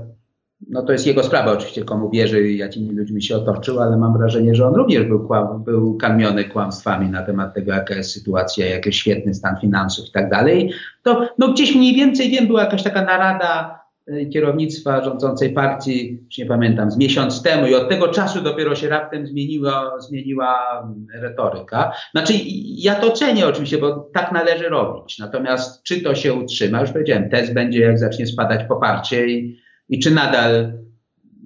no 0.70 0.82
to 0.82 0.92
jest 0.92 1.06
jego 1.06 1.22
sprawa 1.22 1.52
oczywiście, 1.52 1.84
komu 1.84 2.10
wierzy 2.10 2.48
i 2.48 2.58
jakimi 2.58 2.90
ludźmi 2.90 3.22
się 3.22 3.36
otoczył, 3.36 3.80
ale 3.80 3.96
mam 3.96 4.18
wrażenie, 4.18 4.54
że 4.54 4.66
on 4.66 4.74
również 4.74 5.04
był, 5.04 5.26
kłam, 5.26 5.64
był 5.64 5.96
karmiony 5.96 6.44
kłamstwami 6.44 7.10
na 7.10 7.22
temat 7.22 7.54
tego, 7.54 7.72
jaka 7.72 7.94
jest 7.94 8.10
sytuacja, 8.10 8.66
jaki 8.66 8.88
jest 8.88 8.98
świetny 8.98 9.34
stan 9.34 9.56
finansów 9.60 10.08
i 10.08 10.12
tak 10.12 10.30
dalej. 10.30 10.72
To 11.02 11.28
no 11.38 11.52
gdzieś 11.52 11.74
mniej 11.74 11.94
więcej 11.94 12.30
wiem, 12.30 12.46
była 12.46 12.64
jakaś 12.64 12.82
taka 12.82 13.04
narada 13.04 13.80
y, 14.08 14.26
kierownictwa 14.26 15.04
rządzącej 15.04 15.52
partii, 15.52 16.18
już 16.24 16.38
nie 16.38 16.46
pamiętam, 16.46 16.90
z 16.90 16.96
miesiąc 16.96 17.42
temu 17.42 17.66
i 17.66 17.74
od 17.74 17.88
tego 17.88 18.08
czasu 18.08 18.40
dopiero 18.40 18.74
się 18.74 18.88
raptem 18.88 19.26
zmieniła, 19.26 20.00
zmieniła 20.00 20.82
retoryka. 21.14 21.92
Znaczy 22.12 22.32
ja 22.64 22.94
to 22.94 23.10
cenię 23.10 23.46
oczywiście, 23.46 23.78
bo 23.78 24.10
tak 24.14 24.32
należy 24.32 24.68
robić. 24.68 25.18
Natomiast 25.18 25.82
czy 25.82 26.00
to 26.00 26.14
się 26.14 26.34
utrzyma, 26.34 26.80
już 26.80 26.90
powiedziałem, 26.90 27.30
test 27.30 27.54
będzie 27.54 27.80
jak 27.80 27.98
zacznie 27.98 28.26
spadać 28.26 28.64
poparcie 28.68 29.26
i 29.26 29.62
i 29.92 29.98
czy 29.98 30.10
nadal 30.10 30.72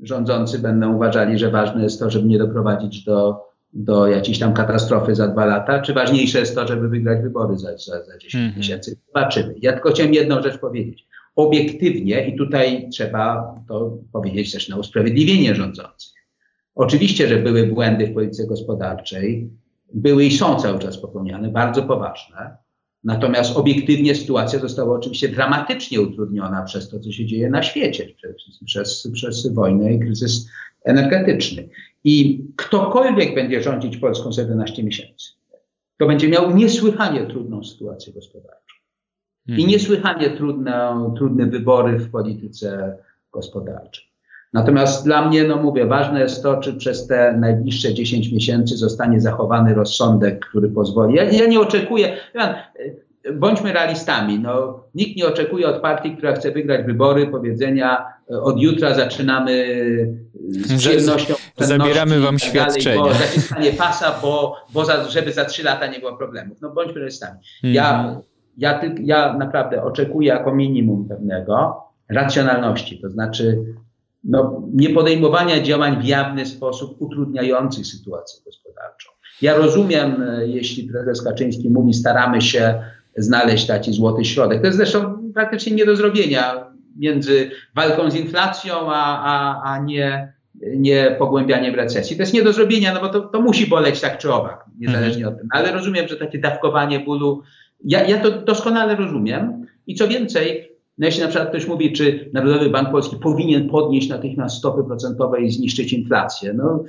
rządzący 0.03 0.59
będą 0.59 0.95
uważali, 0.95 1.39
że 1.39 1.51
ważne 1.51 1.83
jest 1.83 2.01
to, 2.01 2.11
żeby 2.11 2.29
nie 2.29 2.39
doprowadzić 2.39 3.05
do, 3.05 3.45
do 3.73 4.07
jakiejś 4.07 4.39
tam 4.39 4.55
katastrofy 4.55 5.15
za 5.15 5.29
dwa 5.29 5.47
lata, 5.47 5.83
czy 5.83 5.95
ważniejsze 5.95 6.39
jest 6.39 6.55
to, 6.55 6.67
żeby 6.67 6.89
wygrać 6.89 7.23
wybory 7.23 7.59
za, 7.59 7.79
za, 7.79 8.05
za 8.05 8.19
10 8.19 8.35
mm 8.35 8.53
-hmm. 8.53 8.57
miesięcy? 8.57 8.97
Zobaczymy. 9.07 9.55
Ja 9.63 9.73
tylko 9.73 9.91
chciałem 9.91 10.15
jedną 10.15 10.43
rzecz 10.43 10.59
powiedzieć. 10.59 11.07
Obiektywnie, 11.37 12.29
i 12.29 12.37
tutaj 12.37 12.89
trzeba 12.93 13.55
to 13.69 13.99
powiedzieć 14.13 14.53
też 14.53 14.69
na 14.69 14.77
usprawiedliwienie 14.77 15.55
rządzących. 15.55 16.13
Oczywiście, 16.75 17.29
że 17.29 17.37
były 17.37 17.67
błędy 17.67 18.07
w 18.07 18.15
polityce 18.15 18.47
gospodarczej, 18.47 19.51
były 19.95 20.25
i 20.25 20.37
są 20.37 20.57
cały 20.57 20.79
czas 20.79 20.99
popełniane, 20.99 21.49
bardzo 21.49 21.83
poważne. 21.83 22.57
Natomiast 23.07 23.57
obiektywnie 23.57 24.15
sytuacja 24.15 24.59
została 24.59 24.97
oczywiście 24.97 25.29
dramatycznie 25.29 26.01
utrudniona 26.01 26.63
przez 26.63 26.89
to, 26.89 27.01
co 27.01 27.13
się 27.13 27.27
dzieje 27.27 27.51
na 27.51 27.63
świecie, 27.63 28.09
przez, 28.17 28.65
przez, 28.65 29.09
przez 29.13 29.55
wojnę 29.55 29.95
i 29.95 30.01
kryzys 30.01 30.51
energetyczny. 30.85 31.69
I 32.05 32.45
ktokolwiek 32.57 33.35
będzie 33.35 33.63
rządzić 33.63 33.97
Polską 33.97 34.33
za 34.33 34.43
11 34.43 34.83
miesięcy, 34.83 35.33
to 35.97 36.07
będzie 36.07 36.29
miał 36.29 36.57
niesłychanie 36.57 37.27
trudną 37.27 37.65
sytuację 37.65 38.13
gospodarczą. 38.13 38.75
I 39.49 39.53
mhm. 39.53 39.69
niesłychanie 39.69 40.31
trudne, 40.31 41.11
trudne 41.17 41.47
wybory 41.47 41.99
w 41.99 42.11
polityce 42.11 42.99
gospodarczej. 43.33 44.06
Natomiast 44.57 45.05
dla 45.05 45.29
mnie, 45.29 45.45
no 45.45 45.57
mówię, 45.57 45.87
ważne 45.87 46.21
jest 46.21 46.43
to, 46.43 46.57
czy 46.57 46.75
przez 46.75 47.07
te 47.07 47.37
najbliższe 47.41 47.95
10 47.95 48.33
miesięcy 48.33 48.77
zostanie 48.77 49.21
zachowany 49.21 49.75
rozsądek, 49.75 50.47
który 50.47 50.69
pozwoli. 50.69 51.15
Ja, 51.15 51.25
ja 51.25 51.47
nie 51.47 51.61
oczekuję, 51.61 52.17
bądźmy 53.35 53.73
realistami, 53.73 54.39
no, 54.39 54.81
nikt 54.95 55.17
nie 55.17 55.27
oczekuje 55.27 55.69
od 55.69 55.83
partii, 55.83 56.17
która 56.17 56.33
chce 56.33 56.51
wygrać 56.51 56.87
wybory, 56.87 57.27
powiedzenia, 57.27 58.07
od 58.29 58.61
jutra 58.61 58.95
zaczynamy 58.95 59.67
z 60.51 60.79
przyjemnością. 60.79 61.35
Zabieramy 61.59 62.21
wam 62.21 62.39
tak 62.39 62.49
świadczenie. 62.49 62.97
Dalej, 62.97 63.13
bo 63.13 63.19
zaciskanie 63.19 63.73
pasa, 63.73 64.19
bo, 64.23 64.57
bo 64.73 64.85
za, 64.85 65.05
żeby 65.05 65.33
za 65.33 65.45
trzy 65.45 65.63
lata 65.63 65.87
nie 65.87 65.99
było 65.99 66.17
problemów. 66.17 66.59
No 66.61 66.71
bądźmy 66.71 66.95
realistami. 66.95 67.39
Ja, 67.63 67.99
mhm. 67.99 68.23
ja, 68.57 68.81
ja 69.01 69.33
naprawdę 69.33 69.83
oczekuję 69.83 70.29
jako 70.29 70.55
minimum 70.55 71.09
pewnego 71.09 71.83
racjonalności, 72.09 73.01
to 73.01 73.11
znaczy 73.11 73.65
no, 74.29 74.63
nie 74.75 74.91
podejmowania 74.91 75.63
działań 75.63 76.03
w 76.03 76.05
jawny 76.05 76.47
sposób 76.47 76.97
utrudniających 77.03 77.87
sytuację 77.87 78.41
gospodarczą. 78.45 79.11
Ja 79.43 79.57
rozumiem, 79.57 80.23
e, 80.23 80.47
jeśli 80.47 80.85
prezes 80.85 81.23
Kaczyński 81.23 81.71
mówi, 81.71 81.95
staramy 81.95 82.43
się 82.43 82.83
znaleźć 83.17 83.67
taki 83.67 83.93
złoty 83.93 84.25
środek. 84.25 84.61
To 84.61 84.67
jest 84.67 84.79
zresztą 84.79 85.33
praktycznie 85.35 85.73
nie 85.73 85.87
do 85.87 85.97
zrobienia 85.97 86.67
między 86.97 87.51
walką 87.75 88.11
z 88.11 88.15
inflacją, 88.15 88.75
a, 88.93 89.23
a, 89.25 89.63
a 89.73 89.79
nie, 89.79 90.33
nie 90.77 91.17
pogłębianiem 91.19 91.75
recesji. 91.75 92.17
To 92.17 92.23
jest 92.23 92.35
nie 92.35 92.43
do 92.43 92.53
zrobienia, 92.53 92.95
no 92.95 93.01
bo 93.01 93.09
to, 93.09 93.21
to 93.21 93.41
musi 93.41 93.67
boleć 93.67 94.01
tak 94.01 94.19
czy 94.19 94.33
owak, 94.33 94.65
niezależnie 94.79 95.27
mhm. 95.27 95.35
od 95.35 95.41
tego. 95.41 95.49
Ale 95.53 95.73
rozumiem, 95.73 96.09
że 96.09 96.17
takie 96.17 96.39
dawkowanie 96.39 97.01
bólu, 97.01 97.43
ja, 97.85 98.05
ja 98.05 98.19
to 98.19 98.31
doskonale 98.31 98.97
rozumiem. 98.97 99.67
I 99.87 99.95
co 99.95 100.09
więcej, 100.09 100.66
no 100.99 101.07
jeśli 101.07 101.23
na 101.23 101.29
przykład 101.29 101.49
ktoś 101.49 101.67
mówi, 101.67 101.93
czy 101.93 102.31
Narodowy 102.33 102.71
Bank 102.71 102.91
Polski 102.91 103.17
powinien 103.17 103.69
podnieść 103.69 104.09
natychmiast 104.09 104.57
stopy 104.57 104.85
procentowe 104.85 105.41
i 105.41 105.51
zniszczyć 105.51 105.93
inflację, 105.93 106.53
no 106.53 106.85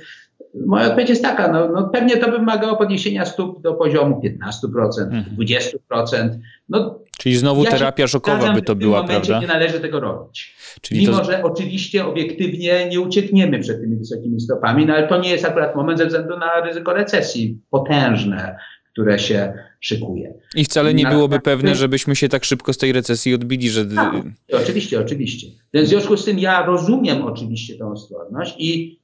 moja 0.66 0.86
odpowiedź 0.86 1.08
jest 1.08 1.22
taka, 1.22 1.52
no, 1.52 1.68
no 1.68 1.88
pewnie 1.88 2.16
to 2.16 2.30
by 2.30 2.38
wymagało 2.38 2.76
podniesienia 2.76 3.26
stóp 3.26 3.62
do 3.62 3.74
poziomu 3.74 4.20
15%, 4.24 5.24
20%. 5.38 6.14
Mhm. 6.14 6.40
No, 6.68 6.98
Czyli 7.18 7.36
znowu 7.36 7.64
ja 7.64 7.70
terapia 7.70 8.06
szokowa 8.06 8.52
by 8.52 8.62
to 8.62 8.74
była, 8.74 9.04
prawda? 9.04 9.40
Nie 9.40 9.46
należy 9.46 9.80
tego 9.80 10.00
robić. 10.00 10.56
Czyli 10.80 11.00
Mimo, 11.00 11.18
to... 11.18 11.24
że 11.24 11.42
oczywiście 11.42 12.06
obiektywnie 12.06 12.88
nie 12.88 13.00
uciekniemy 13.00 13.58
przed 13.58 13.80
tymi 13.80 13.96
wysokimi 13.96 14.40
stopami, 14.40 14.86
no 14.86 14.94
ale 14.94 15.08
to 15.08 15.20
nie 15.20 15.30
jest 15.30 15.44
akurat 15.44 15.76
moment 15.76 15.98
ze 15.98 16.06
względu 16.06 16.38
na 16.38 16.60
ryzyko 16.60 16.92
recesji 16.92 17.58
potężne, 17.70 18.56
które 18.98 19.18
się 19.18 19.52
szykuje. 19.80 20.34
I 20.54 20.64
wcale 20.64 20.94
nie 20.94 21.06
byłoby 21.06 21.40
pewne, 21.40 21.74
żebyśmy 21.74 22.16
się 22.16 22.28
tak 22.28 22.44
szybko 22.44 22.72
z 22.72 22.78
tej 22.78 22.92
recesji 22.92 23.34
odbili, 23.34 23.70
że... 23.70 23.86
Tak, 23.86 24.14
oczywiście, 24.52 25.00
oczywiście. 25.00 25.46
W 25.74 25.86
związku 25.86 26.16
z 26.16 26.24
tym 26.24 26.38
ja 26.38 26.66
rozumiem 26.66 27.22
oczywiście 27.22 27.78
tę 27.78 27.86
ostrożność 27.86 28.54
i 28.58 28.98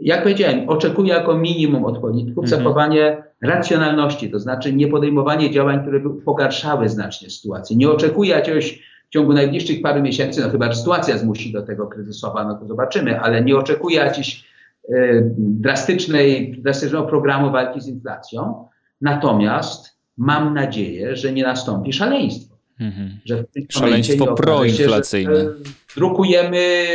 jak 0.00 0.22
powiedziałem, 0.22 0.68
oczekuję 0.68 1.14
jako 1.14 1.38
minimum 1.38 1.84
od 1.84 1.98
polityków 1.98 2.44
mhm. 2.44 2.62
zachowanie 2.62 3.22
racjonalności, 3.42 4.30
to 4.30 4.40
znaczy 4.40 4.72
nie 4.72 4.88
podejmowanie 4.88 5.50
działań, 5.50 5.82
które 5.82 6.00
by 6.00 6.10
pogarszały 6.22 6.88
znacznie 6.88 7.30
sytuację. 7.30 7.76
Nie 7.76 7.90
oczekuję 7.90 8.30
jakiegoś 8.30 8.82
w 9.08 9.12
ciągu 9.12 9.32
najbliższych 9.32 9.82
paru 9.82 10.02
miesięcy, 10.02 10.40
no 10.40 10.50
chyba 10.50 10.74
sytuacja 10.74 11.18
zmusi 11.18 11.52
do 11.52 11.62
tego 11.62 11.86
kryzysowa, 11.86 12.44
no 12.44 12.54
to 12.54 12.66
zobaczymy, 12.66 13.20
ale 13.20 13.44
nie 13.44 13.56
oczekuję 13.56 13.96
jakiejś 13.96 14.44
e, 14.88 15.22
drastycznej, 15.38 16.56
drastycznego 16.62 17.06
programu 17.06 17.52
walki 17.52 17.80
z 17.80 17.88
inflacją. 17.88 18.68
Natomiast 19.00 19.98
mam 20.16 20.54
nadzieję, 20.54 21.16
że 21.16 21.32
nie 21.32 21.42
nastąpi 21.42 21.92
szaleństwo. 21.92 22.56
Mhm. 22.80 23.18
Że 23.24 23.44
Szaleństwo 23.68 24.34
proinflacyjne. 24.34 25.40
Się, 25.40 25.50
drukujemy, 25.96 26.86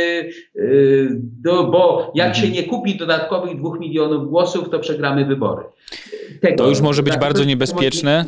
yy, 0.54 1.08
do, 1.20 1.64
bo 1.64 2.12
jak 2.14 2.28
mhm. 2.28 2.46
się 2.46 2.52
nie 2.52 2.62
kupi 2.68 2.96
dodatkowych 2.96 3.58
dwóch 3.58 3.80
milionów 3.80 4.28
głosów, 4.28 4.70
to 4.70 4.78
przegramy 4.78 5.24
wybory. 5.24 5.64
Tego, 6.40 6.56
to 6.56 6.68
już 6.68 6.80
może 6.80 7.02
być 7.02 7.12
tak, 7.12 7.22
bardzo 7.22 7.44
niebezpieczne. 7.44 8.24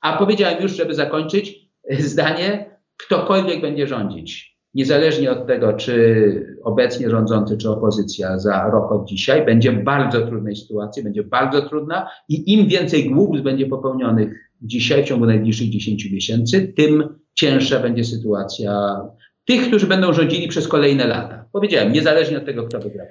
A 0.00 0.16
powiedziałem 0.16 0.62
już, 0.62 0.76
żeby 0.76 0.94
zakończyć 0.94 1.68
zdanie, 1.98 2.70
ktokolwiek 2.96 3.60
będzie 3.60 3.86
rządzić, 3.86 4.56
niezależnie 4.74 5.30
od 5.30 5.46
tego, 5.46 5.72
czy 5.72 6.49
obecnie 6.62 7.10
rządzący, 7.10 7.56
czy 7.56 7.70
opozycja 7.70 8.38
za 8.38 8.70
rok 8.70 8.92
od 8.92 9.08
dzisiaj, 9.08 9.44
będzie 9.44 9.72
w 9.72 9.84
bardzo 9.84 10.26
trudnej 10.26 10.56
sytuacji, 10.56 11.02
będzie 11.02 11.22
bardzo 11.22 11.62
trudna 11.62 12.10
i 12.28 12.52
im 12.52 12.68
więcej 12.68 13.10
głupstw 13.10 13.44
będzie 13.44 13.66
popełnionych 13.66 14.50
dzisiaj, 14.62 15.04
w 15.04 15.06
ciągu 15.06 15.26
najbliższych 15.26 15.70
10 15.70 16.10
miesięcy, 16.10 16.72
tym 16.76 17.18
cięższa 17.34 17.80
będzie 17.80 18.04
sytuacja 18.04 19.00
tych, 19.44 19.68
którzy 19.68 19.86
będą 19.86 20.12
rządzili 20.12 20.48
przez 20.48 20.68
kolejne 20.68 21.06
lata. 21.06 21.44
Powiedziałem, 21.52 21.92
niezależnie 21.92 22.38
od 22.38 22.44
tego, 22.44 22.62
kto 22.62 22.80
wygrał. 22.80 23.06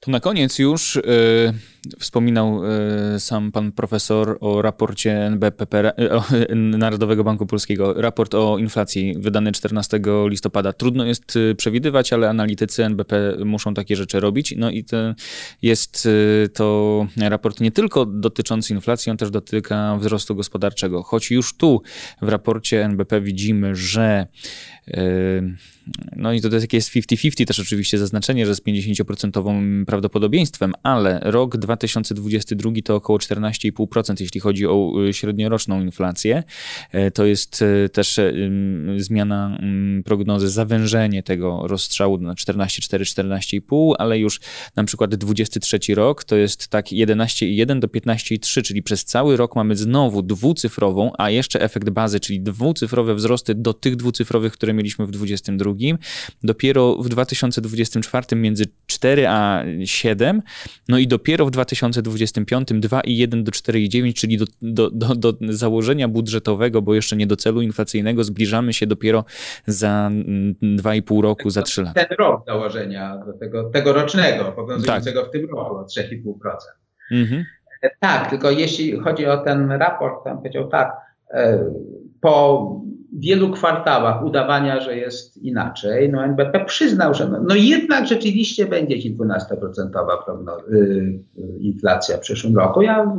To 0.00 0.10
na 0.10 0.20
koniec 0.20 0.58
już 0.58 0.96
y, 0.96 1.02
wspominał 1.98 2.62
y, 3.16 3.20
sam 3.20 3.52
pan 3.52 3.72
profesor 3.72 4.38
o 4.40 4.62
raporcie 4.62 5.26
NBP, 5.26 5.92
y, 6.50 6.54
Narodowego 6.78 7.24
Banku 7.24 7.46
Polskiego, 7.46 7.94
raport 7.94 8.34
o 8.34 8.58
inflacji 8.58 9.14
wydany 9.18 9.52
14 9.52 10.00
listopada. 10.26 10.72
Trudno 10.72 11.04
jest 11.04 11.38
przewidywać, 11.56 12.12
ale 12.12 12.28
analitycy 12.28 12.84
NBP 12.84 13.36
muszą 13.44 13.74
takie 13.74 13.96
rzeczy 13.96 14.20
robić. 14.20 14.54
No 14.56 14.70
i 14.70 14.84
to 14.84 14.96
jest 15.62 16.08
to 16.54 17.06
raport 17.16 17.60
nie 17.60 17.70
tylko 17.70 18.06
dotyczący 18.06 18.74
inflacji, 18.74 19.10
on 19.10 19.16
też 19.16 19.30
dotyka 19.30 19.96
wzrostu 19.96 20.34
gospodarczego. 20.34 21.02
Choć 21.02 21.30
już 21.30 21.56
tu 21.56 21.82
w 22.22 22.28
raporcie 22.28 22.84
NBP 22.84 23.20
widzimy, 23.20 23.76
że 23.76 24.26
no 26.16 26.32
i 26.32 26.40
to 26.40 26.48
jest 26.48 26.72
jest 26.72 26.90
50-50 26.90 27.46
też 27.46 27.60
oczywiście 27.60 27.98
zaznaczenie, 27.98 28.46
że 28.46 28.54
z 28.54 28.62
50% 28.62 29.84
prawdopodobieństwem, 29.84 30.72
ale 30.82 31.20
rok 31.22 31.56
2022 31.76 32.72
to 32.84 32.94
około 32.96 33.18
14,5%, 33.18 34.20
jeśli 34.20 34.40
chodzi 34.40 34.66
o 34.66 34.92
y, 35.08 35.12
średnioroczną 35.12 35.80
inflację. 35.80 36.42
E, 36.92 37.10
to 37.10 37.24
jest 37.24 37.62
e, 37.62 37.88
też 37.88 38.18
e, 38.18 38.32
zmiana 38.96 39.60
prognozy, 40.04 40.48
zawężenie 40.48 41.22
tego 41.22 41.62
rozstrzału 41.64 42.18
na 42.18 42.34
14,4-14,5, 42.34 43.92
ale 43.98 44.18
już 44.18 44.40
na 44.76 44.84
przykład 44.84 45.14
23 45.14 45.94
rok 45.94 46.24
to 46.24 46.36
jest 46.36 46.68
tak 46.68 46.86
11,1 46.86 47.78
do 47.78 47.88
15,3, 47.88 48.62
czyli 48.62 48.82
przez 48.82 49.04
cały 49.04 49.36
rok 49.36 49.56
mamy 49.56 49.76
znowu 49.76 50.22
dwucyfrową, 50.22 51.12
a 51.18 51.30
jeszcze 51.30 51.60
efekt 51.60 51.90
bazy, 51.90 52.20
czyli 52.20 52.40
dwucyfrowe 52.40 53.14
wzrosty 53.14 53.54
do 53.54 53.74
tych 53.74 53.96
dwucyfrowych, 53.96 54.52
które 54.52 54.72
mieliśmy 54.72 55.06
w 55.06 55.10
2022 55.10 55.98
dopiero 56.42 56.96
w 56.96 57.08
2024 57.08 58.36
między 58.36 58.64
4 58.86 59.28
a 59.28 59.64
7, 59.84 60.42
no 60.88 60.98
i 60.98 61.06
dopiero 61.06 61.46
w 61.46 61.50
2025 61.64 62.68
2,1 62.68 63.42
do 63.42 63.52
4,9, 63.52 64.12
czyli 64.12 64.38
do, 64.38 64.44
do, 64.62 64.90
do, 64.90 65.32
do 65.32 65.32
założenia 65.48 66.08
budżetowego, 66.08 66.82
bo 66.82 66.94
jeszcze 66.94 67.16
nie 67.16 67.26
do 67.26 67.36
celu 67.36 67.62
inflacyjnego, 67.62 68.24
zbliżamy 68.24 68.72
się 68.72 68.86
dopiero 68.86 69.24
za 69.66 70.10
2,5 70.62 71.22
roku, 71.22 71.50
za 71.50 71.62
3 71.62 71.82
lata. 71.82 72.04
Ten 72.04 72.16
rok 72.18 72.44
założenia 72.46 73.18
do 73.26 73.32
tego 73.32 73.70
tegorocznego, 73.70 74.48
obowiązującego 74.48 75.20
tak. 75.20 75.30
w 75.30 75.32
tym 75.32 75.50
roku 75.50 75.76
o 75.76 75.84
3,5%. 75.84 76.56
Mhm. 77.10 77.44
Tak, 78.00 78.30
tylko 78.30 78.50
jeśli 78.50 79.00
chodzi 79.00 79.26
o 79.26 79.36
ten 79.36 79.72
raport, 79.72 80.24
tam 80.24 80.36
powiedział 80.38 80.68
tak, 80.68 80.96
e, 81.30 81.64
po 82.20 82.80
wielu 83.12 83.50
kwartałach 83.50 84.24
udawania, 84.24 84.80
że 84.80 84.96
jest 84.96 85.36
inaczej, 85.36 86.10
no 86.12 86.24
NBP 86.24 86.64
przyznał, 86.64 87.14
że 87.14 87.28
no, 87.28 87.38
no 87.48 87.54
jednak 87.54 88.06
rzeczywiście 88.06 88.66
będzie 88.66 88.98
kilkunastoprocentowa 88.98 90.24
y, 90.72 90.76
y, 90.76 91.58
inflacja 91.58 92.16
w 92.16 92.20
przyszłym 92.20 92.56
roku. 92.56 92.82
Ja 92.82 93.16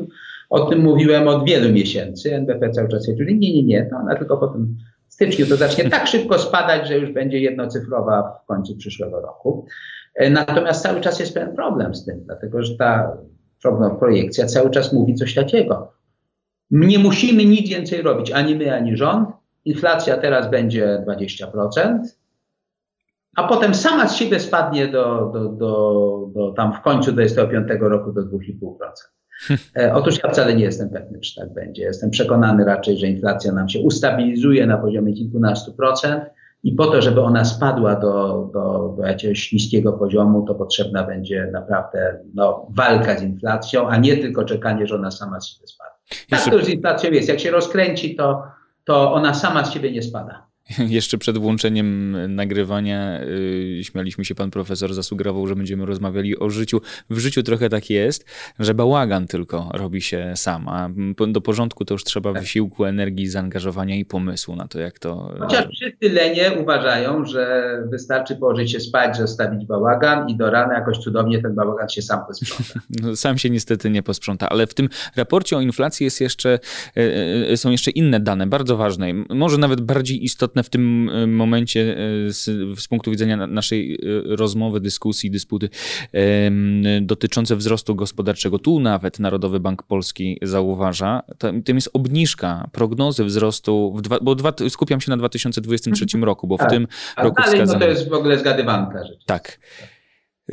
o 0.50 0.66
tym 0.66 0.80
mówiłem 0.80 1.28
od 1.28 1.46
wielu 1.46 1.74
miesięcy. 1.74 2.36
NBP 2.36 2.70
cały 2.70 2.90
czas 2.90 3.08
mówi, 3.08 3.40
nie, 3.40 3.54
nie, 3.54 3.64
nie, 3.64 3.90
no 3.92 3.98
ona 3.98 4.16
tylko 4.16 4.38
po 4.38 4.48
tym 4.48 4.78
styczniu 5.08 5.46
to 5.46 5.56
zacznie 5.56 5.90
tak 5.90 6.08
szybko 6.08 6.40
spadać, 6.40 6.88
że 6.88 6.98
już 6.98 7.12
będzie 7.12 7.40
jednocyfrowa 7.40 8.40
w 8.44 8.48
końcu 8.48 8.76
przyszłego 8.76 9.22
roku. 9.22 9.66
E, 10.16 10.30
natomiast 10.30 10.84
cały 10.84 11.02
czas 11.02 11.20
jest 11.20 11.34
pewien 11.34 11.56
problem 11.56 11.96
z 11.96 12.06
tym, 12.06 12.24
dlatego 12.26 12.64
że 12.64 12.78
ta 12.78 13.18
projekcja 14.00 14.46
cały 14.46 14.70
czas 14.70 14.94
mówi 14.94 15.16
coś 15.16 15.34
takiego. 15.34 15.94
Nie 16.72 17.00
musimy 17.00 17.46
nic 17.46 17.70
więcej 17.70 18.02
robić, 18.02 18.32
ani 18.32 18.56
my, 18.56 18.76
ani 18.76 18.98
rząd. 18.98 19.30
Inflacja 19.66 20.18
teraz 20.18 20.50
będzie 20.50 21.04
20%, 21.08 22.00
a 23.36 23.48
potem 23.48 23.76
sama 23.76 24.08
z 24.08 24.16
siebie 24.16 24.40
spadnie 24.40 24.88
do, 24.88 25.32
do, 25.34 25.50
do, 25.50 26.28
do 26.34 26.52
tam 26.52 26.74
w 26.74 26.82
końcu 26.82 27.12
25 27.12 27.68
roku 27.80 28.12
do 28.12 28.22
2,5%. 28.22 28.32
E, 29.78 29.94
otóż 29.94 30.20
ja 30.24 30.32
wcale 30.32 30.56
nie 30.56 30.64
jestem 30.64 30.90
pewny, 30.90 31.20
czy 31.20 31.36
tak 31.36 31.54
będzie. 31.54 31.84
Jestem 31.84 32.10
przekonany 32.10 32.66
raczej, 32.66 32.98
że 32.98 33.08
inflacja 33.08 33.52
nam 33.52 33.70
się 33.70 33.80
ustabilizuje 33.80 34.68
na 34.68 34.78
poziomie 34.78 35.14
kilkunastu 35.14 35.74
procent 35.74 36.24
i 36.64 36.72
po 36.72 36.88
to, 36.88 37.02
żeby 37.02 37.22
ona 37.22 37.46
spadła 37.46 37.96
do, 37.96 38.50
do, 38.54 38.96
do 38.98 39.08
jakiegoś 39.08 39.52
niskiego 39.54 39.94
poziomu, 39.94 40.46
to 40.48 40.56
potrzebna 40.56 41.04
będzie 41.04 41.50
naprawdę 41.54 42.20
no, 42.34 42.68
walka 42.70 43.18
z 43.18 43.24
inflacją, 43.24 43.90
a 43.90 43.98
nie 43.98 44.18
tylko 44.18 44.46
czekanie, 44.46 44.88
że 44.88 44.96
ona 44.96 45.12
sama 45.12 45.40
z 45.40 45.48
siebie 45.48 45.68
spadnie. 45.68 46.18
Tak 46.30 46.54
to 46.54 46.66
z 46.66 46.70
inflacją 46.70 47.12
jest. 47.12 47.30
Jak 47.30 47.40
się 47.40 47.52
rozkręci, 47.52 48.16
to, 48.16 48.44
to 48.84 49.14
ona 49.14 49.34
sama 49.34 49.66
z 49.66 49.74
siebie 49.74 49.92
nie 49.92 50.02
spada. 50.02 50.51
Jeszcze 50.90 51.18
przed 51.18 51.38
włączeniem 51.38 52.18
nagrywania 52.36 53.20
yy, 53.24 53.84
śmialiśmy 53.84 54.26
się, 54.26 54.36
pan 54.36 54.52
profesor 54.52 54.94
zasugerował, 54.94 55.48
że 55.48 55.56
będziemy 55.56 55.86
rozmawiali 55.86 56.40
o 56.40 56.50
życiu. 56.50 56.82
W 57.10 57.18
życiu 57.18 57.44
trochę 57.44 57.70
tak 57.70 57.90
jest, 57.90 58.26
że 58.60 58.74
bałagan 58.74 59.28
tylko 59.28 59.70
robi 59.74 60.02
się 60.02 60.34
sam, 60.36 60.68
a 60.68 60.90
do 61.28 61.42
porządku 61.42 61.86
to 61.86 61.94
już 61.94 62.04
trzeba 62.04 62.34
tak. 62.34 62.42
wysiłku, 62.42 62.86
energii, 62.86 63.28
zaangażowania 63.28 63.96
i 63.96 64.06
pomysłu 64.06 64.56
na 64.56 64.68
to, 64.68 64.80
jak 64.80 65.00
to... 65.00 65.36
Chociaż 65.40 65.66
wszyscy 65.76 66.10
lenie 66.10 66.52
uważają, 66.62 67.26
że 67.26 67.74
wystarczy 67.92 68.36
położyć 68.36 68.72
się 68.72 68.80
spać, 68.80 69.18
zostawić 69.18 69.66
bałagan 69.66 70.30
i 70.30 70.36
do 70.36 70.50
rana 70.50 70.74
jakoś 70.74 70.98
cudownie 70.98 71.42
ten 71.42 71.56
bałagan 71.56 71.90
się 71.90 72.02
sam 72.02 72.20
posprząta. 72.28 72.72
No, 73.02 73.16
sam 73.16 73.38
się 73.38 73.50
niestety 73.50 73.90
nie 73.90 74.04
posprząta, 74.04 74.50
ale 74.50 74.68
w 74.68 74.74
tym 74.74 74.90
raporcie 75.16 75.58
o 75.58 75.62
inflacji 75.62 76.04
jest 76.04 76.22
jeszcze, 76.22 76.60
yy, 76.96 77.58
są 77.58 77.72
jeszcze 77.72 77.92
inne 77.92 78.20
dane, 78.20 78.48
bardzo 78.48 78.78
ważne, 78.78 79.14
może 79.30 79.58
nawet 79.58 79.82
bardziej 79.82 80.24
istotne 80.24 80.51
istotne 80.52 80.64
w 80.64 80.70
tym 80.70 81.10
e, 81.10 81.28
momencie 81.28 81.98
e, 82.28 82.32
z, 82.34 82.44
z 82.80 82.88
punktu 82.88 83.12
widzenia 83.12 83.48
naszej 83.48 83.96
e, 83.96 83.98
rozmowy, 84.36 84.80
dyskusji, 84.80 85.32
dysputy 85.32 85.70
dotyczące 87.02 87.56
wzrostu 87.56 87.96
gospodarczego. 87.96 88.60
Tu 88.60 88.80
nawet 88.80 89.20
Narodowy 89.20 89.60
Bank 89.60 89.84
Polski 89.84 90.38
zauważa, 90.42 91.24
tym 91.66 91.78
jest 91.78 91.90
obniżka 91.94 92.70
prognozy 92.72 93.26
wzrostu, 93.26 94.00
dwa, 94.04 94.18
bo 94.22 94.36
dwa, 94.36 94.54
skupiam 94.70 95.02
się 95.02 95.12
na 95.12 95.18
2023 95.18 96.04
mhm. 96.04 96.24
roku, 96.24 96.48
bo 96.48 96.58
w 96.58 96.60
tak. 96.60 96.70
tym 96.70 96.88
roku 97.18 97.42
wskazano... 97.44 97.74
No 97.74 97.80
to 97.80 97.92
jest 97.92 98.10
w 98.10 98.14
ogóle 98.14 98.40
zgadywanka 98.40 99.08
rzecz. 99.08 99.26
Tak. 99.26 99.60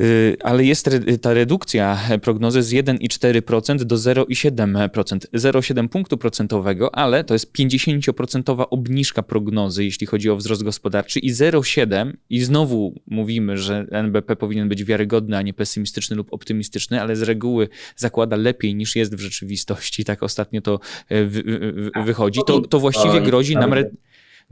Y, 0.01 0.37
ale 0.43 0.65
jest 0.65 0.89
ta 1.21 1.33
redukcja 1.33 1.99
prognozy 2.21 2.63
z 2.63 2.71
1,4% 2.71 3.83
do 3.83 3.95
0,7%. 3.95 5.17
0,7 5.33 5.87
punktu 5.87 6.17
procentowego, 6.17 6.95
ale 6.95 7.23
to 7.23 7.33
jest 7.33 7.53
50% 7.57 8.65
obniżka 8.69 9.23
prognozy, 9.23 9.85
jeśli 9.85 10.07
chodzi 10.07 10.29
o 10.29 10.35
wzrost 10.35 10.63
gospodarczy 10.63 11.19
i 11.19 11.31
0,7 11.31 12.13
i 12.29 12.41
znowu 12.41 13.01
mówimy, 13.07 13.57
że 13.57 13.85
NBP 13.91 14.35
powinien 14.35 14.69
być 14.69 14.83
wiarygodny, 14.83 15.37
a 15.37 15.41
nie 15.41 15.53
pesymistyczny 15.53 16.15
lub 16.15 16.33
optymistyczny, 16.33 17.01
ale 17.01 17.15
z 17.15 17.21
reguły 17.21 17.69
zakłada 17.95 18.35
lepiej 18.35 18.75
niż 18.75 18.95
jest 18.95 19.15
w 19.15 19.19
rzeczywistości. 19.19 20.05
Tak 20.05 20.23
ostatnio 20.23 20.61
to 20.61 20.79
y, 21.11 21.15
y, 21.15 22.03
wychodzi. 22.05 22.39
To, 22.47 22.61
to 22.61 22.79
właściwie 22.79 23.21
grozi 23.21 23.55
nam, 23.55 23.73
re, 23.73 23.89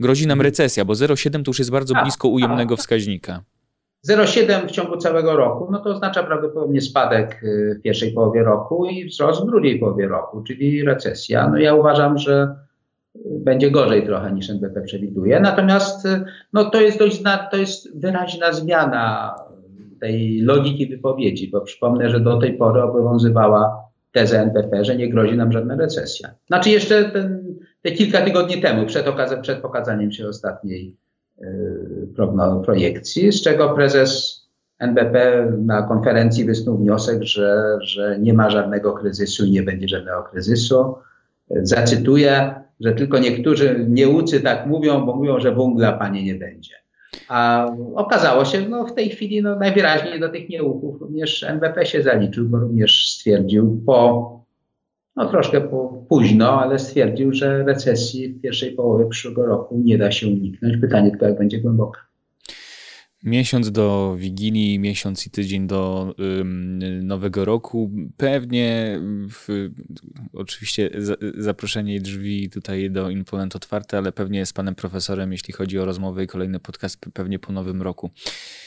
grozi 0.00 0.26
nam 0.26 0.40
recesja, 0.40 0.84
bo 0.84 0.92
0,7 0.92 1.42
to 1.42 1.50
już 1.50 1.58
jest 1.58 1.70
bardzo 1.70 1.94
blisko 2.02 2.28
ujemnego 2.28 2.76
wskaźnika. 2.76 3.44
0,7 4.06 4.66
w 4.68 4.70
ciągu 4.70 4.96
całego 4.96 5.36
roku, 5.36 5.68
no 5.70 5.78
to 5.78 5.90
oznacza 5.90 6.22
prawdopodobnie 6.22 6.80
spadek 6.80 7.42
y, 7.42 7.76
w 7.78 7.82
pierwszej 7.82 8.12
połowie 8.12 8.42
roku 8.42 8.86
i 8.86 9.04
wzrost 9.04 9.42
w 9.42 9.46
drugiej 9.46 9.78
połowie 9.78 10.08
roku, 10.08 10.42
czyli 10.42 10.84
recesja. 10.84 11.48
No 11.48 11.58
ja 11.58 11.74
uważam, 11.74 12.18
że 12.18 12.54
będzie 13.24 13.70
gorzej 13.70 14.06
trochę 14.06 14.32
niż 14.32 14.50
NBP 14.50 14.80
przewiduje. 14.80 15.40
Natomiast 15.40 16.06
y, 16.06 16.24
no 16.52 16.70
to 16.70 16.80
jest 16.80 16.98
dość 16.98 17.22
to 17.50 17.56
jest 17.56 18.00
wyraźna 18.00 18.52
zmiana 18.52 19.34
tej 20.00 20.40
logiki 20.40 20.86
wypowiedzi, 20.86 21.50
bo 21.50 21.60
przypomnę, 21.60 22.10
że 22.10 22.20
do 22.20 22.38
tej 22.38 22.54
pory 22.54 22.82
obowiązywała 22.82 23.88
teza 24.12 24.42
NBP, 24.42 24.84
że 24.84 24.96
nie 24.96 25.10
grozi 25.10 25.36
nam 25.36 25.52
żadna 25.52 25.76
recesja. 25.76 26.28
Znaczy 26.46 26.70
jeszcze 26.70 27.04
ten, 27.04 27.56
te 27.82 27.90
kilka 27.90 28.20
tygodni 28.20 28.60
temu, 28.60 28.86
przed, 28.86 29.06
przed 29.42 29.58
pokazaniem 29.58 30.12
się 30.12 30.28
ostatniej 30.28 30.96
Y, 30.96 31.07
projekcji, 32.64 33.32
z 33.32 33.42
czego 33.42 33.68
prezes 33.68 34.38
NBP 34.78 35.46
na 35.58 35.82
konferencji 35.82 36.44
wysnuł 36.44 36.78
wniosek, 36.78 37.22
że, 37.22 37.78
że 37.80 38.18
nie 38.20 38.34
ma 38.34 38.50
żadnego 38.50 38.92
kryzysu, 38.92 39.46
nie 39.46 39.62
będzie 39.62 39.88
żadnego 39.88 40.22
kryzysu. 40.22 40.94
Zacytuję, 41.50 42.54
że 42.80 42.92
tylko 42.92 43.18
niektórzy 43.18 43.86
nieucy 43.88 44.40
tak 44.40 44.66
mówią, 44.66 45.06
bo 45.06 45.16
mówią, 45.16 45.40
że 45.40 45.54
węgla 45.54 45.92
panie 45.92 46.24
nie 46.24 46.34
będzie. 46.34 46.74
A 47.28 47.66
okazało 47.94 48.44
się, 48.44 48.68
no 48.68 48.86
w 48.86 48.94
tej 48.94 49.10
chwili 49.10 49.42
no, 49.42 49.56
najwyraźniej 49.56 50.20
do 50.20 50.28
tych 50.28 50.48
nieuków 50.48 51.00
również 51.00 51.42
NBP 51.42 51.86
się 51.86 52.02
zaliczył, 52.02 52.48
bo 52.48 52.58
również 52.58 53.10
stwierdził 53.10 53.82
po 53.86 54.37
no 55.18 55.28
troszkę 55.28 55.60
po, 55.60 56.04
późno, 56.08 56.60
ale 56.60 56.78
stwierdził, 56.78 57.32
że 57.32 57.64
recesji 57.64 58.28
w 58.28 58.40
pierwszej 58.40 58.72
połowie 58.72 59.06
przyszłego 59.06 59.46
roku 59.46 59.80
nie 59.84 59.98
da 59.98 60.10
się 60.10 60.26
uniknąć. 60.26 60.76
Pytanie 60.76 61.10
tylko, 61.10 61.26
jak 61.26 61.38
będzie 61.38 61.60
głęboka. 61.60 62.07
Miesiąc 63.24 63.72
do 63.72 64.14
Wigilii, 64.18 64.78
miesiąc 64.78 65.26
i 65.26 65.30
tydzień 65.30 65.66
do 65.66 66.14
ym, 66.20 66.78
Nowego 67.06 67.44
Roku. 67.44 67.90
Pewnie 68.16 69.00
w, 69.30 69.68
oczywiście 70.32 70.90
za, 70.98 71.14
zaproszenie 71.34 71.94
i 71.94 72.00
drzwi 72.00 72.50
tutaj 72.50 72.90
do 72.90 73.10
Infonet 73.10 73.56
otwarte, 73.56 73.98
ale 73.98 74.12
pewnie 74.12 74.46
z 74.46 74.52
panem 74.52 74.74
profesorem, 74.74 75.32
jeśli 75.32 75.54
chodzi 75.54 75.78
o 75.78 75.84
rozmowę 75.84 76.24
i 76.24 76.26
kolejny 76.26 76.60
podcast, 76.60 77.00
pewnie 77.14 77.38
po 77.38 77.52
Nowym 77.52 77.82
Roku. 77.82 78.10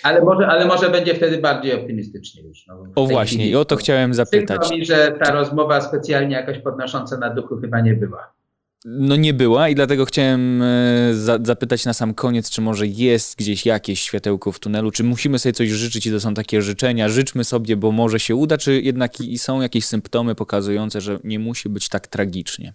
Ale 0.03 0.21
może, 0.21 0.47
ale 0.47 0.65
może 0.65 0.89
będzie 0.89 1.15
wtedy 1.15 1.37
bardziej 1.37 1.73
optymistycznie 1.73 2.43
już. 2.43 2.67
No, 2.67 2.83
o 2.95 3.05
właśnie, 3.07 3.49
i 3.49 3.55
o 3.55 3.65
to 3.65 3.75
chciałem 3.75 4.13
zapytać. 4.13 4.59
Przykro 4.59 4.77
mi, 4.77 4.85
że 4.85 5.11
ta 5.23 5.31
rozmowa 5.31 5.81
specjalnie 5.81 6.35
jakoś 6.35 6.59
podnosząca 6.59 7.17
na 7.17 7.29
duchu 7.29 7.57
chyba 7.57 7.81
nie 7.81 7.93
była. 7.93 8.40
No 8.85 9.15
nie 9.15 9.33
była 9.33 9.69
i 9.69 9.75
dlatego 9.75 10.05
chciałem 10.05 10.61
e, 10.61 11.13
za, 11.13 11.39
zapytać 11.43 11.85
na 11.85 11.93
sam 11.93 12.13
koniec, 12.13 12.49
czy 12.49 12.61
może 12.61 12.87
jest 12.87 13.37
gdzieś 13.37 13.65
jakieś 13.65 14.01
światełko 14.01 14.51
w 14.51 14.59
tunelu, 14.59 14.91
czy 14.91 15.03
musimy 15.03 15.39
sobie 15.39 15.53
coś 15.53 15.69
życzyć 15.69 16.05
i 16.05 16.11
to 16.11 16.19
są 16.19 16.33
takie 16.33 16.61
życzenia, 16.61 17.09
życzmy 17.09 17.43
sobie, 17.43 17.75
bo 17.75 17.91
może 17.91 18.19
się 18.19 18.35
uda, 18.35 18.57
czy 18.57 18.81
jednak 18.81 19.11
są 19.37 19.61
jakieś 19.61 19.85
symptomy 19.85 20.35
pokazujące, 20.35 21.01
że 21.01 21.19
nie 21.23 21.39
musi 21.39 21.69
być 21.69 21.89
tak 21.89 22.07
tragicznie? 22.07 22.73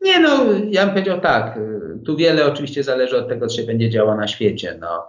Nie 0.00 0.20
no, 0.20 0.44
ja 0.70 0.84
bym 0.84 0.94
powiedział 0.94 1.20
tak, 1.20 1.58
tu 2.04 2.16
wiele 2.16 2.46
oczywiście 2.46 2.84
zależy 2.84 3.16
od 3.16 3.28
tego, 3.28 3.46
co 3.46 3.56
się 3.56 3.62
będzie 3.62 3.90
działo 3.90 4.14
na 4.14 4.28
świecie. 4.28 4.78
No 4.80 5.08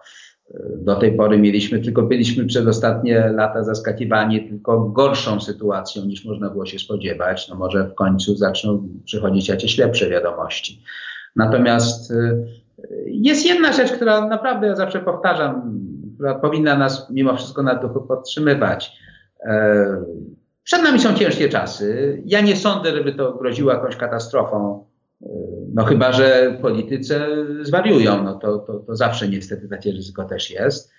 do 0.75 0.95
tej 0.95 1.11
pory 1.11 1.39
mieliśmy, 1.39 1.79
tylko 1.79 2.03
byliśmy 2.03 2.45
przez 2.45 2.67
ostatnie 2.67 3.29
lata 3.35 3.63
zaskakiwani 3.63 4.49
tylko 4.49 4.79
gorszą 4.79 5.41
sytuacją 5.41 6.05
niż 6.05 6.25
można 6.25 6.49
było 6.49 6.65
się 6.65 6.79
spodziewać. 6.79 7.49
No 7.49 7.55
może 7.55 7.83
w 7.83 7.95
końcu 7.95 8.35
zaczną 8.35 8.89
przychodzić 9.05 9.49
jakieś 9.49 9.77
lepsze 9.77 10.09
wiadomości. 10.09 10.83
Natomiast 11.35 12.11
y, 12.11 12.45
jest 13.05 13.45
jedna 13.45 13.73
rzecz, 13.73 13.91
która 13.91 14.27
naprawdę 14.27 14.67
ja 14.67 14.75
zawsze 14.75 14.99
powtarzam, 14.99 15.79
która 16.15 16.35
powinna 16.35 16.77
nas 16.77 17.09
mimo 17.09 17.35
wszystko 17.35 17.63
na 17.63 17.75
duchu 17.75 18.01
podtrzymywać. 18.01 18.97
E, 19.45 20.03
przed 20.63 20.83
nami 20.83 20.99
są 20.99 21.13
ciężkie 21.13 21.49
czasy. 21.49 22.21
Ja 22.25 22.41
nie 22.41 22.55
sądzę, 22.55 22.91
żeby 22.91 23.13
to 23.13 23.33
groziło 23.33 23.71
jakąś 23.71 23.95
katastrofą 23.95 24.85
no 25.73 25.85
chyba, 25.85 26.11
że 26.11 26.57
politycy 26.61 27.19
zwariują, 27.61 28.23
no 28.23 28.35
to, 28.35 28.57
to, 28.57 28.79
to 28.79 28.95
zawsze 28.95 29.29
niestety 29.29 29.67
takie 29.67 29.91
ryzyko 29.91 30.25
też 30.25 30.51
jest. 30.51 30.91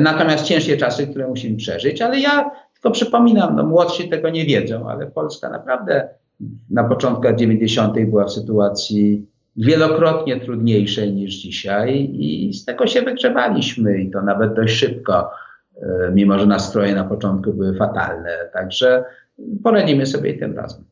Natomiast 0.00 0.44
ciężkie 0.44 0.76
czasy, 0.76 1.06
które 1.06 1.28
musimy 1.28 1.56
przeżyć, 1.56 2.02
ale 2.02 2.20
ja 2.20 2.50
tylko 2.72 2.90
przypominam, 2.90 3.56
no 3.56 3.66
młodsi 3.66 4.08
tego 4.08 4.30
nie 4.30 4.46
wiedzą, 4.46 4.90
ale 4.90 5.06
Polska 5.06 5.50
naprawdę 5.50 6.08
na 6.70 6.84
początku 6.84 7.22
lat 7.22 7.36
90. 7.36 7.94
była 8.10 8.24
w 8.24 8.32
sytuacji 8.32 9.26
wielokrotnie 9.56 10.40
trudniejszej 10.40 11.12
niż 11.12 11.34
dzisiaj 11.34 12.10
i 12.12 12.54
z 12.54 12.64
tego 12.64 12.86
się 12.86 13.02
wygrzewaliśmy 13.02 14.02
i 14.02 14.10
to 14.10 14.22
nawet 14.22 14.54
dość 14.54 14.74
szybko, 14.74 15.30
e, 15.82 16.10
mimo 16.14 16.38
że 16.38 16.46
nastroje 16.46 16.94
na 16.94 17.04
początku 17.04 17.52
były 17.52 17.76
fatalne. 17.76 18.30
Także 18.52 19.04
poradzimy 19.62 20.06
sobie 20.06 20.38
tym 20.38 20.56
razem. 20.56 20.84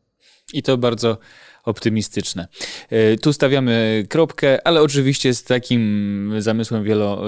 I 0.53 0.63
to 0.63 0.79
bardzo 0.79 1.19
optymistyczne. 1.71 2.49
E, 2.91 3.17
tu 3.17 3.33
stawiamy 3.33 4.05
kropkę, 4.09 4.67
ale 4.67 4.83
oczywiście 4.83 5.35
z 5.35 5.45
takim 5.45 6.33
zamysłem 6.39 6.85
wielo, 6.85 7.23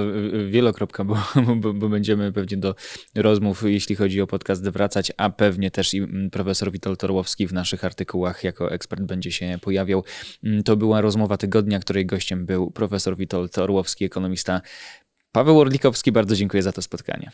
wielokropka, 0.50 1.04
bo, 1.04 1.16
bo, 1.56 1.72
bo, 1.72 1.88
będziemy 1.88 2.32
pewnie 2.32 2.56
do 2.56 2.74
rozmów, 3.14 3.62
jeśli 3.66 3.96
chodzi 3.96 4.20
o 4.20 4.26
podcast, 4.26 4.68
wracać, 4.68 5.12
a 5.16 5.30
pewnie 5.30 5.70
też 5.70 5.94
i 5.94 6.02
profesor 6.32 6.72
Witold 6.72 7.00
Torłowski 7.00 7.46
w 7.46 7.52
naszych 7.52 7.84
artykułach 7.84 8.44
jako 8.44 8.72
ekspert 8.72 9.02
będzie 9.02 9.32
się 9.32 9.58
pojawiał. 9.60 10.04
Mm, 10.44 10.62
to 10.62 10.76
była 10.76 11.00
rozmowa 11.00 11.36
tygodnia, 11.36 11.78
której 11.78 12.06
gościem 12.06 12.46
był 12.46 12.70
profesor 12.70 13.16
Witold 13.16 13.52
Torłowski, 13.52 14.04
ekonomista. 14.04 14.60
Paweł 15.32 15.60
Orlikowski, 15.60 16.12
bardzo 16.12 16.36
dziękuję 16.36 16.62
za 16.62 16.72
to 16.72 16.82
spotkanie. 16.82 17.30